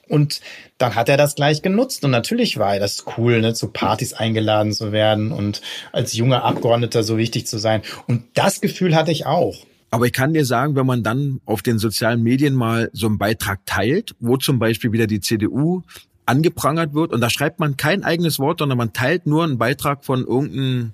Und 0.08 0.42
dann 0.80 0.96
hat 0.96 1.08
er 1.08 1.18
das 1.18 1.36
gleich 1.36 1.62
genutzt. 1.62 2.04
Und 2.04 2.10
natürlich 2.10 2.58
war 2.58 2.80
das 2.80 3.06
cool, 3.16 3.42
ne, 3.42 3.54
zu 3.54 3.68
Partys 3.68 4.14
eingeladen 4.14 4.74
zu 4.74 4.92
werden 4.92 5.32
und 5.32 5.62
als 5.92 6.14
junger 6.14 6.44
Abgeordneter 6.44 7.04
so 7.04 7.20
wichtig 7.20 7.46
zu 7.46 7.60
sein. 7.60 7.84
Und 8.08 8.24
das 8.34 8.60
Gefühl 8.60 8.96
hatte 8.96 9.12
ich 9.12 9.28
auch. 9.28 9.69
Aber 9.92 10.06
ich 10.06 10.14
kann 10.14 10.34
dir 10.34 10.46
sagen, 10.46 10.76
wenn 10.76 10.86
man 10.86 11.04
dann 11.04 11.42
auf 11.46 11.62
den 11.62 11.80
sozialen 11.80 12.22
Medien 12.22 12.54
mal 12.54 12.90
so 12.94 13.08
einen 13.08 13.18
Beitrag 13.18 13.66
teilt, 13.66 14.16
wo 14.20 14.38
zum 14.38 14.60
Beispiel 14.60 14.92
wieder 14.92 15.08
die 15.08 15.20
CDU 15.20 15.82
angeprangert 16.26 16.94
wird 16.94 17.12
und 17.12 17.22
da 17.22 17.30
schreibt 17.30 17.60
man 17.60 17.76
kein 17.76 18.04
eigenes 18.04 18.38
Wort, 18.38 18.60
sondern 18.60 18.78
man 18.78 18.94
teilt 18.94 19.26
nur 19.26 19.44
einen 19.44 19.58
Beitrag 19.58 20.06
von 20.06 20.26
irgendeinem 20.26 20.92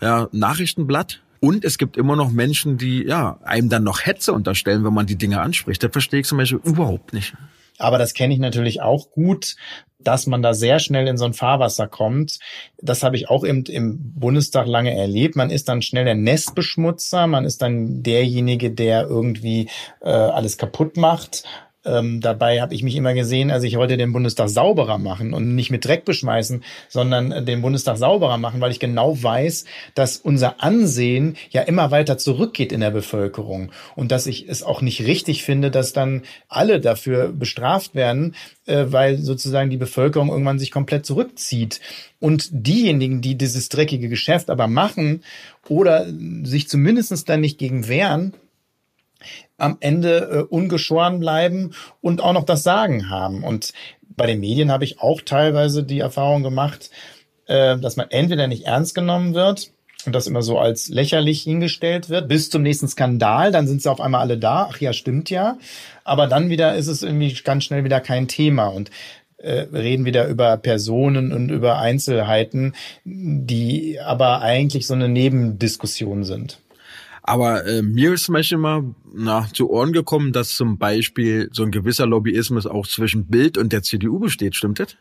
ja, 0.00 0.28
Nachrichtenblatt. 0.32 1.20
Und 1.40 1.64
es 1.64 1.78
gibt 1.78 1.96
immer 1.96 2.16
noch 2.16 2.30
Menschen, 2.30 2.76
die 2.76 3.02
ja 3.04 3.38
einem 3.42 3.68
dann 3.68 3.84
noch 3.84 4.04
Hetze 4.04 4.32
unterstellen, 4.32 4.84
wenn 4.84 4.92
man 4.92 5.06
die 5.06 5.16
Dinge 5.16 5.40
anspricht. 5.40 5.82
Das 5.82 5.92
verstehe 5.92 6.20
ich 6.20 6.26
zum 6.26 6.38
Beispiel 6.38 6.60
überhaupt 6.64 7.12
nicht. 7.12 7.34
Aber 7.78 7.98
das 7.98 8.12
kenne 8.12 8.34
ich 8.34 8.40
natürlich 8.40 8.82
auch 8.82 9.10
gut, 9.10 9.56
dass 10.02 10.26
man 10.26 10.42
da 10.42 10.54
sehr 10.54 10.78
schnell 10.78 11.06
in 11.06 11.16
so 11.16 11.24
ein 11.24 11.32
Fahrwasser 11.32 11.88
kommt. 11.88 12.38
Das 12.78 13.02
habe 13.02 13.16
ich 13.16 13.28
auch 13.28 13.44
im, 13.44 13.64
im 13.64 14.14
Bundestag 14.14 14.66
lange 14.66 14.96
erlebt. 14.96 15.36
Man 15.36 15.50
ist 15.50 15.68
dann 15.68 15.82
schnell 15.82 16.04
der 16.04 16.14
Nestbeschmutzer, 16.14 17.26
man 17.26 17.44
ist 17.44 17.62
dann 17.62 18.02
derjenige, 18.02 18.70
der 18.70 19.06
irgendwie 19.06 19.68
äh, 20.00 20.10
alles 20.10 20.58
kaputt 20.58 20.96
macht. 20.96 21.44
Ähm, 21.82 22.20
dabei 22.20 22.60
habe 22.60 22.74
ich 22.74 22.82
mich 22.82 22.94
immer 22.94 23.14
gesehen, 23.14 23.50
also 23.50 23.66
ich 23.66 23.76
wollte 23.76 23.96
den 23.96 24.12
Bundestag 24.12 24.50
sauberer 24.50 24.98
machen 24.98 25.32
und 25.32 25.54
nicht 25.54 25.70
mit 25.70 25.86
Dreck 25.86 26.04
beschmeißen, 26.04 26.62
sondern 26.90 27.46
den 27.46 27.62
Bundestag 27.62 27.96
sauberer 27.96 28.36
machen, 28.36 28.60
weil 28.60 28.70
ich 28.70 28.80
genau 28.80 29.22
weiß, 29.22 29.64
dass 29.94 30.18
unser 30.18 30.62
Ansehen 30.62 31.36
ja 31.48 31.62
immer 31.62 31.90
weiter 31.90 32.18
zurückgeht 32.18 32.72
in 32.72 32.80
der 32.80 32.90
Bevölkerung 32.90 33.72
und 33.96 34.12
dass 34.12 34.26
ich 34.26 34.46
es 34.46 34.62
auch 34.62 34.82
nicht 34.82 35.06
richtig 35.06 35.42
finde, 35.42 35.70
dass 35.70 35.94
dann 35.94 36.22
alle 36.48 36.80
dafür 36.80 37.32
bestraft 37.32 37.94
werden, 37.94 38.34
äh, 38.66 38.86
weil 38.88 39.16
sozusagen 39.16 39.70
die 39.70 39.78
Bevölkerung 39.78 40.28
irgendwann 40.28 40.58
sich 40.58 40.70
komplett 40.70 41.06
zurückzieht. 41.06 41.80
Und 42.18 42.50
diejenigen, 42.52 43.22
die 43.22 43.36
dieses 43.36 43.70
dreckige 43.70 44.10
Geschäft 44.10 44.50
aber 44.50 44.66
machen 44.66 45.22
oder 45.66 46.06
sich 46.42 46.68
zumindestens 46.68 47.24
dann 47.24 47.40
nicht 47.40 47.56
gegen 47.56 47.88
wehren, 47.88 48.34
am 49.60 49.76
Ende 49.80 50.18
äh, 50.18 50.42
ungeschoren 50.42 51.20
bleiben 51.20 51.72
und 52.00 52.22
auch 52.22 52.32
noch 52.32 52.44
das 52.44 52.62
Sagen 52.62 53.10
haben. 53.10 53.44
Und 53.44 53.72
bei 54.16 54.26
den 54.26 54.40
Medien 54.40 54.70
habe 54.70 54.84
ich 54.84 55.00
auch 55.00 55.20
teilweise 55.20 55.82
die 55.82 56.00
Erfahrung 56.00 56.42
gemacht, 56.42 56.90
äh, 57.46 57.78
dass 57.78 57.96
man 57.96 58.10
entweder 58.10 58.46
nicht 58.46 58.66
ernst 58.66 58.94
genommen 58.94 59.34
wird 59.34 59.70
und 60.06 60.14
das 60.14 60.26
immer 60.26 60.42
so 60.42 60.58
als 60.58 60.88
lächerlich 60.88 61.42
hingestellt 61.42 62.08
wird, 62.08 62.28
bis 62.28 62.50
zum 62.50 62.62
nächsten 62.62 62.88
Skandal, 62.88 63.52
dann 63.52 63.66
sind 63.66 63.82
sie 63.82 63.90
auf 63.90 64.00
einmal 64.00 64.22
alle 64.22 64.38
da, 64.38 64.68
ach 64.70 64.80
ja, 64.80 64.92
stimmt 64.92 65.30
ja, 65.30 65.58
aber 66.04 66.26
dann 66.26 66.48
wieder 66.48 66.74
ist 66.74 66.86
es 66.86 67.02
irgendwie 67.02 67.34
ganz 67.44 67.64
schnell 67.64 67.84
wieder 67.84 68.00
kein 68.00 68.28
Thema 68.28 68.68
und 68.68 68.90
äh, 69.38 69.66
reden 69.72 70.04
wieder 70.04 70.26
über 70.26 70.56
Personen 70.56 71.32
und 71.32 71.50
über 71.50 71.78
Einzelheiten, 71.78 72.74
die 73.04 73.98
aber 74.00 74.42
eigentlich 74.42 74.86
so 74.86 74.94
eine 74.94 75.08
Nebendiskussion 75.08 76.24
sind. 76.24 76.60
Aber 77.22 77.66
äh, 77.66 77.82
mir 77.82 78.14
ist 78.14 78.24
zum 78.24 78.34
Beispiel 78.34 78.58
mal 78.58 78.94
na, 79.12 79.48
zu 79.52 79.70
Ohren 79.70 79.92
gekommen, 79.92 80.32
dass 80.32 80.50
zum 80.50 80.78
Beispiel 80.78 81.48
so 81.52 81.62
ein 81.62 81.70
gewisser 81.70 82.06
Lobbyismus 82.06 82.66
auch 82.66 82.86
zwischen 82.86 83.26
Bild 83.26 83.58
und 83.58 83.72
der 83.72 83.82
CDU 83.82 84.18
besteht. 84.18 84.54
Stimmt 84.56 84.78
das? 84.78 84.96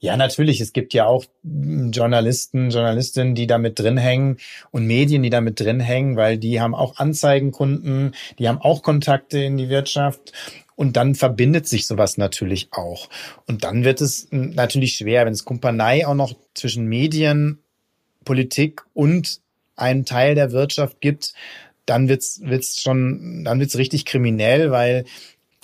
Ja, 0.00 0.16
natürlich. 0.16 0.60
Es 0.60 0.72
gibt 0.72 0.92
ja 0.92 1.06
auch 1.06 1.24
Journalisten, 1.42 2.70
Journalistinnen, 2.70 3.34
die 3.34 3.46
da 3.46 3.56
mit 3.58 3.78
drin 3.78 3.96
hängen 3.96 4.36
und 4.70 4.86
Medien, 4.86 5.22
die 5.22 5.30
da 5.30 5.40
mit 5.40 5.60
drin 5.60 5.80
hängen, 5.80 6.16
weil 6.16 6.36
die 6.36 6.60
haben 6.60 6.74
auch 6.74 6.98
Anzeigenkunden, 6.98 8.14
die 8.38 8.48
haben 8.48 8.58
auch 8.58 8.82
Kontakte 8.82 9.38
in 9.38 9.56
die 9.56 9.70
Wirtschaft. 9.70 10.32
Und 10.76 10.96
dann 10.96 11.14
verbindet 11.14 11.68
sich 11.68 11.86
sowas 11.86 12.18
natürlich 12.18 12.68
auch. 12.72 13.08
Und 13.46 13.64
dann 13.64 13.84
wird 13.84 14.00
es 14.00 14.26
natürlich 14.30 14.94
schwer, 14.94 15.24
wenn 15.24 15.32
es 15.32 15.44
Kumpanei 15.44 16.06
auch 16.06 16.14
noch 16.14 16.34
zwischen 16.52 16.86
Medien, 16.86 17.60
Politik 18.24 18.82
und 18.92 19.40
einen 19.76 20.04
Teil 20.04 20.34
der 20.34 20.52
Wirtschaft 20.52 21.00
gibt, 21.00 21.34
dann 21.86 22.08
wird's 22.08 22.40
wird's 22.42 22.80
schon, 22.80 23.44
dann 23.44 23.60
wird's 23.60 23.76
richtig 23.76 24.04
kriminell, 24.04 24.70
weil 24.70 25.04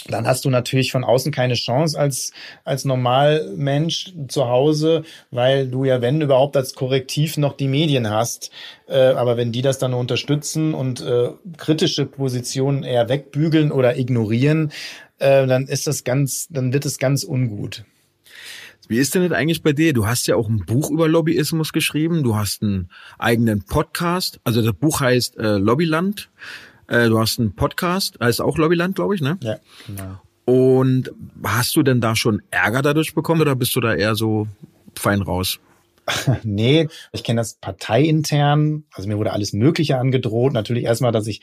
dann 0.09 0.27
hast 0.27 0.45
du 0.45 0.51
natürlich 0.51 0.93
von 0.93 1.05
außen 1.05 1.33
keine 1.33 1.55
Chance 1.55 1.99
als, 1.99 2.33
als 2.65 2.85
Normalmensch 2.85 4.13
zu 4.29 4.49
Hause, 4.49 5.03
weil 5.31 5.69
du 5.69 5.85
ja, 5.85 6.01
wenn 6.01 6.21
überhaupt, 6.21 6.57
als 6.57 6.75
Korrektiv 6.75 7.37
noch 7.37 7.55
die 7.57 7.69
Medien 7.69 8.11
hast. 8.11 8.51
Äh, 8.89 8.99
aber 8.99 9.37
wenn 9.37 9.53
die 9.53 9.63
das 9.63 9.79
dann 9.79 9.95
unterstützen 9.95 10.75
und 10.75 11.01
äh, 11.01 11.31
kritische 11.57 12.07
Positionen 12.07 12.83
eher 12.83 13.09
wegbügeln 13.09 13.73
oder 13.73 13.99
ignorieren, 13.99 14.73
äh, 15.19 15.47
dann 15.47 15.67
ist 15.67 15.87
das 15.87 16.05
ganz, 16.05 16.49
dann 16.49 16.73
wird 16.73 16.87
es 16.87 16.99
ganz 16.99 17.25
ungut. 17.25 17.85
Wie 18.91 18.99
ist 18.99 19.15
denn 19.15 19.23
das 19.23 19.39
eigentlich 19.39 19.63
bei 19.63 19.73
dir? 19.73 19.93
Du 19.93 20.09
hast 20.09 20.27
ja 20.27 20.35
auch 20.35 20.49
ein 20.49 20.65
Buch 20.67 20.91
über 20.91 21.07
Lobbyismus 21.07 21.73
geschrieben. 21.73 22.25
Du 22.25 22.35
hast 22.35 22.61
einen 22.61 22.91
eigenen 23.21 23.63
Podcast. 23.63 24.41
Also 24.43 24.63
das 24.63 24.73
Buch 24.73 25.01
heißt 25.01 25.39
äh, 25.39 25.59
Lobbyland. 25.59 26.29
Äh, 26.89 27.09
du 27.09 27.21
hast 27.21 27.39
einen 27.39 27.55
Podcast, 27.55 28.19
heißt 28.21 28.41
auch 28.41 28.59
Lobbyland, 28.59 28.97
glaube 28.97 29.15
ich, 29.15 29.21
ne? 29.21 29.39
Ja, 29.45 29.59
genau. 29.87 30.21
Und 30.45 31.13
hast 31.45 31.77
du 31.77 31.85
denn 31.85 32.01
da 32.01 32.17
schon 32.17 32.43
Ärger 32.51 32.83
dadurch 32.83 33.15
bekommen 33.15 33.41
oder 33.41 33.55
bist 33.55 33.77
du 33.77 33.81
da 33.81 33.95
eher 33.95 34.17
so 34.17 34.49
fein 34.97 35.23
raus? 35.23 35.61
nee, 36.43 36.89
ich 37.13 37.23
kenne 37.23 37.43
das 37.43 37.55
parteiintern. 37.55 38.83
Also 38.93 39.09
mir 39.09 39.19
wurde 39.19 39.33
alles 39.33 39.53
Mögliche 39.53 39.99
angedroht. 39.99 40.53
Natürlich 40.53 40.83
erstmal, 40.83 41.13
dass 41.13 41.29
ich 41.29 41.43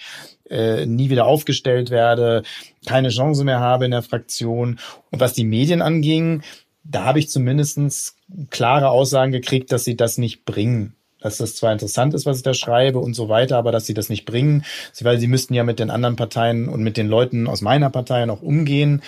äh, 0.49 0.85
nie 0.85 1.09
wieder 1.09 1.25
aufgestellt 1.25 1.91
werde, 1.91 2.43
keine 2.85 3.07
Chance 3.07 3.45
mehr 3.45 3.61
habe 3.61 3.85
in 3.85 3.91
der 3.91 4.01
Fraktion. 4.01 4.79
Und 5.11 5.21
was 5.21 5.31
die 5.31 5.45
Medien 5.45 5.81
anging, 5.81 6.43
da 6.89 7.05
habe 7.05 7.19
ich 7.19 7.29
zumindestens 7.29 8.15
klare 8.49 8.89
Aussagen 8.89 9.31
gekriegt, 9.31 9.71
dass 9.71 9.83
sie 9.83 9.95
das 9.95 10.17
nicht 10.17 10.45
bringen 10.45 10.93
dass 11.19 11.37
das 11.37 11.55
zwar 11.55 11.73
interessant 11.73 12.13
ist, 12.13 12.25
was 12.25 12.37
ich 12.37 12.43
da 12.43 12.53
schreibe 12.53 12.99
und 12.99 13.13
so 13.13 13.27
weiter, 13.27 13.57
aber 13.57 13.71
dass 13.71 13.85
sie 13.85 13.93
das 13.93 14.09
nicht 14.09 14.25
bringen, 14.25 14.63
weil 15.01 15.19
sie 15.19 15.27
müssten 15.27 15.53
ja 15.53 15.63
mit 15.63 15.79
den 15.79 15.89
anderen 15.89 16.15
Parteien 16.15 16.69
und 16.69 16.83
mit 16.83 16.97
den 16.97 17.07
Leuten 17.07 17.47
aus 17.47 17.61
meiner 17.61 17.89
Partei 17.89 18.25
noch 18.25 18.41
umgehen 18.41 19.01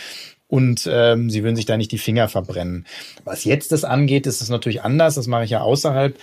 und 0.47 0.89
ähm, 0.91 1.30
sie 1.30 1.43
würden 1.43 1.55
sich 1.55 1.67
da 1.67 1.77
nicht 1.77 1.91
die 1.91 1.99
Finger 1.99 2.27
verbrennen. 2.27 2.88
Was 3.23 3.43
jetzt 3.43 3.71
das 3.71 3.84
angeht, 3.84 4.25
ist 4.25 4.41
es 4.41 4.49
natürlich 4.49 4.82
anders. 4.82 5.15
Das 5.15 5.27
mache 5.27 5.43
ich 5.43 5.51
ja 5.51 5.61
außerhalb. 5.61 6.17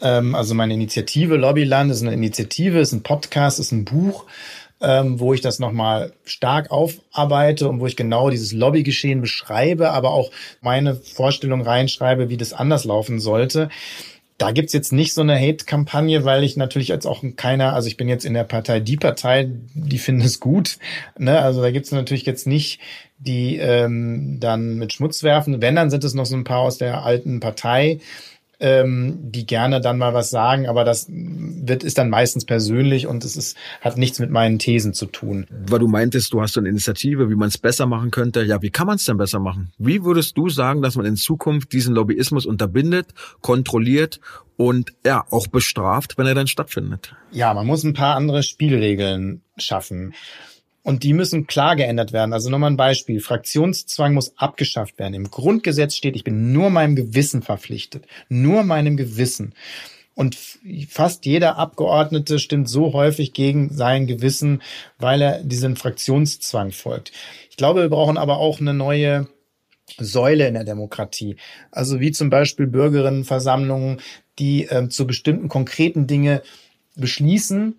Ähm, 0.00 0.34
also 0.34 0.54
meine 0.54 0.72
Initiative 0.72 1.36
Lobbyland 1.36 1.90
ist 1.90 2.00
eine 2.00 2.14
Initiative, 2.14 2.78
ist 2.78 2.92
ein 2.92 3.02
Podcast, 3.02 3.60
ist 3.60 3.72
ein 3.72 3.84
Buch. 3.84 4.24
Ähm, 4.78 5.18
wo 5.18 5.32
ich 5.32 5.40
das 5.40 5.58
nochmal 5.58 6.12
stark 6.26 6.70
aufarbeite 6.70 7.66
und 7.66 7.80
wo 7.80 7.86
ich 7.86 7.96
genau 7.96 8.28
dieses 8.28 8.52
Lobbygeschehen 8.52 9.22
beschreibe, 9.22 9.90
aber 9.90 10.10
auch 10.10 10.30
meine 10.60 10.94
Vorstellung 10.94 11.62
reinschreibe, 11.62 12.28
wie 12.28 12.36
das 12.36 12.52
anders 12.52 12.84
laufen 12.84 13.18
sollte 13.18 13.70
da 14.38 14.50
gibt's 14.50 14.74
jetzt 14.74 14.92
nicht 14.92 15.14
so 15.14 15.22
eine 15.22 15.38
Hate-Kampagne, 15.38 16.24
weil 16.24 16.44
ich 16.44 16.56
natürlich 16.56 16.92
als 16.92 17.06
auch 17.06 17.24
keiner, 17.36 17.72
also 17.72 17.88
ich 17.88 17.96
bin 17.96 18.08
jetzt 18.08 18.26
in 18.26 18.34
der 18.34 18.44
Partei, 18.44 18.80
die 18.80 18.96
Partei, 18.96 19.48
die 19.74 19.98
finden 19.98 20.22
es 20.22 20.40
gut. 20.40 20.78
Ne? 21.18 21.40
Also 21.40 21.62
da 21.62 21.70
gibt's 21.70 21.90
natürlich 21.90 22.26
jetzt 22.26 22.46
nicht 22.46 22.80
die 23.18 23.56
ähm, 23.56 24.38
dann 24.40 24.76
mit 24.76 24.92
Schmutz 24.92 25.22
werfen. 25.22 25.62
Wenn, 25.62 25.76
dann 25.76 25.88
sind 25.88 26.04
es 26.04 26.12
noch 26.12 26.26
so 26.26 26.36
ein 26.36 26.44
paar 26.44 26.60
aus 26.60 26.76
der 26.76 27.02
alten 27.02 27.40
Partei, 27.40 28.00
ähm, 28.58 29.18
die 29.20 29.46
gerne 29.46 29.80
dann 29.80 29.98
mal 29.98 30.14
was 30.14 30.30
sagen, 30.30 30.66
aber 30.66 30.84
das 30.84 31.06
wird 31.10 31.84
ist 31.84 31.98
dann 31.98 32.08
meistens 32.08 32.44
persönlich 32.44 33.06
und 33.06 33.24
es 33.24 33.36
ist 33.36 33.56
hat 33.80 33.98
nichts 33.98 34.18
mit 34.18 34.30
meinen 34.30 34.58
Thesen 34.58 34.94
zu 34.94 35.06
tun. 35.06 35.46
Weil 35.50 35.78
du 35.78 35.88
meintest, 35.88 36.32
du 36.32 36.40
hast 36.40 36.54
so 36.54 36.60
eine 36.60 36.68
Initiative, 36.68 37.28
wie 37.28 37.34
man 37.34 37.48
es 37.48 37.58
besser 37.58 37.86
machen 37.86 38.10
könnte. 38.10 38.42
Ja, 38.44 38.62
wie 38.62 38.70
kann 38.70 38.86
man 38.86 38.96
es 38.96 39.04
denn 39.04 39.18
besser 39.18 39.40
machen? 39.40 39.72
Wie 39.78 40.04
würdest 40.04 40.38
du 40.38 40.48
sagen, 40.48 40.80
dass 40.82 40.96
man 40.96 41.06
in 41.06 41.16
Zukunft 41.16 41.72
diesen 41.72 41.94
Lobbyismus 41.94 42.46
unterbindet, 42.46 43.08
kontrolliert 43.42 44.20
und 44.56 44.94
ja 45.04 45.24
auch 45.30 45.46
bestraft, 45.48 46.16
wenn 46.16 46.26
er 46.26 46.34
dann 46.34 46.46
stattfindet? 46.46 47.14
Ja, 47.32 47.52
man 47.52 47.66
muss 47.66 47.84
ein 47.84 47.94
paar 47.94 48.16
andere 48.16 48.42
Spielregeln 48.42 49.42
schaffen. 49.58 50.14
Und 50.86 51.02
die 51.02 51.14
müssen 51.14 51.48
klar 51.48 51.74
geändert 51.74 52.12
werden. 52.12 52.32
Also 52.32 52.48
nochmal 52.48 52.70
ein 52.70 52.76
Beispiel. 52.76 53.18
Fraktionszwang 53.18 54.14
muss 54.14 54.38
abgeschafft 54.38 55.00
werden. 55.00 55.14
Im 55.14 55.32
Grundgesetz 55.32 55.96
steht, 55.96 56.14
ich 56.14 56.22
bin 56.22 56.52
nur 56.52 56.70
meinem 56.70 56.94
Gewissen 56.94 57.42
verpflichtet. 57.42 58.06
Nur 58.28 58.62
meinem 58.62 58.96
Gewissen. 58.96 59.52
Und 60.14 60.38
fast 60.88 61.26
jeder 61.26 61.56
Abgeordnete 61.56 62.38
stimmt 62.38 62.68
so 62.68 62.92
häufig 62.92 63.32
gegen 63.32 63.74
sein 63.74 64.06
Gewissen, 64.06 64.62
weil 65.00 65.22
er 65.22 65.42
diesem 65.42 65.74
Fraktionszwang 65.74 66.70
folgt. 66.70 67.10
Ich 67.50 67.56
glaube, 67.56 67.80
wir 67.80 67.90
brauchen 67.90 68.16
aber 68.16 68.36
auch 68.36 68.60
eine 68.60 68.72
neue 68.72 69.26
Säule 69.98 70.46
in 70.46 70.54
der 70.54 70.62
Demokratie. 70.62 71.34
Also 71.72 71.98
wie 71.98 72.12
zum 72.12 72.30
Beispiel 72.30 72.68
Bürgerinnenversammlungen, 72.68 74.00
die 74.38 74.68
äh, 74.68 74.88
zu 74.88 75.04
bestimmten 75.04 75.48
konkreten 75.48 76.06
Dinge 76.06 76.42
beschließen 76.94 77.74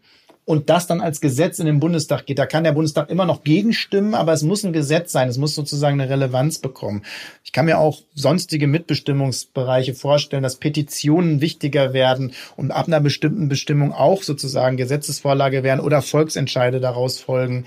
und 0.48 0.70
das 0.70 0.88
dann 0.88 1.02
als 1.02 1.20
Gesetz 1.20 1.60
in 1.60 1.66
den 1.66 1.82
Bundestag 1.82 2.26
geht. 2.26 2.39
Da 2.39 2.45
kann 2.45 2.64
der 2.64 2.72
Bundestag 2.72 3.10
immer 3.10 3.26
noch 3.26 3.43
gegenstimmen, 3.43 4.16
aber 4.16 4.32
es 4.32 4.43
muss 4.43 4.64
ein 4.64 4.72
Gesetz 4.72 5.12
sein. 5.12 5.28
Es 5.28 5.38
muss 5.38 5.54
sozusagen 5.54 6.00
eine 6.00 6.10
Relevanz 6.10 6.60
bekommen. 6.60 7.04
Ich 7.43 7.52
kann 7.52 7.66
mir 7.66 7.78
auch 7.78 8.00
sonstige 8.16 8.66
Mitbestimmungsbereiche 8.66 9.93
vorstellen, 9.93 10.43
dass 10.43 10.56
Petitionen 10.56 11.41
wichtiger 11.41 11.91
werden 11.91 12.32
und 12.56 12.72
ab 12.72 12.88
einer 12.88 13.02
bestimmten 13.02 13.50
Bestimmung 13.50 13.91
auch 13.91 14.24
sozusagen 14.24 14.78
Gesetzesvorlage 14.78 15.64
werden 15.64 15.82
oder 15.82 16.02
Volksentscheide 16.02 16.80
daraus 16.80 17.20
folgen. 17.20 17.66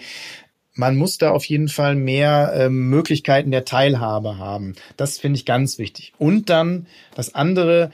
Man 0.72 0.97
muss 0.97 1.18
da 1.18 1.33
auf 1.33 1.45
jeden 1.45 1.68
Fall 1.68 1.97
mehr 1.97 2.55
ähm, 2.57 2.89
Möglichkeiten 2.89 3.51
der 3.51 3.66
Teilhabe 3.66 4.39
haben. 4.39 4.74
Das 4.97 5.18
finde 5.18 5.37
ich 5.37 5.45
ganz 5.45 5.76
wichtig. 5.76 6.14
Und 6.16 6.49
dann 6.49 6.87
das 7.14 7.35
andere, 7.35 7.91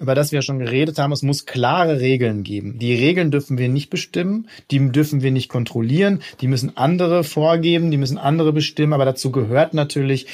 über 0.00 0.14
das 0.14 0.32
wir 0.32 0.42
schon 0.42 0.58
geredet 0.58 0.98
haben, 0.98 1.12
es 1.12 1.22
muss 1.22 1.46
klare 1.46 2.00
Regeln 2.00 2.42
geben. 2.42 2.78
Die 2.78 2.94
Regeln 2.94 3.30
dürfen 3.30 3.58
wir 3.58 3.68
nicht 3.68 3.90
bestimmen, 3.90 4.48
die 4.70 4.90
dürfen 4.90 5.22
wir 5.22 5.30
nicht 5.30 5.48
kontrollieren, 5.48 6.22
die 6.40 6.48
müssen 6.48 6.76
andere 6.76 7.22
vorgeben, 7.22 7.90
die 7.90 7.98
müssen 7.98 8.18
andere 8.18 8.52
bestimmen, 8.52 8.94
aber 8.94 9.04
dazu 9.04 9.30
gehört 9.30 9.74
natürlich 9.74 10.26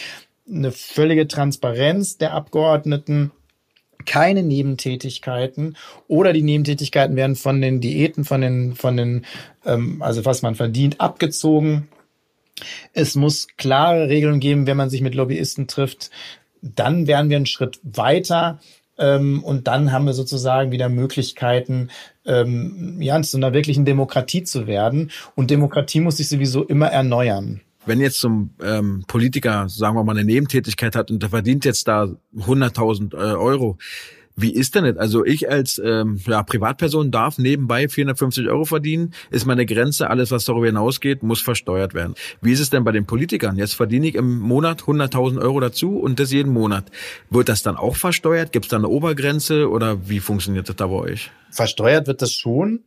eine 0.49 0.71
völlige 0.71 1.27
Transparenz 1.27 2.17
der 2.17 2.33
Abgeordneten, 2.33 3.33
keine 4.05 4.45
Nebentätigkeiten 4.45 5.77
oder 6.07 6.33
die 6.33 6.43
Nebentätigkeiten 6.43 7.17
werden 7.17 7.35
von 7.35 7.61
den 7.61 7.81
Diäten, 7.81 8.25
von 8.25 8.41
den, 8.41 8.77
von 8.77 8.97
den, 8.97 9.25
ähm, 9.65 10.01
also 10.01 10.25
was 10.25 10.43
man 10.43 10.55
verdient, 10.55 11.01
abgezogen. 11.01 11.89
Es 12.93 13.17
muss 13.17 13.49
klare 13.57 14.09
Regeln 14.09 14.39
geben, 14.39 14.69
wenn 14.69 14.77
man 14.77 14.91
sich 14.91 15.01
mit 15.01 15.17
Lobbyisten 15.17 15.67
trifft. 15.67 16.11
Dann 16.63 17.09
wären 17.09 17.29
wir 17.29 17.37
einen 17.37 17.47
Schritt 17.47 17.81
weiter 17.83 18.61
ähm, 18.99 19.43
und 19.43 19.67
dann 19.67 19.93
haben 19.93 20.07
wir 20.07 20.13
sozusagen 20.13 20.71
wieder 20.71 20.89
Möglichkeiten, 20.89 21.91
ähm, 22.25 23.01
ja, 23.01 23.21
zu 23.23 23.37
einer 23.37 23.53
wirklichen 23.53 23.85
Demokratie 23.85 24.43
zu 24.43 24.67
werden. 24.67 25.11
Und 25.35 25.51
Demokratie 25.51 26.01
muss 26.01 26.17
sich 26.19 26.29
sowieso 26.29 26.65
immer 26.65 26.89
erneuern. 26.89 27.61
Wenn 27.85 28.01
jetzt 28.01 28.19
zum 28.19 28.51
ähm, 28.63 29.05
Politiker, 29.07 29.69
sagen 29.69 29.95
wir 29.95 30.03
mal, 30.03 30.17
eine 30.17 30.25
Nebentätigkeit 30.25 30.97
hat 30.97 31.11
und 31.11 31.23
der 31.23 31.31
verdient 31.31 31.65
jetzt 31.65 31.87
da 31.87 32.09
100.000 32.37 33.15
äh, 33.15 33.37
Euro, 33.37 33.79
wie 34.37 34.53
ist 34.53 34.75
denn 34.75 34.85
das? 34.85 34.99
Also 34.99 35.25
ich 35.25 35.51
als 35.51 35.81
ähm, 35.83 36.21
ja, 36.27 36.43
Privatperson 36.43 37.11
darf 37.11 37.39
nebenbei 37.39 37.89
450 37.89 38.49
Euro 38.49 38.67
verdienen, 38.67 39.15
ist 39.31 39.47
meine 39.47 39.65
Grenze, 39.65 40.11
alles 40.11 40.31
was 40.31 40.45
darüber 40.45 40.67
hinausgeht, 40.67 41.23
muss 41.23 41.41
versteuert 41.41 41.95
werden. 41.95 42.15
Wie 42.43 42.53
ist 42.53 42.61
es 42.61 42.69
denn 42.69 42.85
bei 42.85 42.93
den 42.93 43.07
Politikern? 43.07 43.57
Jetzt 43.57 43.75
verdiene 43.75 44.07
ich 44.09 44.15
im 44.15 44.39
Monat 44.39 44.83
100.000 44.83 45.41
Euro 45.41 45.61
dazu 45.61 45.99
und 45.99 46.21
das 46.21 46.33
jeden 46.33 46.53
Monat. 46.53 46.91
Wird 47.31 47.49
das 47.49 47.63
dann 47.63 47.77
auch 47.77 47.97
versteuert? 47.97 48.53
Gibt 48.53 48.67
es 48.67 48.69
da 48.69 48.77
eine 48.77 48.89
Obergrenze 48.89 49.71
oder 49.71 50.09
wie 50.09 50.21
funktioniert 50.21 50.69
das 50.69 50.77
da 50.77 50.87
bei 50.87 50.95
euch? 50.95 51.31
Versteuert 51.51 52.07
wird 52.07 52.21
das 52.21 52.33
schon. 52.33 52.81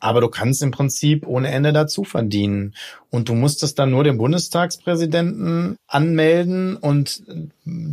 Aber 0.00 0.20
du 0.20 0.28
kannst 0.28 0.62
im 0.62 0.70
Prinzip 0.70 1.26
ohne 1.26 1.50
Ende 1.50 1.72
dazu 1.72 2.04
verdienen. 2.04 2.74
Und 3.10 3.30
du 3.30 3.34
musst 3.34 3.62
es 3.62 3.74
dann 3.74 3.90
nur 3.90 4.04
dem 4.04 4.18
Bundestagspräsidenten 4.18 5.76
anmelden 5.86 6.76
und 6.76 7.22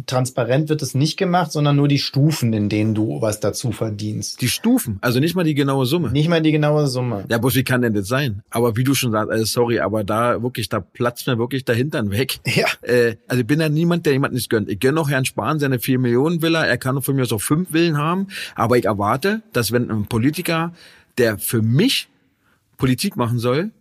transparent 0.07 0.67
wird 0.67 0.81
es 0.81 0.93
nicht 0.93 1.15
gemacht, 1.17 1.53
sondern 1.53 1.77
nur 1.77 1.87
die 1.87 1.99
Stufen, 1.99 2.51
in 2.51 2.67
denen 2.67 2.93
du 2.93 3.21
was 3.21 3.39
dazu 3.39 3.71
verdienst. 3.71 4.41
Die 4.41 4.49
Stufen, 4.49 4.97
also 5.01 5.21
nicht 5.21 5.35
mal 5.35 5.43
die 5.45 5.55
genaue 5.55 5.85
Summe. 5.85 6.11
Nicht 6.11 6.27
mal 6.27 6.41
die 6.41 6.51
genaue 6.51 6.87
Summe. 6.87 7.23
Ja, 7.29 7.37
bloß 7.37 7.55
wie 7.55 7.63
kann 7.63 7.81
denn 7.81 7.93
das 7.93 8.07
sein? 8.07 8.41
Aber 8.49 8.75
wie 8.75 8.83
du 8.83 8.93
schon 8.93 9.11
sagst, 9.11 9.31
also 9.31 9.45
sorry, 9.45 9.79
aber 9.79 10.03
da 10.03 10.43
wirklich, 10.43 10.67
da 10.67 10.81
platzt 10.81 11.27
mir 11.27 11.37
wirklich 11.37 11.63
der 11.63 11.75
Hintern 11.75 12.11
weg. 12.11 12.39
Ja. 12.45 12.67
Äh, 12.81 13.15
also 13.27 13.41
ich 13.41 13.47
bin 13.47 13.59
ja 13.59 13.69
niemand, 13.69 14.05
der 14.05 14.13
jemand 14.13 14.33
nicht 14.33 14.49
gönnt. 14.49 14.69
Ich 14.69 14.79
gönne 14.79 14.99
auch 14.99 15.09
Herrn 15.09 15.25
Spahn 15.25 15.59
seine 15.59 15.79
vier 15.79 15.99
Millionen 15.99 16.41
Villa, 16.41 16.65
er 16.65 16.77
kann 16.77 17.01
von 17.01 17.15
mir 17.15 17.25
so 17.25 17.37
fünf 17.37 17.71
Villen 17.71 17.97
haben, 17.97 18.27
aber 18.55 18.77
ich 18.77 18.85
erwarte, 18.85 19.41
dass 19.53 19.71
wenn 19.71 19.89
ein 19.89 20.05
Politiker 20.05 20.73
der 21.17 21.37
für 21.37 21.61
mich 21.61 22.09
Politik 22.77 23.15
machen 23.15 23.39
soll, 23.39 23.71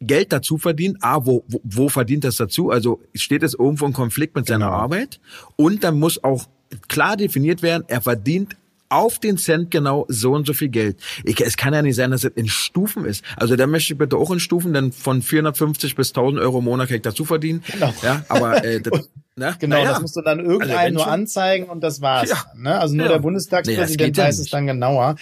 Geld 0.00 0.32
dazu 0.32 0.58
verdient. 0.58 0.98
A, 1.00 1.24
wo, 1.24 1.44
wo, 1.48 1.60
wo 1.64 1.88
verdient 1.88 2.24
das 2.24 2.36
dazu? 2.36 2.70
Also 2.70 3.00
steht 3.14 3.42
es 3.42 3.54
irgendwo 3.54 3.86
in 3.86 3.92
Konflikt 3.92 4.36
mit 4.36 4.46
seiner 4.46 4.66
genau. 4.66 4.78
Arbeit? 4.78 5.20
Und 5.56 5.84
dann 5.84 5.98
muss 5.98 6.22
auch 6.22 6.46
klar 6.88 7.16
definiert 7.16 7.62
werden, 7.62 7.84
er 7.88 8.00
verdient 8.00 8.56
auf 8.88 9.18
den 9.18 9.36
Cent 9.36 9.70
genau 9.70 10.06
so 10.08 10.32
und 10.32 10.46
so 10.46 10.52
viel 10.52 10.68
Geld. 10.68 10.98
Ich, 11.24 11.40
es 11.40 11.56
kann 11.56 11.74
ja 11.74 11.82
nicht 11.82 11.96
sein, 11.96 12.10
dass 12.10 12.24
es 12.24 12.32
in 12.34 12.48
Stufen 12.48 13.04
ist. 13.04 13.24
Also 13.36 13.56
da 13.56 13.66
möchte 13.66 13.92
ich 13.92 13.98
bitte 13.98 14.16
auch 14.16 14.30
in 14.30 14.38
Stufen, 14.38 14.72
denn 14.72 14.92
von 14.92 15.22
450 15.22 15.96
bis 15.96 16.10
1000 16.10 16.40
Euro 16.40 16.58
im 16.58 16.64
Monat 16.64 16.88
kann 16.88 16.96
ich 16.96 17.02
dazu 17.02 17.24
verdienen. 17.24 17.64
Genau. 17.72 17.92
Ja, 18.02 18.24
aber 18.28 18.64
äh, 18.64 18.80
das, 18.82 19.08
ne? 19.34 19.56
Genau, 19.58 19.76
naja. 19.76 19.90
das 19.90 20.02
musst 20.02 20.16
du 20.16 20.22
dann 20.22 20.40
irgendeinen 20.40 20.78
also 20.78 20.94
nur 20.94 21.06
anzeigen 21.08 21.66
und 21.66 21.82
das 21.82 22.00
war's. 22.00 22.30
Ja. 22.30 22.44
Ne? 22.54 22.78
Also 22.78 22.94
nur 22.94 23.06
ja. 23.06 23.12
der 23.12 23.18
Bundestagspräsident 23.18 24.16
nee, 24.16 24.22
weiß 24.22 24.38
es 24.38 24.50
dann 24.50 24.66
genauer. 24.66 25.16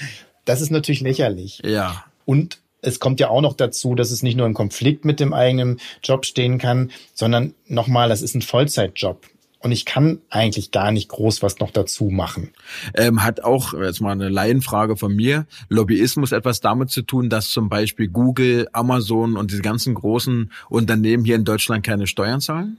Das 0.45 0.61
ist 0.61 0.71
natürlich 0.71 1.01
lächerlich. 1.01 1.63
Ja. 1.65 2.05
Und 2.25 2.59
es 2.83 3.01
kommt 3.01 3.21
ja 3.21 3.29
auch 3.29 3.41
noch 3.41 3.55
dazu, 3.55 3.95
dass 3.95 4.11
es 4.11 4.23
nicht 4.23 4.37
nur 4.37 4.47
im 4.47 4.55
Konflikt 4.55 5.05
mit 5.05 5.21
dem 5.21 5.33
eigenen 5.33 5.81
Job 6.03 6.27
stehen 6.27 6.59
kann, 6.59 6.91
sondern 7.15 7.55
nochmal, 7.67 8.09
das 8.09 8.23
ist 8.23 8.35
ein 8.35 8.43
Vollzeitjob. 8.43 9.27
Und 9.61 9.73
ich 9.73 9.87
kann 9.87 10.21
eigentlich 10.29 10.73
gar 10.73 10.93
nicht 10.93 11.09
groß 11.09 11.43
was 11.43 11.59
noch 11.59 11.71
dazu 11.71 12.11
machen. 12.11 12.51
Ähm, 12.93 13.25
hat 13.25 13.43
auch, 13.43 13.73
jetzt 13.73 14.03
mal 14.03 14.13
eine 14.13 14.29
Laienfrage 14.29 14.97
von 14.97 15.17
mir, 15.17 15.47
Lobbyismus 15.71 16.33
etwas 16.33 16.61
damit 16.61 16.91
zu 16.91 17.01
tun, 17.01 17.31
dass 17.31 17.49
zum 17.49 17.71
Beispiel 17.71 18.09
Google, 18.09 18.69
Amazon 18.73 19.39
und 19.39 19.51
diese 19.51 19.63
ganzen 19.63 19.95
großen 19.95 20.53
Unternehmen 20.69 21.25
hier 21.25 21.37
in 21.37 21.47
Deutschland 21.47 21.83
keine 21.83 22.07
Steuern 22.07 22.43
zahlen? 22.43 22.77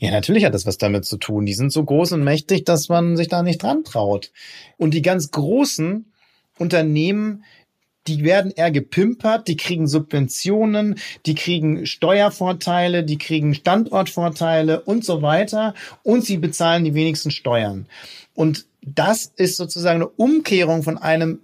Ja, 0.00 0.10
natürlich 0.10 0.44
hat 0.44 0.54
das 0.54 0.66
was 0.66 0.76
damit 0.76 1.04
zu 1.04 1.18
tun. 1.18 1.46
Die 1.46 1.54
sind 1.54 1.72
so 1.72 1.84
groß 1.84 2.12
und 2.12 2.24
mächtig, 2.24 2.64
dass 2.64 2.88
man 2.88 3.16
sich 3.16 3.28
da 3.28 3.44
nicht 3.44 3.62
dran 3.62 3.84
traut. 3.84 4.32
Und 4.76 4.92
die 4.92 5.02
ganz 5.02 5.30
großen 5.30 6.04
Unternehmen, 6.58 7.44
die 8.06 8.22
werden 8.22 8.52
eher 8.54 8.70
gepimpert, 8.70 9.48
die 9.48 9.56
kriegen 9.56 9.86
Subventionen, 9.86 10.96
die 11.24 11.34
kriegen 11.34 11.86
Steuervorteile, 11.86 13.02
die 13.02 13.18
kriegen 13.18 13.54
Standortvorteile 13.54 14.82
und 14.82 15.04
so 15.04 15.22
weiter 15.22 15.74
und 16.02 16.24
sie 16.24 16.36
bezahlen 16.36 16.84
die 16.84 16.94
wenigsten 16.94 17.30
Steuern. 17.30 17.86
Und 18.34 18.66
das 18.82 19.32
ist 19.36 19.56
sozusagen 19.56 20.02
eine 20.02 20.08
Umkehrung 20.08 20.82
von 20.82 20.98
einem 20.98 21.40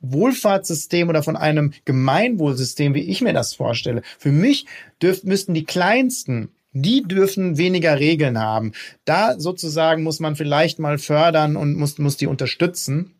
Wohlfahrtssystem 0.00 1.08
oder 1.08 1.22
von 1.22 1.36
einem 1.36 1.72
Gemeinwohlsystem, 1.86 2.94
wie 2.94 3.08
ich 3.08 3.22
mir 3.22 3.32
das 3.32 3.54
vorstelle. 3.54 4.02
Für 4.18 4.32
mich 4.32 4.66
dürf, 5.00 5.24
müssten 5.24 5.54
die 5.54 5.64
kleinsten 5.64 6.50
die 6.74 7.02
dürfen 7.02 7.56
weniger 7.56 7.98
Regeln 8.00 8.38
haben. 8.38 8.72
Da 9.04 9.38
sozusagen 9.38 10.02
muss 10.02 10.20
man 10.20 10.36
vielleicht 10.36 10.80
mal 10.80 10.98
fördern 10.98 11.56
und 11.56 11.76
muss, 11.76 11.98
muss 11.98 12.16
die 12.16 12.26
unterstützen. 12.26 13.13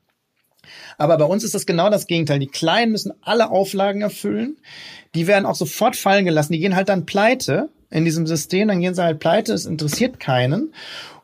Aber 0.98 1.16
bei 1.18 1.24
uns 1.24 1.44
ist 1.44 1.54
das 1.54 1.66
genau 1.66 1.90
das 1.90 2.06
Gegenteil. 2.06 2.38
Die 2.38 2.46
Kleinen 2.46 2.92
müssen 2.92 3.12
alle 3.22 3.50
Auflagen 3.50 4.02
erfüllen. 4.02 4.56
Die 5.14 5.26
werden 5.26 5.46
auch 5.46 5.54
sofort 5.54 5.96
fallen 5.96 6.24
gelassen. 6.24 6.52
Die 6.52 6.58
gehen 6.58 6.76
halt 6.76 6.88
dann 6.88 7.06
pleite 7.06 7.68
in 7.90 8.04
diesem 8.04 8.26
System. 8.26 8.68
Dann 8.68 8.80
gehen 8.80 8.94
sie 8.94 9.02
halt 9.02 9.20
pleite. 9.20 9.52
Es 9.52 9.66
interessiert 9.66 10.20
keinen. 10.20 10.72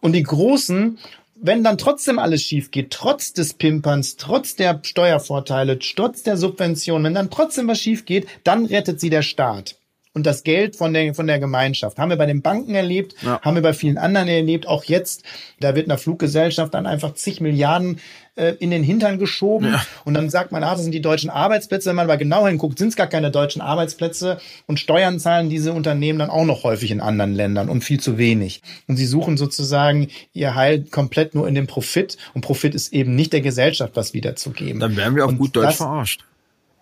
Und 0.00 0.12
die 0.12 0.22
Großen, 0.22 0.98
wenn 1.34 1.64
dann 1.64 1.78
trotzdem 1.78 2.18
alles 2.18 2.42
schief 2.42 2.70
geht, 2.70 2.90
trotz 2.90 3.32
des 3.32 3.54
Pimperns, 3.54 4.16
trotz 4.16 4.56
der 4.56 4.80
Steuervorteile, 4.82 5.78
trotz 5.78 6.22
der 6.22 6.36
Subvention, 6.36 7.04
wenn 7.04 7.14
dann 7.14 7.30
trotzdem 7.30 7.68
was 7.68 7.80
schief 7.80 8.04
geht, 8.04 8.26
dann 8.44 8.66
rettet 8.66 9.00
sie 9.00 9.10
der 9.10 9.22
Staat 9.22 9.76
und 10.12 10.26
das 10.26 10.42
Geld 10.42 10.76
von 10.76 10.92
der, 10.92 11.14
von 11.14 11.26
der 11.26 11.38
Gemeinschaft. 11.38 11.98
Haben 11.98 12.10
wir 12.10 12.16
bei 12.16 12.26
den 12.26 12.42
Banken 12.42 12.74
erlebt, 12.74 13.14
ja. 13.22 13.40
haben 13.42 13.54
wir 13.54 13.62
bei 13.62 13.72
vielen 13.72 13.98
anderen 13.98 14.28
erlebt, 14.28 14.66
auch 14.66 14.84
jetzt, 14.84 15.22
da 15.60 15.74
wird 15.74 15.86
einer 15.86 15.98
Fluggesellschaft 15.98 16.74
dann 16.74 16.86
einfach 16.86 17.14
zig 17.14 17.40
Milliarden 17.40 18.00
äh, 18.40 18.56
in 18.58 18.70
den 18.70 18.82
Hintern 18.82 19.18
geschoben 19.18 19.72
ja. 19.72 19.82
und 20.04 20.14
dann 20.14 20.30
sagt 20.30 20.50
man, 20.50 20.64
ah, 20.64 20.72
das 20.72 20.82
sind 20.82 20.92
die 20.92 21.02
deutschen 21.02 21.28
Arbeitsplätze. 21.28 21.90
Wenn 21.90 21.96
man 21.96 22.06
aber 22.06 22.16
genau 22.16 22.46
hinguckt, 22.46 22.78
sind 22.78 22.88
es 22.88 22.96
gar 22.96 23.06
keine 23.06 23.30
deutschen 23.30 23.60
Arbeitsplätze 23.60 24.38
und 24.66 24.80
Steuern 24.80 25.20
zahlen 25.20 25.50
diese 25.50 25.72
Unternehmen 25.72 26.18
dann 26.18 26.30
auch 26.30 26.46
noch 26.46 26.64
häufig 26.64 26.90
in 26.90 27.02
anderen 27.02 27.34
Ländern 27.34 27.68
und 27.68 27.84
viel 27.84 28.00
zu 28.00 28.16
wenig. 28.16 28.62
Und 28.88 28.96
sie 28.96 29.04
suchen 29.04 29.36
sozusagen 29.36 30.08
ihr 30.32 30.54
Heil 30.54 30.84
komplett 30.90 31.34
nur 31.34 31.46
in 31.46 31.54
dem 31.54 31.66
Profit 31.66 32.16
und 32.32 32.40
Profit 32.40 32.74
ist 32.74 32.94
eben 32.94 33.14
nicht 33.14 33.34
der 33.34 33.42
Gesellschaft 33.42 33.92
was 33.94 34.14
wiederzugeben. 34.14 34.80
Dann 34.80 34.96
wären 34.96 35.14
wir 35.14 35.26
auch 35.26 35.28
und 35.28 35.38
gut 35.38 35.54
deutsch 35.54 35.66
das, 35.66 35.76
verarscht. 35.76 36.24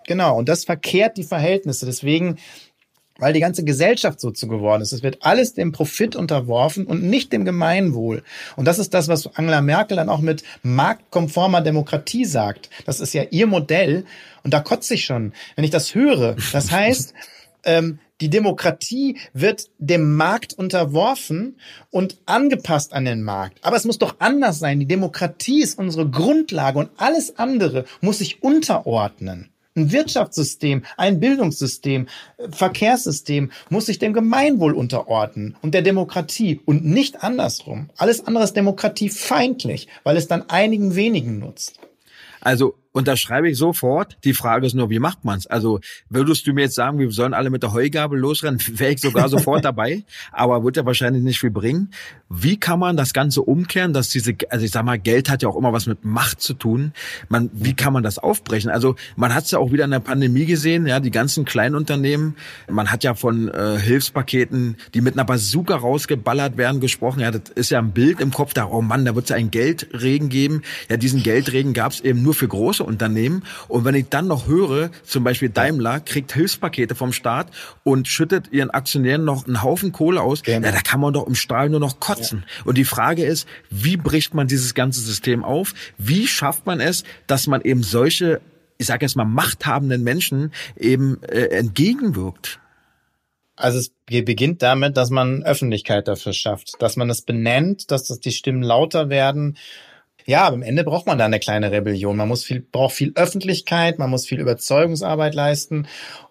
Genau, 0.06 0.38
und 0.38 0.48
das 0.48 0.64
verkehrt 0.64 1.16
die 1.16 1.24
Verhältnisse. 1.24 1.86
Deswegen 1.86 2.38
weil 3.18 3.32
die 3.32 3.40
ganze 3.40 3.64
Gesellschaft 3.64 4.20
so 4.20 4.30
zu 4.30 4.48
geworden 4.48 4.80
ist. 4.80 4.92
Es 4.92 5.02
wird 5.02 5.18
alles 5.20 5.54
dem 5.54 5.72
Profit 5.72 6.16
unterworfen 6.16 6.86
und 6.86 7.02
nicht 7.02 7.32
dem 7.32 7.44
Gemeinwohl. 7.44 8.22
Und 8.56 8.64
das 8.64 8.78
ist 8.78 8.94
das, 8.94 9.08
was 9.08 9.26
Angela 9.36 9.60
Merkel 9.60 9.96
dann 9.96 10.08
auch 10.08 10.20
mit 10.20 10.44
marktkonformer 10.62 11.60
Demokratie 11.60 12.24
sagt. 12.24 12.70
Das 12.86 13.00
ist 13.00 13.12
ja 13.12 13.24
ihr 13.30 13.46
Modell. 13.46 14.04
Und 14.44 14.54
da 14.54 14.60
kotze 14.60 14.94
ich 14.94 15.04
schon, 15.04 15.32
wenn 15.56 15.64
ich 15.64 15.70
das 15.70 15.94
höre. 15.94 16.36
Das 16.52 16.70
heißt, 16.70 17.12
ähm, 17.64 17.98
die 18.20 18.30
Demokratie 18.30 19.18
wird 19.32 19.66
dem 19.78 20.14
Markt 20.16 20.54
unterworfen 20.54 21.56
und 21.90 22.18
angepasst 22.26 22.92
an 22.92 23.04
den 23.04 23.22
Markt. 23.22 23.58
Aber 23.62 23.76
es 23.76 23.84
muss 23.84 23.98
doch 23.98 24.16
anders 24.18 24.58
sein. 24.58 24.80
Die 24.80 24.86
Demokratie 24.86 25.62
ist 25.62 25.78
unsere 25.78 26.08
Grundlage 26.08 26.78
und 26.78 26.90
alles 26.96 27.38
andere 27.38 27.84
muss 28.00 28.18
sich 28.18 28.42
unterordnen. 28.42 29.50
Ein 29.78 29.92
Wirtschaftssystem, 29.92 30.84
ein 30.96 31.20
Bildungssystem, 31.20 32.08
Verkehrssystem 32.50 33.52
muss 33.70 33.86
sich 33.86 33.98
dem 33.98 34.12
Gemeinwohl 34.12 34.74
unterordnen 34.74 35.56
und 35.62 35.72
der 35.72 35.82
Demokratie 35.82 36.60
und 36.64 36.84
nicht 36.84 37.22
andersrum. 37.22 37.90
Alles 37.96 38.26
andere 38.26 38.44
ist 38.44 38.56
demokratiefeindlich, 38.56 39.88
weil 40.02 40.16
es 40.16 40.26
dann 40.26 40.50
einigen 40.50 40.96
wenigen 40.96 41.38
nutzt. 41.38 41.78
Also 42.40 42.74
unterschreibe 42.98 43.48
ich 43.48 43.56
sofort. 43.56 44.18
Die 44.24 44.34
Frage 44.34 44.66
ist 44.66 44.74
nur, 44.74 44.90
wie 44.90 44.98
macht 44.98 45.24
man's? 45.24 45.46
Also 45.46 45.80
würdest 46.10 46.46
du 46.46 46.52
mir 46.52 46.62
jetzt 46.62 46.74
sagen, 46.74 46.98
wir 46.98 47.10
sollen 47.12 47.32
alle 47.32 47.48
mit 47.48 47.62
der 47.62 47.72
Heugabel 47.72 48.18
losrennen, 48.18 48.60
wäre 48.72 48.92
ich 48.92 49.00
sogar 49.00 49.28
sofort 49.28 49.64
dabei, 49.64 50.04
aber 50.32 50.64
wird 50.64 50.76
ja 50.76 50.84
wahrscheinlich 50.84 51.22
nicht 51.22 51.38
viel 51.38 51.50
bringen. 51.50 51.92
Wie 52.28 52.58
kann 52.58 52.78
man 52.78 52.96
das 52.96 53.12
Ganze 53.12 53.42
umkehren, 53.42 53.92
dass 53.92 54.10
diese, 54.10 54.34
also 54.50 54.64
ich 54.64 54.70
sag 54.70 54.84
mal, 54.84 54.98
Geld 54.98 55.30
hat 55.30 55.42
ja 55.42 55.48
auch 55.48 55.56
immer 55.56 55.72
was 55.72 55.86
mit 55.86 56.04
Macht 56.04 56.40
zu 56.40 56.54
tun. 56.54 56.92
Man, 57.28 57.50
wie 57.52 57.74
kann 57.74 57.92
man 57.92 58.02
das 58.02 58.18
aufbrechen? 58.18 58.70
Also 58.70 58.96
man 59.16 59.34
hat 59.34 59.44
es 59.44 59.52
ja 59.52 59.58
auch 59.58 59.72
wieder 59.72 59.84
in 59.84 59.90
der 59.90 60.00
Pandemie 60.00 60.44
gesehen, 60.44 60.86
ja, 60.86 61.00
die 61.00 61.10
ganzen 61.10 61.44
kleinen 61.44 61.74
Unternehmen. 61.74 62.36
Man 62.68 62.90
hat 62.90 63.04
ja 63.04 63.14
von 63.14 63.48
äh, 63.48 63.78
Hilfspaketen, 63.78 64.76
die 64.94 65.00
mit 65.00 65.14
einer 65.14 65.24
Bazooka 65.24 65.76
rausgeballert 65.76 66.56
werden, 66.56 66.80
gesprochen. 66.80 67.20
Ja, 67.20 67.30
das 67.30 67.50
ist 67.54 67.70
ja 67.70 67.78
ein 67.78 67.92
Bild 67.92 68.20
im 68.20 68.32
Kopf 68.32 68.54
da, 68.54 68.66
oh 68.66 68.82
Mann, 68.82 69.04
da 69.04 69.14
wird 69.14 69.26
es 69.26 69.30
ja 69.30 69.36
einen 69.36 69.50
Geldregen 69.50 70.28
geben. 70.28 70.62
Ja, 70.90 70.96
diesen 70.96 71.22
Geldregen 71.22 71.72
gab 71.72 71.92
es 71.92 72.00
eben 72.00 72.22
nur 72.22 72.34
für 72.34 72.48
große 72.48 72.82
Unternehmen. 72.88 73.44
Und 73.68 73.84
wenn 73.84 73.94
ich 73.94 74.08
dann 74.08 74.26
noch 74.26 74.46
höre, 74.46 74.90
zum 75.04 75.24
Beispiel 75.24 75.50
Daimler 75.50 76.00
kriegt 76.00 76.32
Hilfspakete 76.32 76.94
vom 76.94 77.12
Staat 77.12 77.48
und 77.84 78.08
schüttet 78.08 78.52
ihren 78.52 78.70
Aktionären 78.70 79.24
noch 79.24 79.46
einen 79.46 79.62
Haufen 79.62 79.92
Kohle 79.92 80.20
aus, 80.20 80.42
genau. 80.42 80.66
ja, 80.66 80.72
da 80.72 80.80
kann 80.80 81.00
man 81.00 81.12
doch 81.12 81.26
im 81.26 81.34
Strahl 81.34 81.68
nur 81.68 81.80
noch 81.80 82.00
kotzen. 82.00 82.44
Ja. 82.46 82.64
Und 82.64 82.78
die 82.78 82.84
Frage 82.84 83.24
ist, 83.24 83.46
wie 83.70 83.96
bricht 83.96 84.34
man 84.34 84.48
dieses 84.48 84.74
ganze 84.74 85.00
System 85.00 85.44
auf? 85.44 85.74
Wie 85.98 86.26
schafft 86.26 86.66
man 86.66 86.80
es, 86.80 87.04
dass 87.26 87.46
man 87.46 87.60
eben 87.62 87.82
solche, 87.82 88.40
ich 88.78 88.86
sage 88.86 89.04
jetzt 89.04 89.16
mal, 89.16 89.24
machthabenden 89.24 90.02
Menschen 90.02 90.52
eben 90.76 91.22
äh, 91.22 91.46
entgegenwirkt? 91.46 92.60
Also 93.58 93.78
es 93.78 93.90
beginnt 94.06 94.62
damit, 94.62 94.96
dass 94.96 95.10
man 95.10 95.42
Öffentlichkeit 95.42 96.06
dafür 96.06 96.32
schafft, 96.32 96.74
dass 96.78 96.96
man 96.96 97.10
es 97.10 97.22
benennt, 97.22 97.90
dass 97.90 98.04
das 98.04 98.20
die 98.20 98.30
Stimmen 98.30 98.62
lauter 98.62 99.08
werden 99.08 99.56
ja, 100.28 100.42
aber 100.44 100.56
am 100.56 100.62
Ende 100.62 100.84
braucht 100.84 101.06
man 101.06 101.16
da 101.16 101.24
eine 101.24 101.40
kleine 101.40 101.70
Rebellion. 101.70 102.14
Man 102.14 102.28
muss 102.28 102.44
viel, 102.44 102.60
braucht 102.60 102.94
viel 102.94 103.12
Öffentlichkeit, 103.14 103.98
man 103.98 104.10
muss 104.10 104.26
viel 104.26 104.40
Überzeugungsarbeit 104.40 105.34
leisten. 105.34 105.86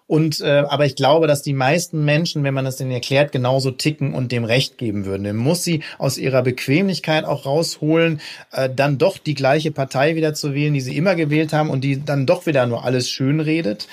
Und 0.06 0.40
äh, 0.40 0.62
aber 0.68 0.86
ich 0.86 0.94
glaube, 0.94 1.26
dass 1.26 1.42
die 1.42 1.52
meisten 1.52 2.04
Menschen, 2.04 2.44
wenn 2.44 2.54
man 2.54 2.64
das 2.64 2.76
denen 2.76 2.92
erklärt, 2.92 3.32
genauso 3.32 3.72
ticken 3.72 4.14
und 4.14 4.30
dem 4.30 4.44
Recht 4.44 4.78
geben 4.78 5.04
würden. 5.04 5.24
Dann 5.24 5.36
muss 5.36 5.64
sie 5.64 5.82
aus 5.98 6.16
ihrer 6.16 6.42
Bequemlichkeit 6.42 7.24
auch 7.24 7.44
rausholen, 7.44 8.20
äh, 8.52 8.70
dann 8.72 8.98
doch 8.98 9.18
die 9.18 9.34
gleiche 9.34 9.72
Partei 9.72 10.14
wieder 10.14 10.32
zu 10.32 10.54
wählen, 10.54 10.74
die 10.74 10.80
sie 10.80 10.96
immer 10.96 11.16
gewählt 11.16 11.52
haben 11.52 11.68
und 11.68 11.82
die 11.82 12.04
dann 12.04 12.24
doch 12.24 12.46
wieder 12.46 12.66
nur 12.66 12.84
alles 12.84 13.10
schön 13.10 13.40
redet. 13.40 13.88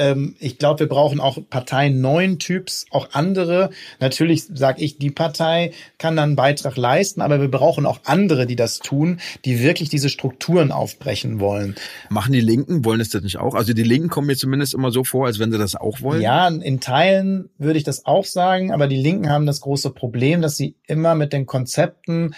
Ähm, 0.00 0.34
ich 0.38 0.56
glaube, 0.56 0.80
wir 0.80 0.88
brauchen 0.88 1.20
auch 1.20 1.38
Parteien 1.50 2.00
neuen 2.00 2.38
Typs, 2.38 2.86
auch 2.90 3.10
andere. 3.12 3.68
Natürlich 4.00 4.44
sage 4.44 4.82
ich, 4.82 4.96
die 4.96 5.10
Partei 5.10 5.72
kann 5.98 6.16
dann 6.16 6.30
einen 6.30 6.36
Beitrag 6.36 6.78
leisten, 6.78 7.20
aber 7.20 7.38
wir 7.40 7.50
brauchen 7.50 7.84
auch 7.84 8.00
andere, 8.04 8.46
die 8.46 8.56
das 8.56 8.78
tun, 8.78 9.20
die 9.44 9.62
wirklich 9.62 9.90
diese 9.90 10.08
Strukturen 10.08 10.72
aufbrechen 10.72 11.38
wollen. 11.38 11.74
Machen 12.08 12.32
die 12.32 12.40
Linken, 12.40 12.82
wollen 12.86 13.02
es 13.02 13.10
das 13.10 13.22
nicht 13.22 13.36
auch? 13.36 13.54
Also 13.54 13.74
die 13.74 13.82
Linken 13.82 14.08
kommen 14.08 14.26
mir 14.26 14.36
zumindest 14.36 14.72
immer 14.72 14.90
so 14.90 15.04
vor, 15.04 15.26
als 15.26 15.38
wenn 15.38 15.52
sie 15.52 15.58
das 15.58 15.76
auch 15.76 16.00
wollen. 16.00 16.22
Ja, 16.22 16.48
in 16.48 16.80
Teilen 16.80 17.50
würde 17.58 17.76
ich 17.76 17.84
das 17.84 18.06
auch 18.06 18.24
sagen, 18.24 18.72
aber 18.72 18.88
die 18.88 18.96
Linken 18.96 19.28
haben 19.28 19.44
das 19.44 19.60
große 19.60 19.90
Problem, 19.90 20.40
dass 20.40 20.56
sie 20.56 20.76
immer 20.86 21.14
mit 21.14 21.34
den 21.34 21.44
Konzepten 21.44 22.34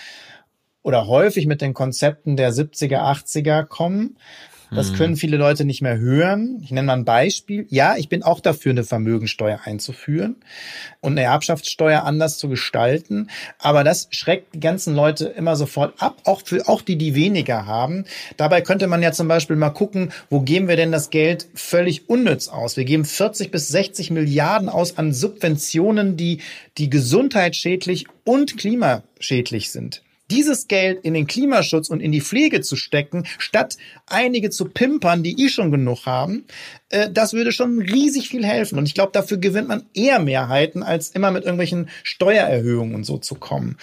oder 0.82 1.06
häufig 1.06 1.46
mit 1.46 1.60
den 1.60 1.74
Konzepten 1.74 2.36
der 2.36 2.52
70er, 2.52 2.98
80er 2.98 3.62
kommen 3.62 4.16
das 4.74 4.90
hm. 4.90 4.96
können 4.96 5.16
viele 5.16 5.36
Leute 5.36 5.64
nicht 5.64 5.82
mehr 5.82 5.98
hören. 5.98 6.60
Ich 6.62 6.70
nenne 6.70 6.86
mal 6.86 6.94
ein 6.94 7.04
Beispiel. 7.04 7.66
Ja, 7.68 7.96
ich 7.96 8.08
bin 8.08 8.22
auch 8.22 8.40
dafür, 8.40 8.70
eine 8.70 8.84
Vermögensteuer 8.84 9.60
einzuführen 9.64 10.36
und 11.00 11.12
eine 11.12 11.22
Erbschaftssteuer 11.22 12.04
anders 12.04 12.38
zu 12.38 12.48
gestalten. 12.48 13.28
Aber 13.58 13.84
das 13.84 14.08
schreckt 14.10 14.54
die 14.54 14.60
ganzen 14.60 14.94
Leute 14.94 15.26
immer 15.26 15.56
sofort 15.56 16.00
ab, 16.00 16.16
auch 16.24 16.42
für, 16.44 16.68
auch 16.68 16.82
die, 16.82 16.96
die 16.96 17.14
weniger 17.14 17.66
haben. 17.66 18.04
Dabei 18.36 18.60
könnte 18.60 18.86
man 18.86 19.02
ja 19.02 19.12
zum 19.12 19.28
Beispiel 19.28 19.56
mal 19.56 19.70
gucken, 19.70 20.12
wo 20.30 20.40
geben 20.40 20.68
wir 20.68 20.76
denn 20.76 20.92
das 20.92 21.10
Geld 21.10 21.48
völlig 21.54 22.08
unnütz 22.08 22.48
aus? 22.48 22.76
Wir 22.76 22.84
geben 22.84 23.04
40 23.04 23.50
bis 23.50 23.68
60 23.68 24.10
Milliarden 24.10 24.68
aus 24.68 24.98
an 24.98 25.12
Subventionen, 25.12 26.16
die, 26.16 26.40
die 26.78 26.88
gesundheitsschädlich 26.88 28.06
und 28.24 28.56
klimaschädlich 28.56 29.70
sind 29.70 30.02
dieses 30.32 30.66
Geld 30.66 31.04
in 31.04 31.12
den 31.12 31.26
Klimaschutz 31.26 31.90
und 31.90 32.00
in 32.00 32.10
die 32.10 32.22
Pflege 32.22 32.62
zu 32.62 32.74
stecken, 32.74 33.24
statt 33.38 33.76
einige 34.06 34.48
zu 34.48 34.64
pimpern, 34.64 35.22
die 35.22 35.44
eh 35.44 35.50
schon 35.50 35.70
genug 35.70 36.06
haben, 36.06 36.46
äh, 36.88 37.10
das 37.10 37.34
würde 37.34 37.52
schon 37.52 37.80
riesig 37.80 38.28
viel 38.28 38.44
helfen. 38.44 38.78
Und 38.78 38.86
ich 38.86 38.94
glaube, 38.94 39.12
dafür 39.12 39.36
gewinnt 39.36 39.68
man 39.68 39.84
eher 39.92 40.18
Mehrheiten, 40.18 40.82
als 40.82 41.10
immer 41.10 41.30
mit 41.30 41.44
irgendwelchen 41.44 41.90
Steuererhöhungen 42.02 42.94
und 42.94 43.04
so 43.04 43.18
zu 43.18 43.34
kommen. 43.34 43.76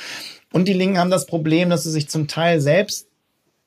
Und 0.51 0.67
die 0.67 0.73
Linken 0.73 0.97
haben 0.97 1.11
das 1.11 1.27
Problem, 1.27 1.69
dass 1.69 1.83
sie 1.83 1.91
sich 1.91 2.09
zum 2.09 2.27
Teil 2.27 2.59
selbst 2.59 3.07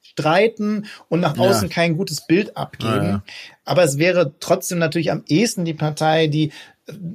streiten 0.02 0.86
und 1.08 1.20
nach 1.20 1.38
außen 1.38 1.68
ja. 1.68 1.74
kein 1.74 1.96
gutes 1.96 2.26
Bild 2.26 2.56
abgeben. 2.56 3.04
Ja, 3.04 3.22
Aber 3.64 3.84
es 3.84 3.96
wäre 3.96 4.34
trotzdem 4.40 4.78
natürlich 4.78 5.12
am 5.12 5.22
ehesten 5.28 5.64
die 5.64 5.74
Partei, 5.74 6.26
die 6.26 6.50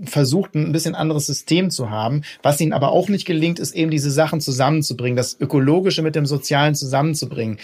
versucht, 0.06 0.56
ein 0.56 0.72
bisschen 0.72 0.96
anderes 0.96 1.26
System 1.26 1.70
zu 1.70 1.90
haben. 1.90 2.22
Was 2.44 2.62
ihnen 2.62 2.74
aber 2.74 2.92
auch 2.92 3.10
nicht 3.10 3.26
gelingt, 3.26 3.60
ist 3.60 3.76
eben 3.76 3.92
diese 3.92 4.12
Sachen 4.12 4.42
zusammenzubringen, 4.42 5.18
das 5.18 5.40
Ökologische 5.40 6.02
mit 6.02 6.16
dem 6.16 6.26
Sozialen 6.26 6.76
zusammenzubringen 6.76 7.58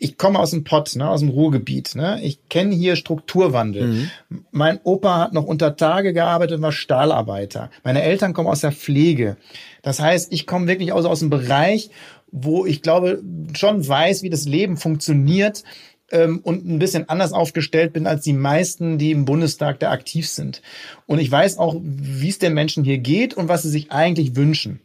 ich 0.00 0.16
komme 0.16 0.38
aus 0.38 0.52
dem 0.52 0.62
Pott, 0.62 0.94
ne, 0.94 1.10
aus 1.10 1.20
dem 1.20 1.28
Ruhrgebiet. 1.28 1.96
Ne? 1.96 2.20
Ich 2.22 2.48
kenne 2.48 2.74
hier 2.74 2.94
Strukturwandel. 2.94 3.86
Mhm. 3.88 4.10
Mein 4.52 4.78
Opa 4.84 5.18
hat 5.18 5.32
noch 5.32 5.44
unter 5.44 5.76
Tage 5.76 6.12
gearbeitet 6.12 6.58
und 6.58 6.62
war 6.62 6.72
Stahlarbeiter. 6.72 7.70
Meine 7.82 8.02
Eltern 8.02 8.32
kommen 8.32 8.48
aus 8.48 8.60
der 8.60 8.70
Pflege. 8.70 9.36
Das 9.82 9.98
heißt, 9.98 10.32
ich 10.32 10.46
komme 10.46 10.68
wirklich 10.68 10.92
aus, 10.92 11.04
aus 11.04 11.18
dem 11.18 11.30
Bereich, 11.30 11.90
wo 12.30 12.64
ich 12.64 12.82
glaube, 12.82 13.22
schon 13.54 13.86
weiß, 13.86 14.22
wie 14.22 14.30
das 14.30 14.44
Leben 14.44 14.76
funktioniert 14.76 15.64
ähm, 16.10 16.40
und 16.42 16.66
ein 16.66 16.78
bisschen 16.78 17.08
anders 17.08 17.32
aufgestellt 17.32 17.92
bin 17.92 18.06
als 18.06 18.22
die 18.22 18.32
meisten, 18.32 18.98
die 18.98 19.10
im 19.10 19.24
Bundestag 19.24 19.80
da 19.80 19.90
aktiv 19.90 20.28
sind. 20.28 20.62
Und 21.06 21.18
ich 21.18 21.30
weiß 21.30 21.58
auch, 21.58 21.76
wie 21.82 22.28
es 22.28 22.38
den 22.38 22.54
Menschen 22.54 22.84
hier 22.84 22.98
geht 22.98 23.34
und 23.34 23.48
was 23.48 23.62
sie 23.62 23.70
sich 23.70 23.92
eigentlich 23.92 24.36
wünschen. 24.36 24.80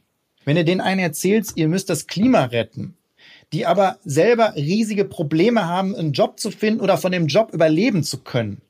Wenn 0.46 0.58
ihr 0.58 0.66
denen 0.66 0.82
einen 0.82 1.00
erzählt, 1.00 1.48
ihr 1.56 1.68
müsst 1.68 1.90
das 1.90 2.08
Klima 2.08 2.46
retten, 2.46 2.98
die 3.54 3.66
aber 3.66 3.98
selber 4.04 4.56
riesige 4.56 5.06
Probleme 5.06 5.68
haben, 5.68 5.96
einen 5.96 6.12
Job 6.12 6.40
zu 6.40 6.52
finden 6.52 6.82
oder 6.82 6.98
von 6.98 7.12
dem 7.12 7.28
Job 7.28 7.54
überleben 7.54 8.04
zu 8.04 8.20
können. 8.20 8.62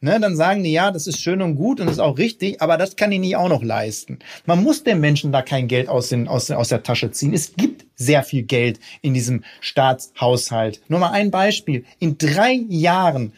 Ne, 0.00 0.20
dann 0.20 0.36
sagen 0.36 0.62
die, 0.62 0.72
ja, 0.72 0.90
das 0.90 1.06
ist 1.06 1.20
schön 1.20 1.40
und 1.40 1.56
gut 1.56 1.80
und 1.80 1.88
ist 1.88 1.98
auch 1.98 2.18
richtig, 2.18 2.60
aber 2.60 2.76
das 2.76 2.96
kann 2.96 3.12
ich 3.12 3.20
nie 3.20 3.36
auch 3.36 3.48
noch 3.48 3.62
leisten. 3.62 4.18
Man 4.44 4.62
muss 4.62 4.84
den 4.84 5.00
Menschen 5.00 5.32
da 5.32 5.42
kein 5.42 5.68
Geld 5.68 5.88
aus, 5.88 6.10
den, 6.10 6.28
aus, 6.28 6.50
aus 6.50 6.68
der 6.68 6.82
Tasche 6.82 7.10
ziehen. 7.10 7.32
Es 7.32 7.56
gibt 7.56 7.86
sehr 7.94 8.22
viel 8.22 8.42
Geld 8.42 8.78
in 9.00 9.14
diesem 9.14 9.42
Staatshaushalt. 9.60 10.82
Nur 10.88 11.00
mal 11.00 11.12
ein 11.12 11.30
Beispiel. 11.30 11.84
In 11.98 12.18
drei 12.18 12.60
Jahren 12.68 13.32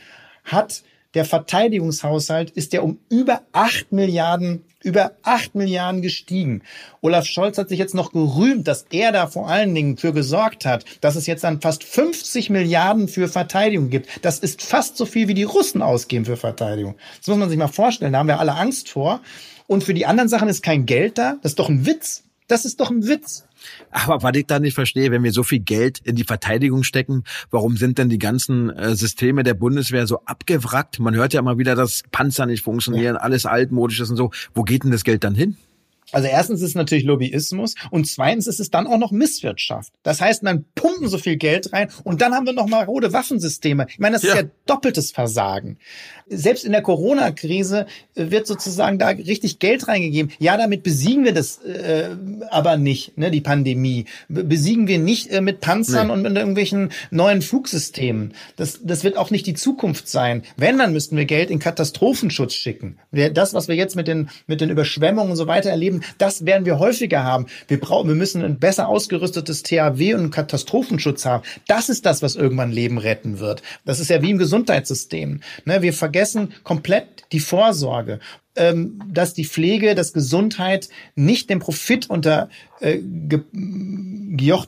hat 0.44 0.82
der 1.14 1.24
Verteidigungshaushalt 1.24 2.50
ist 2.50 2.72
ja 2.72 2.82
um 2.82 2.98
über 3.08 3.42
acht 3.52 3.92
Milliarden 3.92 4.64
über 4.82 5.12
acht 5.22 5.54
Milliarden 5.54 6.02
gestiegen. 6.02 6.62
Olaf 7.00 7.26
Scholz 7.26 7.58
hat 7.58 7.68
sich 7.68 7.78
jetzt 7.78 7.94
noch 7.94 8.12
gerühmt, 8.12 8.68
dass 8.68 8.86
er 8.90 9.10
da 9.10 9.26
vor 9.26 9.48
allen 9.48 9.74
Dingen 9.74 9.96
für 9.96 10.12
gesorgt 10.12 10.64
hat, 10.64 10.84
dass 11.00 11.16
es 11.16 11.26
jetzt 11.26 11.44
dann 11.44 11.60
fast 11.60 11.82
50 11.82 12.50
Milliarden 12.50 13.08
für 13.08 13.28
Verteidigung 13.28 13.90
gibt. 13.90 14.08
Das 14.22 14.38
ist 14.38 14.62
fast 14.62 14.96
so 14.96 15.04
viel, 15.04 15.28
wie 15.28 15.34
die 15.34 15.42
Russen 15.42 15.82
ausgeben 15.82 16.24
für 16.24 16.36
Verteidigung. 16.36 16.94
Das 17.18 17.26
muss 17.26 17.38
man 17.38 17.48
sich 17.48 17.58
mal 17.58 17.68
vorstellen. 17.68 18.12
Da 18.12 18.20
haben 18.20 18.28
wir 18.28 18.38
alle 18.38 18.54
Angst 18.54 18.88
vor. 18.88 19.20
Und 19.66 19.84
für 19.84 19.94
die 19.94 20.06
anderen 20.06 20.28
Sachen 20.28 20.48
ist 20.48 20.62
kein 20.62 20.86
Geld 20.86 21.18
da. 21.18 21.36
Das 21.42 21.52
ist 21.52 21.58
doch 21.58 21.68
ein 21.68 21.84
Witz. 21.84 22.22
Das 22.46 22.64
ist 22.64 22.80
doch 22.80 22.90
ein 22.90 23.06
Witz. 23.06 23.44
Aber 23.90 24.22
was 24.22 24.36
ich 24.36 24.46
da 24.46 24.58
nicht 24.58 24.74
verstehe, 24.74 25.10
wenn 25.10 25.22
wir 25.22 25.32
so 25.32 25.42
viel 25.42 25.60
Geld 25.60 25.98
in 26.00 26.16
die 26.16 26.24
Verteidigung 26.24 26.82
stecken, 26.82 27.24
warum 27.50 27.76
sind 27.76 27.98
denn 27.98 28.08
die 28.08 28.18
ganzen 28.18 28.70
äh, 28.70 28.94
Systeme 28.94 29.42
der 29.42 29.54
Bundeswehr 29.54 30.06
so 30.06 30.20
abgewrackt? 30.24 30.98
Man 31.00 31.14
hört 31.14 31.32
ja 31.32 31.40
immer 31.40 31.58
wieder, 31.58 31.74
dass 31.74 32.02
Panzer 32.10 32.46
nicht 32.46 32.62
funktionieren, 32.62 33.14
ja. 33.16 33.20
alles 33.20 33.46
altmodisch 33.46 34.00
ist 34.00 34.10
und 34.10 34.16
so. 34.16 34.30
Wo 34.54 34.62
geht 34.62 34.84
denn 34.84 34.90
das 34.90 35.04
Geld 35.04 35.24
dann 35.24 35.34
hin? 35.34 35.56
Also 36.12 36.28
erstens 36.28 36.62
ist 36.62 36.70
es 36.70 36.74
natürlich 36.74 37.04
Lobbyismus 37.04 37.74
und 37.90 38.06
zweitens 38.06 38.46
ist 38.46 38.60
es 38.60 38.70
dann 38.70 38.86
auch 38.86 38.98
noch 38.98 39.10
Misswirtschaft. 39.10 39.92
Das 40.02 40.20
heißt, 40.20 40.42
man 40.42 40.64
pumpen 40.74 41.08
so 41.08 41.18
viel 41.18 41.36
Geld 41.36 41.72
rein 41.72 41.90
und 42.04 42.20
dann 42.20 42.34
haben 42.34 42.46
wir 42.46 42.52
noch 42.52 42.66
marode 42.66 43.12
Waffensysteme. 43.12 43.86
Ich 43.88 43.98
meine, 43.98 44.14
das 44.14 44.22
ja. 44.22 44.34
ist 44.34 44.42
ja 44.42 44.48
doppeltes 44.66 45.12
Versagen 45.12 45.78
selbst 46.30 46.64
in 46.64 46.72
der 46.72 46.82
Corona-Krise 46.82 47.86
äh, 48.14 48.30
wird 48.30 48.46
sozusagen 48.46 48.98
da 48.98 49.08
richtig 49.08 49.58
Geld 49.58 49.88
reingegeben. 49.88 50.32
Ja, 50.38 50.56
damit 50.56 50.82
besiegen 50.82 51.24
wir 51.24 51.32
das 51.32 51.58
äh, 51.64 52.10
aber 52.50 52.76
nicht, 52.76 53.16
ne, 53.18 53.30
die 53.30 53.40
Pandemie. 53.40 54.06
Besiegen 54.28 54.88
wir 54.88 54.98
nicht 54.98 55.30
äh, 55.30 55.40
mit 55.40 55.60
Panzern 55.60 56.08
nee. 56.08 56.12
und 56.12 56.22
mit 56.22 56.36
irgendwelchen 56.36 56.90
neuen 57.10 57.42
Flugsystemen. 57.42 58.34
Das, 58.56 58.80
das 58.82 59.04
wird 59.04 59.16
auch 59.16 59.30
nicht 59.30 59.46
die 59.46 59.54
Zukunft 59.54 60.08
sein. 60.08 60.42
Wenn, 60.56 60.78
dann 60.78 60.92
müssten 60.92 61.16
wir 61.16 61.24
Geld 61.24 61.50
in 61.50 61.58
Katastrophenschutz 61.58 62.54
schicken. 62.54 62.98
Das, 63.10 63.54
was 63.54 63.68
wir 63.68 63.74
jetzt 63.74 63.96
mit 63.96 64.08
den, 64.08 64.30
mit 64.46 64.60
den 64.60 64.70
Überschwemmungen 64.70 65.30
und 65.30 65.36
so 65.36 65.46
weiter 65.46 65.70
erleben, 65.70 65.97
das 66.18 66.46
werden 66.46 66.64
wir 66.64 66.78
häufiger 66.78 67.24
haben. 67.24 67.46
Wir 67.66 67.80
brauchen, 67.80 68.08
wir 68.08 68.14
müssen 68.14 68.44
ein 68.44 68.58
besser 68.58 68.88
ausgerüstetes 68.88 69.62
THW 69.62 70.14
und 70.14 70.30
Katastrophenschutz 70.30 71.24
haben. 71.24 71.42
Das 71.66 71.88
ist 71.88 72.06
das, 72.06 72.22
was 72.22 72.36
irgendwann 72.36 72.72
Leben 72.72 72.98
retten 72.98 73.38
wird. 73.38 73.62
Das 73.84 74.00
ist 74.00 74.10
ja 74.10 74.22
wie 74.22 74.30
im 74.30 74.38
Gesundheitssystem. 74.38 75.40
Ne, 75.64 75.82
wir 75.82 75.92
vergessen 75.92 76.52
komplett 76.64 77.06
die 77.32 77.40
Vorsorge 77.40 78.20
ähm, 78.58 79.00
dass 79.08 79.34
die 79.34 79.44
Pflege, 79.44 79.94
dass 79.94 80.12
Gesundheit 80.12 80.88
nicht 81.14 81.48
dem 81.48 81.60
Profit 81.60 82.10
unter 82.10 82.50
äh, 82.80 82.98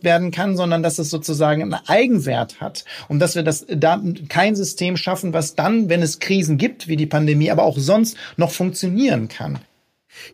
werden 0.03 0.31
kann, 0.31 0.57
sondern 0.57 0.83
dass 0.83 0.99
es 0.99 1.11
sozusagen 1.11 1.63
einen 1.63 1.75
Eigenwert 1.87 2.61
hat 2.61 2.85
und 3.09 3.19
dass 3.19 3.35
wir 3.35 3.43
das 3.43 3.67
da 3.69 4.03
kein 4.29 4.55
System 4.57 4.97
schaffen, 4.97 5.33
was 5.33 5.55
dann, 5.55 5.89
wenn 5.89 6.03
es 6.03 6.19
Krisen 6.21 6.57
gibt, 6.57 6.89
wie 6.89 6.97
die 6.97 7.07
Pandemie, 7.07 7.51
aber 7.51 7.65
auch 7.65 7.79
sonst 7.79 8.17
noch 8.37 8.53
funktionieren 8.53 9.29
kann. 9.29 9.59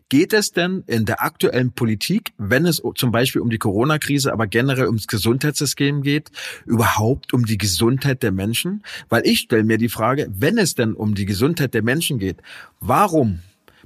Geht 0.09 0.33
es 0.33 0.51
denn 0.51 0.83
in 0.87 1.05
der 1.05 1.21
aktuellen 1.21 1.71
Politik, 1.71 2.33
wenn 2.37 2.65
es 2.65 2.81
zum 2.95 3.11
Beispiel 3.11 3.41
um 3.41 3.49
die 3.49 3.57
Corona-Krise, 3.57 4.33
aber 4.33 4.47
generell 4.47 4.87
ums 4.87 5.07
Gesundheitssystem 5.07 6.01
geht, 6.01 6.31
überhaupt 6.65 7.33
um 7.33 7.45
die 7.45 7.57
Gesundheit 7.57 8.23
der 8.23 8.31
Menschen? 8.31 8.83
Weil 9.09 9.25
ich 9.25 9.39
stelle 9.39 9.63
mir 9.63 9.77
die 9.77 9.89
Frage, 9.89 10.27
wenn 10.31 10.57
es 10.57 10.75
denn 10.75 10.93
um 10.93 11.15
die 11.15 11.25
Gesundheit 11.25 11.73
der 11.73 11.83
Menschen 11.83 12.19
geht, 12.19 12.37
warum 12.79 13.39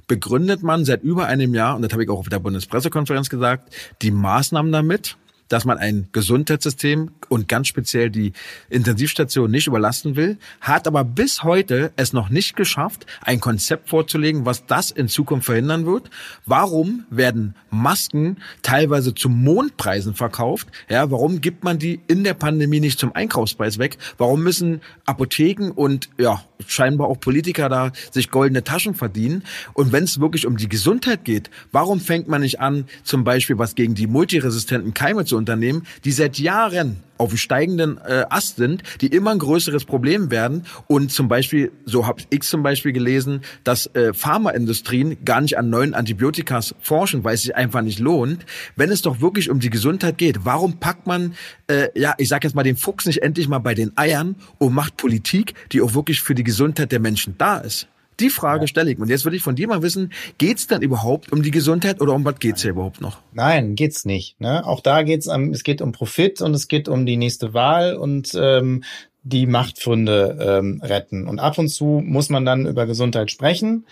begründet 0.06 0.62
man 0.62 0.84
seit 0.84 1.02
über 1.02 1.26
einem 1.26 1.54
Jahr, 1.54 1.76
und 1.76 1.82
das 1.82 1.92
habe 1.92 2.04
ich 2.04 2.10
auch 2.10 2.18
auf 2.18 2.28
der 2.28 2.38
Bundespressekonferenz 2.38 3.30
gesagt, 3.30 3.74
die 4.02 4.10
Maßnahmen 4.10 4.72
damit, 4.72 5.16
dass 5.52 5.66
man 5.66 5.76
ein 5.76 6.08
Gesundheitssystem 6.12 7.10
und 7.28 7.46
ganz 7.46 7.68
speziell 7.68 8.08
die 8.08 8.32
Intensivstation 8.70 9.50
nicht 9.50 9.66
überlasten 9.66 10.16
will, 10.16 10.38
hat 10.62 10.86
aber 10.86 11.04
bis 11.04 11.42
heute 11.42 11.92
es 11.96 12.14
noch 12.14 12.30
nicht 12.30 12.56
geschafft, 12.56 13.04
ein 13.20 13.38
Konzept 13.38 13.90
vorzulegen, 13.90 14.46
was 14.46 14.64
das 14.64 14.90
in 14.90 15.08
Zukunft 15.08 15.44
verhindern 15.44 15.84
wird. 15.84 16.08
Warum 16.46 17.04
werden 17.10 17.54
Masken 17.68 18.38
teilweise 18.62 19.14
zu 19.14 19.28
Mondpreisen 19.28 20.14
verkauft? 20.14 20.68
Ja, 20.88 21.10
warum 21.10 21.42
gibt 21.42 21.64
man 21.64 21.78
die 21.78 22.00
in 22.08 22.24
der 22.24 22.34
Pandemie 22.34 22.80
nicht 22.80 22.98
zum 22.98 23.14
Einkaufspreis 23.14 23.78
weg? 23.78 23.98
Warum 24.16 24.42
müssen 24.42 24.80
Apotheken 25.04 25.70
und 25.70 26.08
ja, 26.16 26.42
scheinbar 26.66 27.08
auch 27.08 27.20
Politiker 27.20 27.68
da 27.68 27.92
sich 28.10 28.30
goldene 28.30 28.64
Taschen 28.64 28.94
verdienen? 28.94 29.44
Und 29.74 29.92
wenn 29.92 30.04
es 30.04 30.20
wirklich 30.20 30.46
um 30.46 30.56
die 30.56 30.68
Gesundheit 30.68 31.24
geht, 31.24 31.50
warum 31.70 32.00
fängt 32.00 32.28
man 32.28 32.42
nicht 32.42 32.60
an, 32.60 32.86
zum 33.04 33.24
Beispiel 33.24 33.58
was 33.58 33.74
gegen 33.74 33.94
die 33.94 34.06
multiresistenten 34.06 34.94
Keime 34.94 35.24
zu 35.24 35.36
Unternehmen, 35.36 35.86
die 36.04 36.12
seit 36.12 36.38
Jahren 36.38 37.02
auf 37.22 37.36
steigenden 37.36 37.98
äh, 37.98 38.24
Ast 38.28 38.56
sind, 38.56 38.82
die 39.00 39.06
immer 39.06 39.30
ein 39.30 39.38
größeres 39.38 39.84
Problem 39.84 40.30
werden. 40.30 40.66
Und 40.88 41.12
zum 41.12 41.28
Beispiel, 41.28 41.72
so 41.84 42.06
habe 42.06 42.22
ich 42.30 42.42
zum 42.42 42.62
Beispiel 42.62 42.92
gelesen, 42.92 43.42
dass 43.64 43.86
äh, 43.94 44.12
Pharmaindustrien 44.12 45.24
gar 45.24 45.40
nicht 45.40 45.56
an 45.56 45.70
neuen 45.70 45.94
Antibiotikas 45.94 46.74
forschen, 46.80 47.24
weil 47.24 47.34
es 47.34 47.42
sich 47.42 47.54
einfach 47.54 47.82
nicht 47.82 48.00
lohnt. 48.00 48.44
Wenn 48.76 48.90
es 48.90 49.02
doch 49.02 49.20
wirklich 49.20 49.50
um 49.50 49.60
die 49.60 49.70
Gesundheit 49.70 50.18
geht, 50.18 50.44
warum 50.44 50.78
packt 50.80 51.06
man, 51.06 51.34
äh, 51.68 51.88
ja, 51.98 52.14
ich 52.18 52.28
sage 52.28 52.46
jetzt 52.46 52.54
mal, 52.54 52.62
den 52.62 52.76
Fuchs 52.76 53.06
nicht 53.06 53.22
endlich 53.22 53.48
mal 53.48 53.60
bei 53.60 53.74
den 53.74 53.96
Eiern 53.96 54.36
und 54.58 54.74
macht 54.74 54.96
Politik, 54.96 55.54
die 55.70 55.80
auch 55.80 55.94
wirklich 55.94 56.20
für 56.20 56.34
die 56.34 56.44
Gesundheit 56.44 56.92
der 56.92 57.00
Menschen 57.00 57.36
da 57.38 57.58
ist? 57.58 57.86
Die 58.22 58.30
Frage 58.30 58.68
stelle 58.68 58.92
ich. 58.92 59.00
Und 59.00 59.08
jetzt 59.08 59.24
würde 59.24 59.36
ich 59.36 59.42
von 59.42 59.56
dir 59.56 59.66
mal 59.66 59.82
wissen, 59.82 60.12
geht's 60.38 60.68
dann 60.68 60.80
überhaupt 60.80 61.32
um 61.32 61.42
die 61.42 61.50
Gesundheit 61.50 62.00
oder 62.00 62.14
um 62.14 62.24
was 62.24 62.38
geht's 62.38 62.62
hier 62.62 62.70
überhaupt 62.70 63.00
noch? 63.00 63.18
Nein, 63.32 63.74
geht's 63.74 64.04
nicht. 64.04 64.40
Ne? 64.40 64.64
Auch 64.64 64.78
da 64.78 65.02
geht's 65.02 65.26
um, 65.26 65.50
es 65.50 65.64
geht 65.64 65.82
um 65.82 65.90
Profit 65.90 66.40
und 66.40 66.54
es 66.54 66.68
geht 66.68 66.88
um 66.88 67.04
die 67.04 67.16
nächste 67.16 67.52
Wahl 67.52 67.96
und 67.96 68.30
ähm, 68.36 68.84
die 69.24 69.46
Machtfunde 69.46 70.38
ähm, 70.40 70.80
retten. 70.84 71.26
Und 71.26 71.40
ab 71.40 71.58
und 71.58 71.68
zu 71.68 72.00
muss 72.04 72.28
man 72.28 72.44
dann 72.44 72.66
über 72.66 72.86
Gesundheit 72.86 73.32
sprechen. 73.32 73.86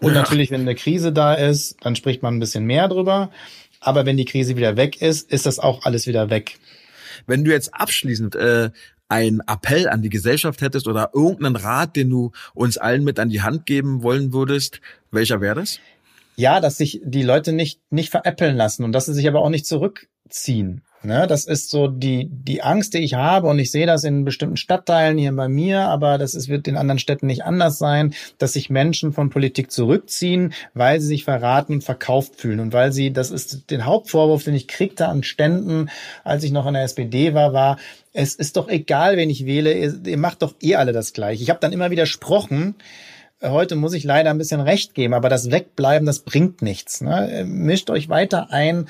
Und 0.00 0.14
ja. 0.14 0.20
natürlich, 0.20 0.52
wenn 0.52 0.60
eine 0.60 0.76
Krise 0.76 1.12
da 1.12 1.34
ist, 1.34 1.76
dann 1.80 1.96
spricht 1.96 2.22
man 2.22 2.36
ein 2.36 2.40
bisschen 2.40 2.64
mehr 2.64 2.86
drüber. 2.86 3.30
Aber 3.80 4.06
wenn 4.06 4.16
die 4.16 4.26
Krise 4.26 4.56
wieder 4.56 4.76
weg 4.76 5.02
ist, 5.02 5.28
ist 5.32 5.44
das 5.44 5.58
auch 5.58 5.84
alles 5.84 6.06
wieder 6.06 6.30
weg. 6.30 6.60
Wenn 7.26 7.44
du 7.44 7.50
jetzt 7.50 7.74
abschließend 7.74 8.36
äh, 8.36 8.70
ein 9.12 9.42
Appell 9.46 9.90
an 9.90 10.00
die 10.00 10.08
Gesellschaft 10.08 10.62
hättest 10.62 10.88
oder 10.88 11.10
irgendeinen 11.12 11.56
Rat, 11.56 11.96
den 11.96 12.08
du 12.08 12.32
uns 12.54 12.78
allen 12.78 13.04
mit 13.04 13.18
an 13.18 13.28
die 13.28 13.42
Hand 13.42 13.66
geben 13.66 14.02
wollen 14.02 14.32
würdest, 14.32 14.80
welcher 15.10 15.42
wäre 15.42 15.56
das? 15.56 15.80
Ja, 16.36 16.60
dass 16.60 16.78
sich 16.78 17.02
die 17.04 17.22
Leute 17.22 17.52
nicht, 17.52 17.78
nicht 17.90 18.08
veräppeln 18.08 18.56
lassen 18.56 18.84
und 18.84 18.92
dass 18.92 19.04
sie 19.04 19.12
sich 19.12 19.28
aber 19.28 19.42
auch 19.42 19.50
nicht 19.50 19.66
zurückziehen. 19.66 20.80
Ne, 21.04 21.26
das 21.26 21.46
ist 21.46 21.70
so 21.70 21.88
die, 21.88 22.28
die 22.30 22.62
Angst, 22.62 22.94
die 22.94 22.98
ich 22.98 23.14
habe, 23.14 23.48
und 23.48 23.58
ich 23.58 23.72
sehe 23.72 23.86
das 23.86 24.04
in 24.04 24.24
bestimmten 24.24 24.56
Stadtteilen 24.56 25.18
hier 25.18 25.34
bei 25.34 25.48
mir, 25.48 25.88
aber 25.88 26.16
das 26.16 26.34
ist, 26.34 26.48
wird 26.48 26.68
in 26.68 26.76
anderen 26.76 27.00
Städten 27.00 27.26
nicht 27.26 27.44
anders 27.44 27.78
sein, 27.78 28.14
dass 28.38 28.52
sich 28.52 28.70
Menschen 28.70 29.12
von 29.12 29.28
Politik 29.28 29.72
zurückziehen, 29.72 30.52
weil 30.74 31.00
sie 31.00 31.08
sich 31.08 31.24
verraten 31.24 31.74
und 31.74 31.84
verkauft 31.84 32.36
fühlen. 32.36 32.60
Und 32.60 32.72
weil 32.72 32.92
sie, 32.92 33.12
das 33.12 33.32
ist 33.32 33.70
den 33.72 33.84
Hauptvorwurf, 33.84 34.44
den 34.44 34.54
ich 34.54 34.68
kriegte 34.68 35.08
an 35.08 35.24
Ständen, 35.24 35.90
als 36.22 36.44
ich 36.44 36.52
noch 36.52 36.68
in 36.68 36.74
der 36.74 36.84
SPD 36.84 37.34
war, 37.34 37.52
war, 37.52 37.78
es 38.12 38.36
ist 38.36 38.56
doch 38.56 38.68
egal, 38.68 39.16
wen 39.16 39.30
ich 39.30 39.44
wähle, 39.44 39.72
ihr, 39.72 40.06
ihr 40.06 40.18
macht 40.18 40.42
doch 40.42 40.54
eh 40.60 40.76
alle 40.76 40.92
das 40.92 41.12
gleiche. 41.12 41.42
Ich 41.42 41.50
habe 41.50 41.60
dann 41.60 41.72
immer 41.72 41.90
widersprochen, 41.90 42.76
heute 43.42 43.74
muss 43.74 43.92
ich 43.94 44.04
leider 44.04 44.30
ein 44.30 44.38
bisschen 44.38 44.60
recht 44.60 44.94
geben, 44.94 45.14
aber 45.14 45.28
das 45.28 45.50
Wegbleiben, 45.50 46.06
das 46.06 46.20
bringt 46.20 46.62
nichts. 46.62 47.00
Ne? 47.00 47.44
Mischt 47.46 47.90
euch 47.90 48.08
weiter 48.08 48.52
ein, 48.52 48.88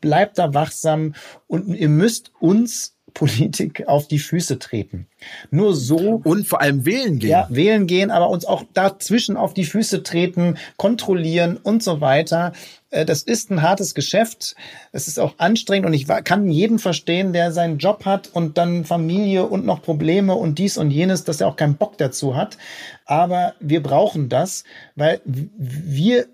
bleibt 0.00 0.38
da 0.38 0.54
wachsam 0.54 1.14
und 1.46 1.74
ihr 1.74 1.88
müsst 1.88 2.32
uns 2.40 2.96
Politik 3.16 3.88
auf 3.88 4.08
die 4.08 4.18
Füße 4.18 4.58
treten. 4.58 5.06
Nur 5.50 5.74
so. 5.74 6.20
Und 6.22 6.46
vor 6.46 6.60
allem 6.60 6.84
wählen 6.84 7.18
gehen. 7.18 7.30
Ja, 7.30 7.48
wählen 7.50 7.86
gehen, 7.86 8.10
aber 8.10 8.28
uns 8.28 8.44
auch 8.44 8.64
dazwischen 8.74 9.38
auf 9.38 9.54
die 9.54 9.64
Füße 9.64 10.02
treten, 10.02 10.58
kontrollieren 10.76 11.56
und 11.56 11.82
so 11.82 12.02
weiter. 12.02 12.52
Äh, 12.90 13.06
das 13.06 13.22
ist 13.22 13.50
ein 13.50 13.62
hartes 13.62 13.94
Geschäft. 13.94 14.54
Es 14.92 15.08
ist 15.08 15.18
auch 15.18 15.38
anstrengend 15.38 15.86
und 15.86 15.94
ich 15.94 16.06
kann 16.24 16.50
jeden 16.50 16.78
verstehen, 16.78 17.32
der 17.32 17.52
seinen 17.52 17.78
Job 17.78 18.04
hat 18.04 18.28
und 18.34 18.58
dann 18.58 18.84
Familie 18.84 19.46
und 19.46 19.64
noch 19.64 19.80
Probleme 19.80 20.34
und 20.34 20.58
dies 20.58 20.76
und 20.76 20.90
jenes, 20.90 21.24
dass 21.24 21.40
er 21.40 21.48
auch 21.48 21.56
keinen 21.56 21.76
Bock 21.76 21.96
dazu 21.96 22.36
hat. 22.36 22.58
Aber 23.06 23.54
wir 23.60 23.82
brauchen 23.82 24.28
das, 24.28 24.64
weil 24.94 25.22
wir 25.24 26.26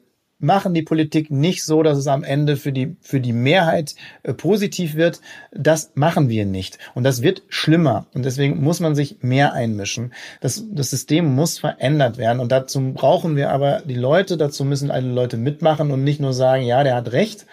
machen 0.42 0.74
die 0.74 0.82
Politik 0.82 1.30
nicht 1.30 1.64
so, 1.64 1.82
dass 1.82 1.96
es 1.96 2.06
am 2.06 2.24
Ende 2.24 2.56
für 2.56 2.72
die, 2.72 2.96
für 3.00 3.20
die 3.20 3.32
Mehrheit 3.32 3.94
äh, 4.22 4.34
positiv 4.34 4.94
wird. 4.94 5.20
Das 5.52 5.92
machen 5.94 6.28
wir 6.28 6.44
nicht. 6.44 6.78
Und 6.94 7.04
das 7.04 7.22
wird 7.22 7.42
schlimmer. 7.48 8.06
Und 8.12 8.24
deswegen 8.24 8.62
muss 8.62 8.80
man 8.80 8.94
sich 8.94 9.18
mehr 9.22 9.52
einmischen. 9.52 10.12
Das, 10.40 10.64
das 10.70 10.90
System 10.90 11.34
muss 11.34 11.58
verändert 11.58 12.18
werden. 12.18 12.40
Und 12.40 12.50
dazu 12.50 12.92
brauchen 12.92 13.36
wir 13.36 13.50
aber 13.50 13.82
die 13.84 13.94
Leute, 13.94 14.36
dazu 14.36 14.64
müssen 14.64 14.90
alle 14.90 15.08
Leute 15.08 15.36
mitmachen 15.36 15.90
und 15.90 16.02
nicht 16.04 16.20
nur 16.20 16.32
sagen, 16.32 16.64
ja, 16.64 16.82
der 16.82 16.96
hat 16.96 17.12
recht, 17.12 17.46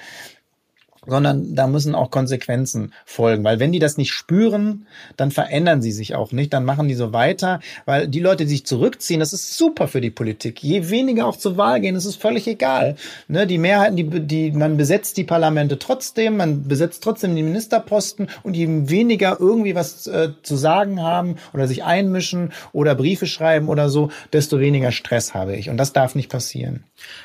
sondern 1.05 1.55
da 1.55 1.67
müssen 1.67 1.95
auch 1.95 2.11
Konsequenzen 2.11 2.93
folgen, 3.05 3.43
weil 3.43 3.59
wenn 3.59 3.71
die 3.71 3.79
das 3.79 3.97
nicht 3.97 4.11
spüren, 4.11 4.85
dann 5.17 5.31
verändern 5.31 5.81
sie 5.81 5.91
sich 5.91 6.15
auch 6.15 6.31
nicht, 6.31 6.53
dann 6.53 6.65
machen 6.65 6.87
die 6.87 6.95
so 6.95 7.13
weiter, 7.13 7.59
weil 7.85 8.07
die 8.07 8.19
Leute, 8.19 8.45
die 8.45 8.51
sich 8.51 8.65
zurückziehen, 8.65 9.19
das 9.19 9.33
ist 9.33 9.57
super 9.57 9.87
für 9.87 10.01
die 10.01 10.09
Politik. 10.09 10.61
Je 10.63 10.89
weniger 10.89 11.25
auch 11.25 11.37
zur 11.37 11.57
Wahl 11.57 11.79
gehen, 11.81 11.95
das 11.95 12.05
ist 12.05 12.21
völlig 12.21 12.47
egal. 12.47 12.95
Ne, 13.27 13.47
die 13.47 13.57
Mehrheiten, 13.57 13.95
die, 13.95 14.19
die, 14.19 14.51
man 14.51 14.77
besetzt 14.77 15.17
die 15.17 15.23
Parlamente 15.23 15.79
trotzdem, 15.79 16.37
man 16.37 16.67
besetzt 16.67 17.03
trotzdem 17.03 17.35
die 17.35 17.43
Ministerposten 17.43 18.27
und 18.43 18.55
je 18.55 18.67
weniger 18.89 19.37
irgendwie 19.39 19.75
was 19.75 20.07
äh, 20.07 20.29
zu 20.43 20.55
sagen 20.55 21.01
haben 21.01 21.35
oder 21.53 21.67
sich 21.67 21.83
einmischen 21.83 22.51
oder 22.71 22.95
Briefe 22.95 23.27
schreiben 23.27 23.69
oder 23.69 23.89
so, 23.89 24.11
desto 24.33 24.59
weniger 24.59 24.91
Stress 24.91 25.33
habe 25.33 25.55
ich. 25.55 25.69
Und 25.69 25.77
das 25.77 25.93
darf 25.93 26.15
nicht 26.15 26.29
passieren. 26.29 26.83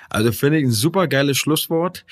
Also 0.09 0.33
finde 0.33 0.59
ich 0.59 0.64
ein 0.64 0.70
super 0.70 1.09
geiles 1.09 1.37
Schlusswort 1.37 2.05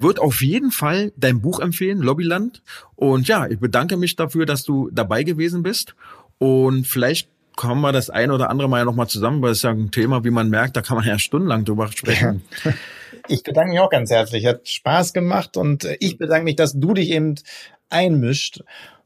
wird 0.00 0.18
auf 0.18 0.42
jeden 0.42 0.70
Fall 0.70 1.12
dein 1.16 1.40
Buch 1.40 1.60
empfehlen, 1.60 1.98
Lobbyland. 1.98 2.62
Und 2.96 3.28
ja, 3.28 3.46
ich 3.46 3.58
bedanke 3.58 3.96
mich 3.96 4.16
dafür, 4.16 4.46
dass 4.46 4.64
du 4.64 4.90
dabei 4.92 5.22
gewesen 5.22 5.62
bist. 5.62 5.94
Und 6.38 6.86
vielleicht 6.86 7.28
kommen 7.56 7.82
wir 7.82 7.92
das 7.92 8.08
ein 8.08 8.30
oder 8.30 8.48
andere 8.48 8.68
Mal 8.68 8.78
ja 8.78 8.84
nochmal 8.84 9.08
zusammen, 9.08 9.42
weil 9.42 9.52
es 9.52 9.62
ja 9.62 9.70
ein 9.70 9.90
Thema, 9.90 10.24
wie 10.24 10.30
man 10.30 10.48
merkt, 10.48 10.76
da 10.76 10.82
kann 10.82 10.96
man 10.96 11.06
ja 11.06 11.18
stundenlang 11.18 11.64
drüber 11.64 11.90
sprechen. 11.92 12.42
Ja. 12.64 12.72
Ich 13.28 13.42
bedanke 13.42 13.72
mich 13.72 13.80
auch 13.80 13.90
ganz 13.90 14.10
herzlich. 14.10 14.46
Hat 14.46 14.66
Spaß 14.66 15.12
gemacht 15.12 15.56
und 15.56 15.86
ich 16.00 16.16
bedanke 16.16 16.44
mich, 16.44 16.56
dass 16.56 16.72
du 16.72 16.94
dich 16.94 17.10
eben 17.10 17.36
einmischt 17.88 18.62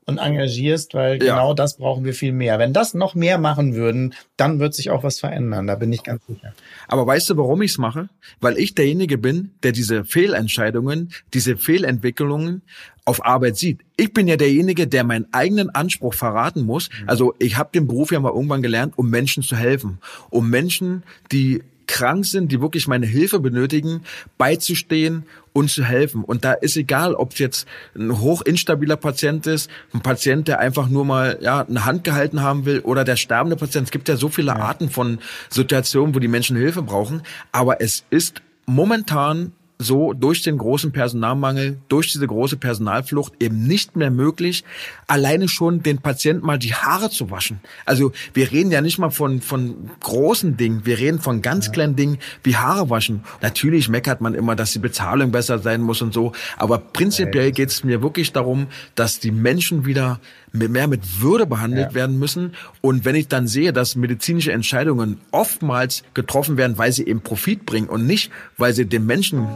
und 0.07 0.19
engagierst, 0.19 0.95
weil 0.95 1.23
ja. 1.23 1.35
genau 1.35 1.55
das 1.55 1.77
brauchen 1.77 2.05
wir 2.05 2.15
viel 2.15 2.33
mehr. 2.33 2.59
Wenn 2.59 2.73
das 2.73 2.95
noch 2.95 3.15
mehr 3.15 3.39
machen 3.39 3.75
würden, 3.75 4.15
dann 4.37 4.59
wird 4.59 4.75
sich 4.75 4.91
auch 4.91 5.03
was 5.03 5.21
verändern, 5.21 5.67
da 5.67 5.75
bin 5.77 5.93
ich 5.93 6.03
ganz 6.03 6.27
sicher. 6.27 6.53
Aber 6.89 7.07
weißt 7.07 7.31
du, 7.31 7.37
warum 7.37 7.63
ich 7.63 7.73
es 7.73 7.79
mache? 7.79 8.09
Weil 8.41 8.59
ich 8.59 8.75
derjenige 8.75 9.19
bin, 9.19 9.53
der 9.63 9.73
diese 9.73 10.05
Fehlentscheidungen, 10.05 11.13
diese 11.33 11.57
Fehlentwicklungen 11.57 12.63
auf 13.05 13.25
Arbeit 13.25 13.57
sieht. 13.57 13.81
Ich 13.97 14.13
bin 14.13 14.29
ja 14.29 14.37
derjenige, 14.37 14.87
der 14.87 15.05
meinen 15.05 15.27
eigenen 15.33 15.71
Anspruch 15.71 16.15
verraten 16.15 16.63
muss. 16.63 16.89
Mhm. 16.89 17.09
Also 17.09 17.35
ich 17.39 17.57
habe 17.57 17.71
den 17.75 17.87
Beruf 17.87 18.13
ja 18.13 18.21
mal 18.21 18.33
irgendwann 18.33 18.63
gelernt, 18.63 18.95
um 18.97 19.11
Menschen 19.11 19.43
zu 19.43 19.57
helfen, 19.57 19.99
um 20.31 20.49
Menschen, 20.49 21.03
die 21.31 21.63
krank 21.87 22.25
sind, 22.25 22.51
die 22.51 22.61
wirklich 22.61 22.89
meine 22.89 23.07
Hilfe 23.07 23.41
benötigen, 23.41 24.03
beizustehen 24.39 25.25
und 25.53 25.71
zu 25.71 25.85
helfen. 25.85 26.25
Und 26.25 26.45
da 26.45 26.53
ist 26.53 26.77
egal, 26.77 27.15
ob 27.15 27.33
es 27.33 27.39
jetzt 27.39 27.69
ein 27.95 28.19
hochinstabiler 28.19 28.97
Patient 28.97 29.47
ist, 29.47 29.71
ein 29.93 30.01
Patient, 30.01 30.49
der 30.49 30.59
einfach 30.59 30.89
nur 30.89 31.05
mal 31.05 31.39
ja 31.41 31.61
eine 31.61 31.85
Hand 31.85 32.03
gehalten 32.03 32.43
haben 32.43 32.65
will 32.65 32.81
oder 32.81 33.05
der 33.05 33.17
sterbende 33.17 33.57
Patient. 33.57 33.87
Es 33.87 33.93
gibt 33.93 34.09
ja 34.09 34.17
so 34.17 34.29
viele. 34.29 34.55
Arten 34.55 34.91
von 34.91 35.19
Situationen, 35.51 36.15
wo 36.15 36.19
die 36.19 36.29
Menschen 36.29 36.57
Hilfe 36.57 36.83
brauchen. 36.83 37.23
Aber 37.53 37.81
es 37.81 38.05
ist 38.11 38.43
momentan 38.67 39.53
so 39.85 40.13
durch 40.13 40.43
den 40.43 40.59
großen 40.59 40.93
Personalmangel, 40.93 41.79
durch 41.89 42.13
diese 42.13 42.27
große 42.27 42.57
Personalflucht 42.57 43.35
eben 43.41 43.67
nicht 43.67 43.97
mehr 43.97 44.11
möglich, 44.11 44.65
alleine 45.07 45.49
schon 45.49 45.83
den 45.83 45.99
Patienten 45.99 46.45
mal 46.45 46.59
die 46.59 46.75
Haare 46.75 47.11
zu 47.11 47.31
waschen. 47.31 47.61
Also 47.85 48.13
wir 48.33 48.51
reden 48.51 48.71
ja 48.71 48.81
nicht 48.81 48.99
mal 48.99 49.11
von, 49.11 49.41
von 49.41 49.91
großen 50.01 50.57
Dingen, 50.57 50.87
wir 50.87 50.99
reden 50.99 51.21
von 51.21 51.43
ganz 51.43 51.67
ja. 51.67 51.73
kleinen 51.73 51.97
Dingen 51.97 52.19
wie 52.43 52.57
Haare 52.57 52.91
waschen. 52.91 53.23
Natürlich 53.43 53.89
meckert 53.89 54.21
man 54.21 54.35
immer, 54.35 54.57
dass 54.57 54.73
die 54.73 54.79
Bezahlung 54.79 55.31
besser 55.31 55.59
sein 55.59 55.81
muss 55.81 56.03
und 56.03 56.13
so, 56.13 56.33
aber 56.57 56.79
prinzipiell 56.79 57.53
geht 57.53 57.69
es 57.69 57.85
mir 57.85 58.03
wirklich 58.03 58.33
darum, 58.33 58.67
dass 58.95 59.21
die 59.21 59.31
Menschen 59.31 59.87
wieder 59.87 60.21
mehr 60.55 60.87
mit 60.87 61.21
Würde 61.21 61.47
behandelt 61.47 61.89
ja. 61.89 61.95
werden 61.95 62.19
müssen. 62.19 62.55
Und 62.81 63.05
wenn 63.05 63.15
ich 63.15 63.29
dann 63.29 63.47
sehe, 63.47 63.73
dass 63.73 63.97
medizinische 63.97 64.53
Entscheidungen 64.53 65.21
oftmals 65.33 66.05
getroffen 66.15 66.57
werden, 66.57 66.79
weil 66.79 66.93
sie 66.93 67.07
eben 67.07 67.21
Profit 67.21 67.67
bringen 67.67 67.89
und 67.89 68.07
nicht, 68.07 68.31
weil 68.57 68.73
sie 68.73 68.87
den 68.87 69.05
Menschen 69.07 69.47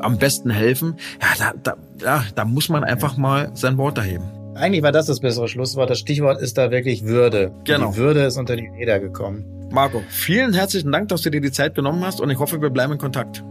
am 0.00 0.18
besten 0.18 0.50
helfen, 0.50 0.96
ja, 1.20 1.52
da, 1.52 1.54
da, 1.62 1.76
ja, 2.02 2.24
da 2.34 2.44
muss 2.44 2.68
man 2.68 2.84
einfach 2.84 3.16
mal 3.16 3.50
sein 3.54 3.76
Wort 3.76 3.98
erheben. 3.98 4.24
Eigentlich 4.54 4.82
war 4.82 4.92
das 4.92 5.06
das 5.06 5.20
bessere 5.20 5.48
Schlusswort. 5.48 5.90
Das 5.90 5.98
Stichwort 5.98 6.40
ist 6.40 6.58
da 6.58 6.70
wirklich 6.70 7.04
Würde. 7.04 7.52
Genau. 7.64 7.92
Die 7.92 7.96
Würde 7.96 8.24
ist 8.24 8.36
unter 8.38 8.56
die 8.56 8.66
Räder 8.66 8.98
gekommen. 8.98 9.44
Marco, 9.70 10.02
vielen 10.08 10.54
herzlichen 10.54 10.90
Dank, 10.90 11.08
dass 11.08 11.22
du 11.22 11.30
dir 11.30 11.40
die 11.40 11.52
Zeit 11.52 11.74
genommen 11.74 12.04
hast 12.04 12.20
und 12.20 12.30
ich 12.30 12.38
hoffe, 12.38 12.60
wir 12.60 12.70
bleiben 12.70 12.94
in 12.94 12.98
Kontakt. 12.98 13.44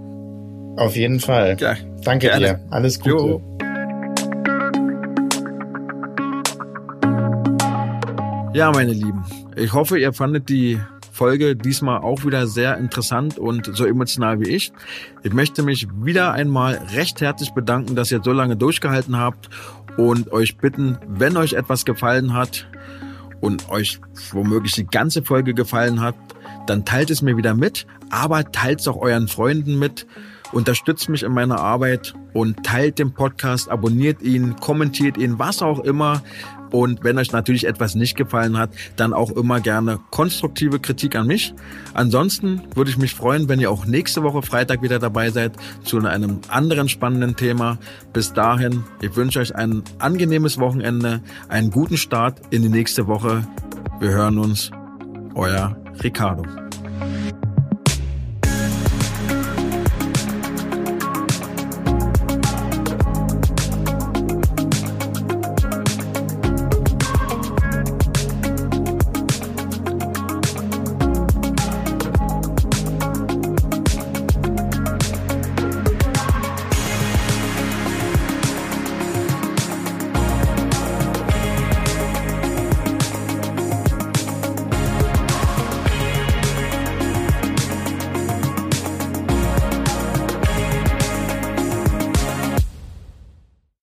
Auf 0.78 0.96
jeden 0.96 1.20
Fall. 1.20 1.58
Ja, 1.60 1.76
Danke 2.04 2.28
gerne. 2.28 2.46
dir. 2.46 2.60
Alles 2.70 3.00
Gute. 3.00 3.10
Jo. 3.10 3.57
Ja, 8.58 8.72
meine 8.72 8.92
Lieben, 8.92 9.24
ich 9.56 9.72
hoffe, 9.74 10.00
ihr 10.00 10.14
fandet 10.14 10.50
die 10.50 10.82
Folge 11.12 11.56
diesmal 11.56 12.00
auch 12.02 12.26
wieder 12.26 12.48
sehr 12.48 12.76
interessant 12.80 13.38
und 13.38 13.70
so 13.78 13.86
emotional 13.86 14.40
wie 14.40 14.50
ich. 14.50 14.72
Ich 15.22 15.32
möchte 15.32 15.62
mich 15.62 15.88
wieder 16.02 16.34
einmal 16.34 16.82
recht 16.96 17.22
herzlich 17.22 17.52
bedanken, 17.52 17.96
dass 17.96 18.12
ihr 18.12 18.20
so 18.24 18.32
lange 18.32 18.58
durchgehalten 18.58 19.16
habt 19.16 19.52
und 19.96 20.32
euch 20.32 20.58
bitten, 20.58 20.98
wenn 21.08 21.38
euch 21.38 21.54
etwas 21.54 21.86
gefallen 21.86 22.34
hat 22.34 22.68
und 23.42 23.70
euch 23.70 24.00
womöglich 24.32 24.72
die 24.72 24.88
ganze 24.88 25.22
Folge 25.22 25.54
gefallen 25.54 26.02
hat, 26.02 26.16
dann 26.66 26.84
teilt 26.84 27.12
es 27.12 27.22
mir 27.22 27.38
wieder 27.38 27.54
mit, 27.54 27.86
aber 28.10 28.44
teilt 28.52 28.80
es 28.80 28.88
auch 28.88 28.98
euren 28.98 29.28
Freunden 29.28 29.78
mit. 29.78 30.08
Unterstützt 30.52 31.10
mich 31.10 31.22
in 31.22 31.34
meiner 31.34 31.60
Arbeit 31.60 32.16
und 32.34 32.64
teilt 32.64 32.98
den 32.98 33.14
Podcast, 33.14 33.70
abonniert 33.70 34.24
ihn, 34.24 34.56
kommentiert 34.56 35.18
ihn, 35.18 35.38
was 35.38 35.62
auch 35.62 35.80
immer. 35.82 36.24
Und 36.72 37.04
wenn 37.04 37.18
euch 37.18 37.32
natürlich 37.32 37.68
etwas 37.68 37.96
nicht 37.96 38.16
gefallen 38.16 38.58
hat, 38.58 38.72
dann 38.96 39.14
auch 39.14 39.32
immer 39.32 39.60
gerne 39.60 40.00
konstruktive 40.12 40.80
Kritik 40.80 41.16
an 41.16 41.28
mich. 41.28 41.54
Ansonsten 41.94 42.62
würde 42.76 42.92
ich 42.92 42.98
mich 42.98 43.14
freuen, 43.14 43.50
wenn 43.50 43.60
ihr 43.60 43.72
auch 43.72 43.86
nächste 43.86 44.24
Woche 44.24 44.42
Freitag 44.42 44.82
wieder 44.82 45.00
dabei 45.00 45.30
seid 45.30 45.54
zu 45.84 45.98
einem 45.98 46.40
anderen 46.50 46.90
spannenden 46.90 47.36
Thema. 47.36 47.78
Bis 48.14 48.34
dahin, 48.34 48.84
ich 49.02 49.16
wünsche 49.16 49.40
euch 49.40 49.56
ein 49.56 49.84
angenehmes 50.00 50.60
Wochenende, 50.60 51.22
einen 51.50 51.72
guten 51.72 51.98
Start 51.98 52.42
in 52.50 52.62
die 52.62 52.70
nächste 52.70 53.08
Woche. 53.08 53.48
Wir 54.00 54.10
hören 54.10 54.38
uns. 54.38 54.72
Euer 55.36 55.78
Ricardo. 56.04 56.67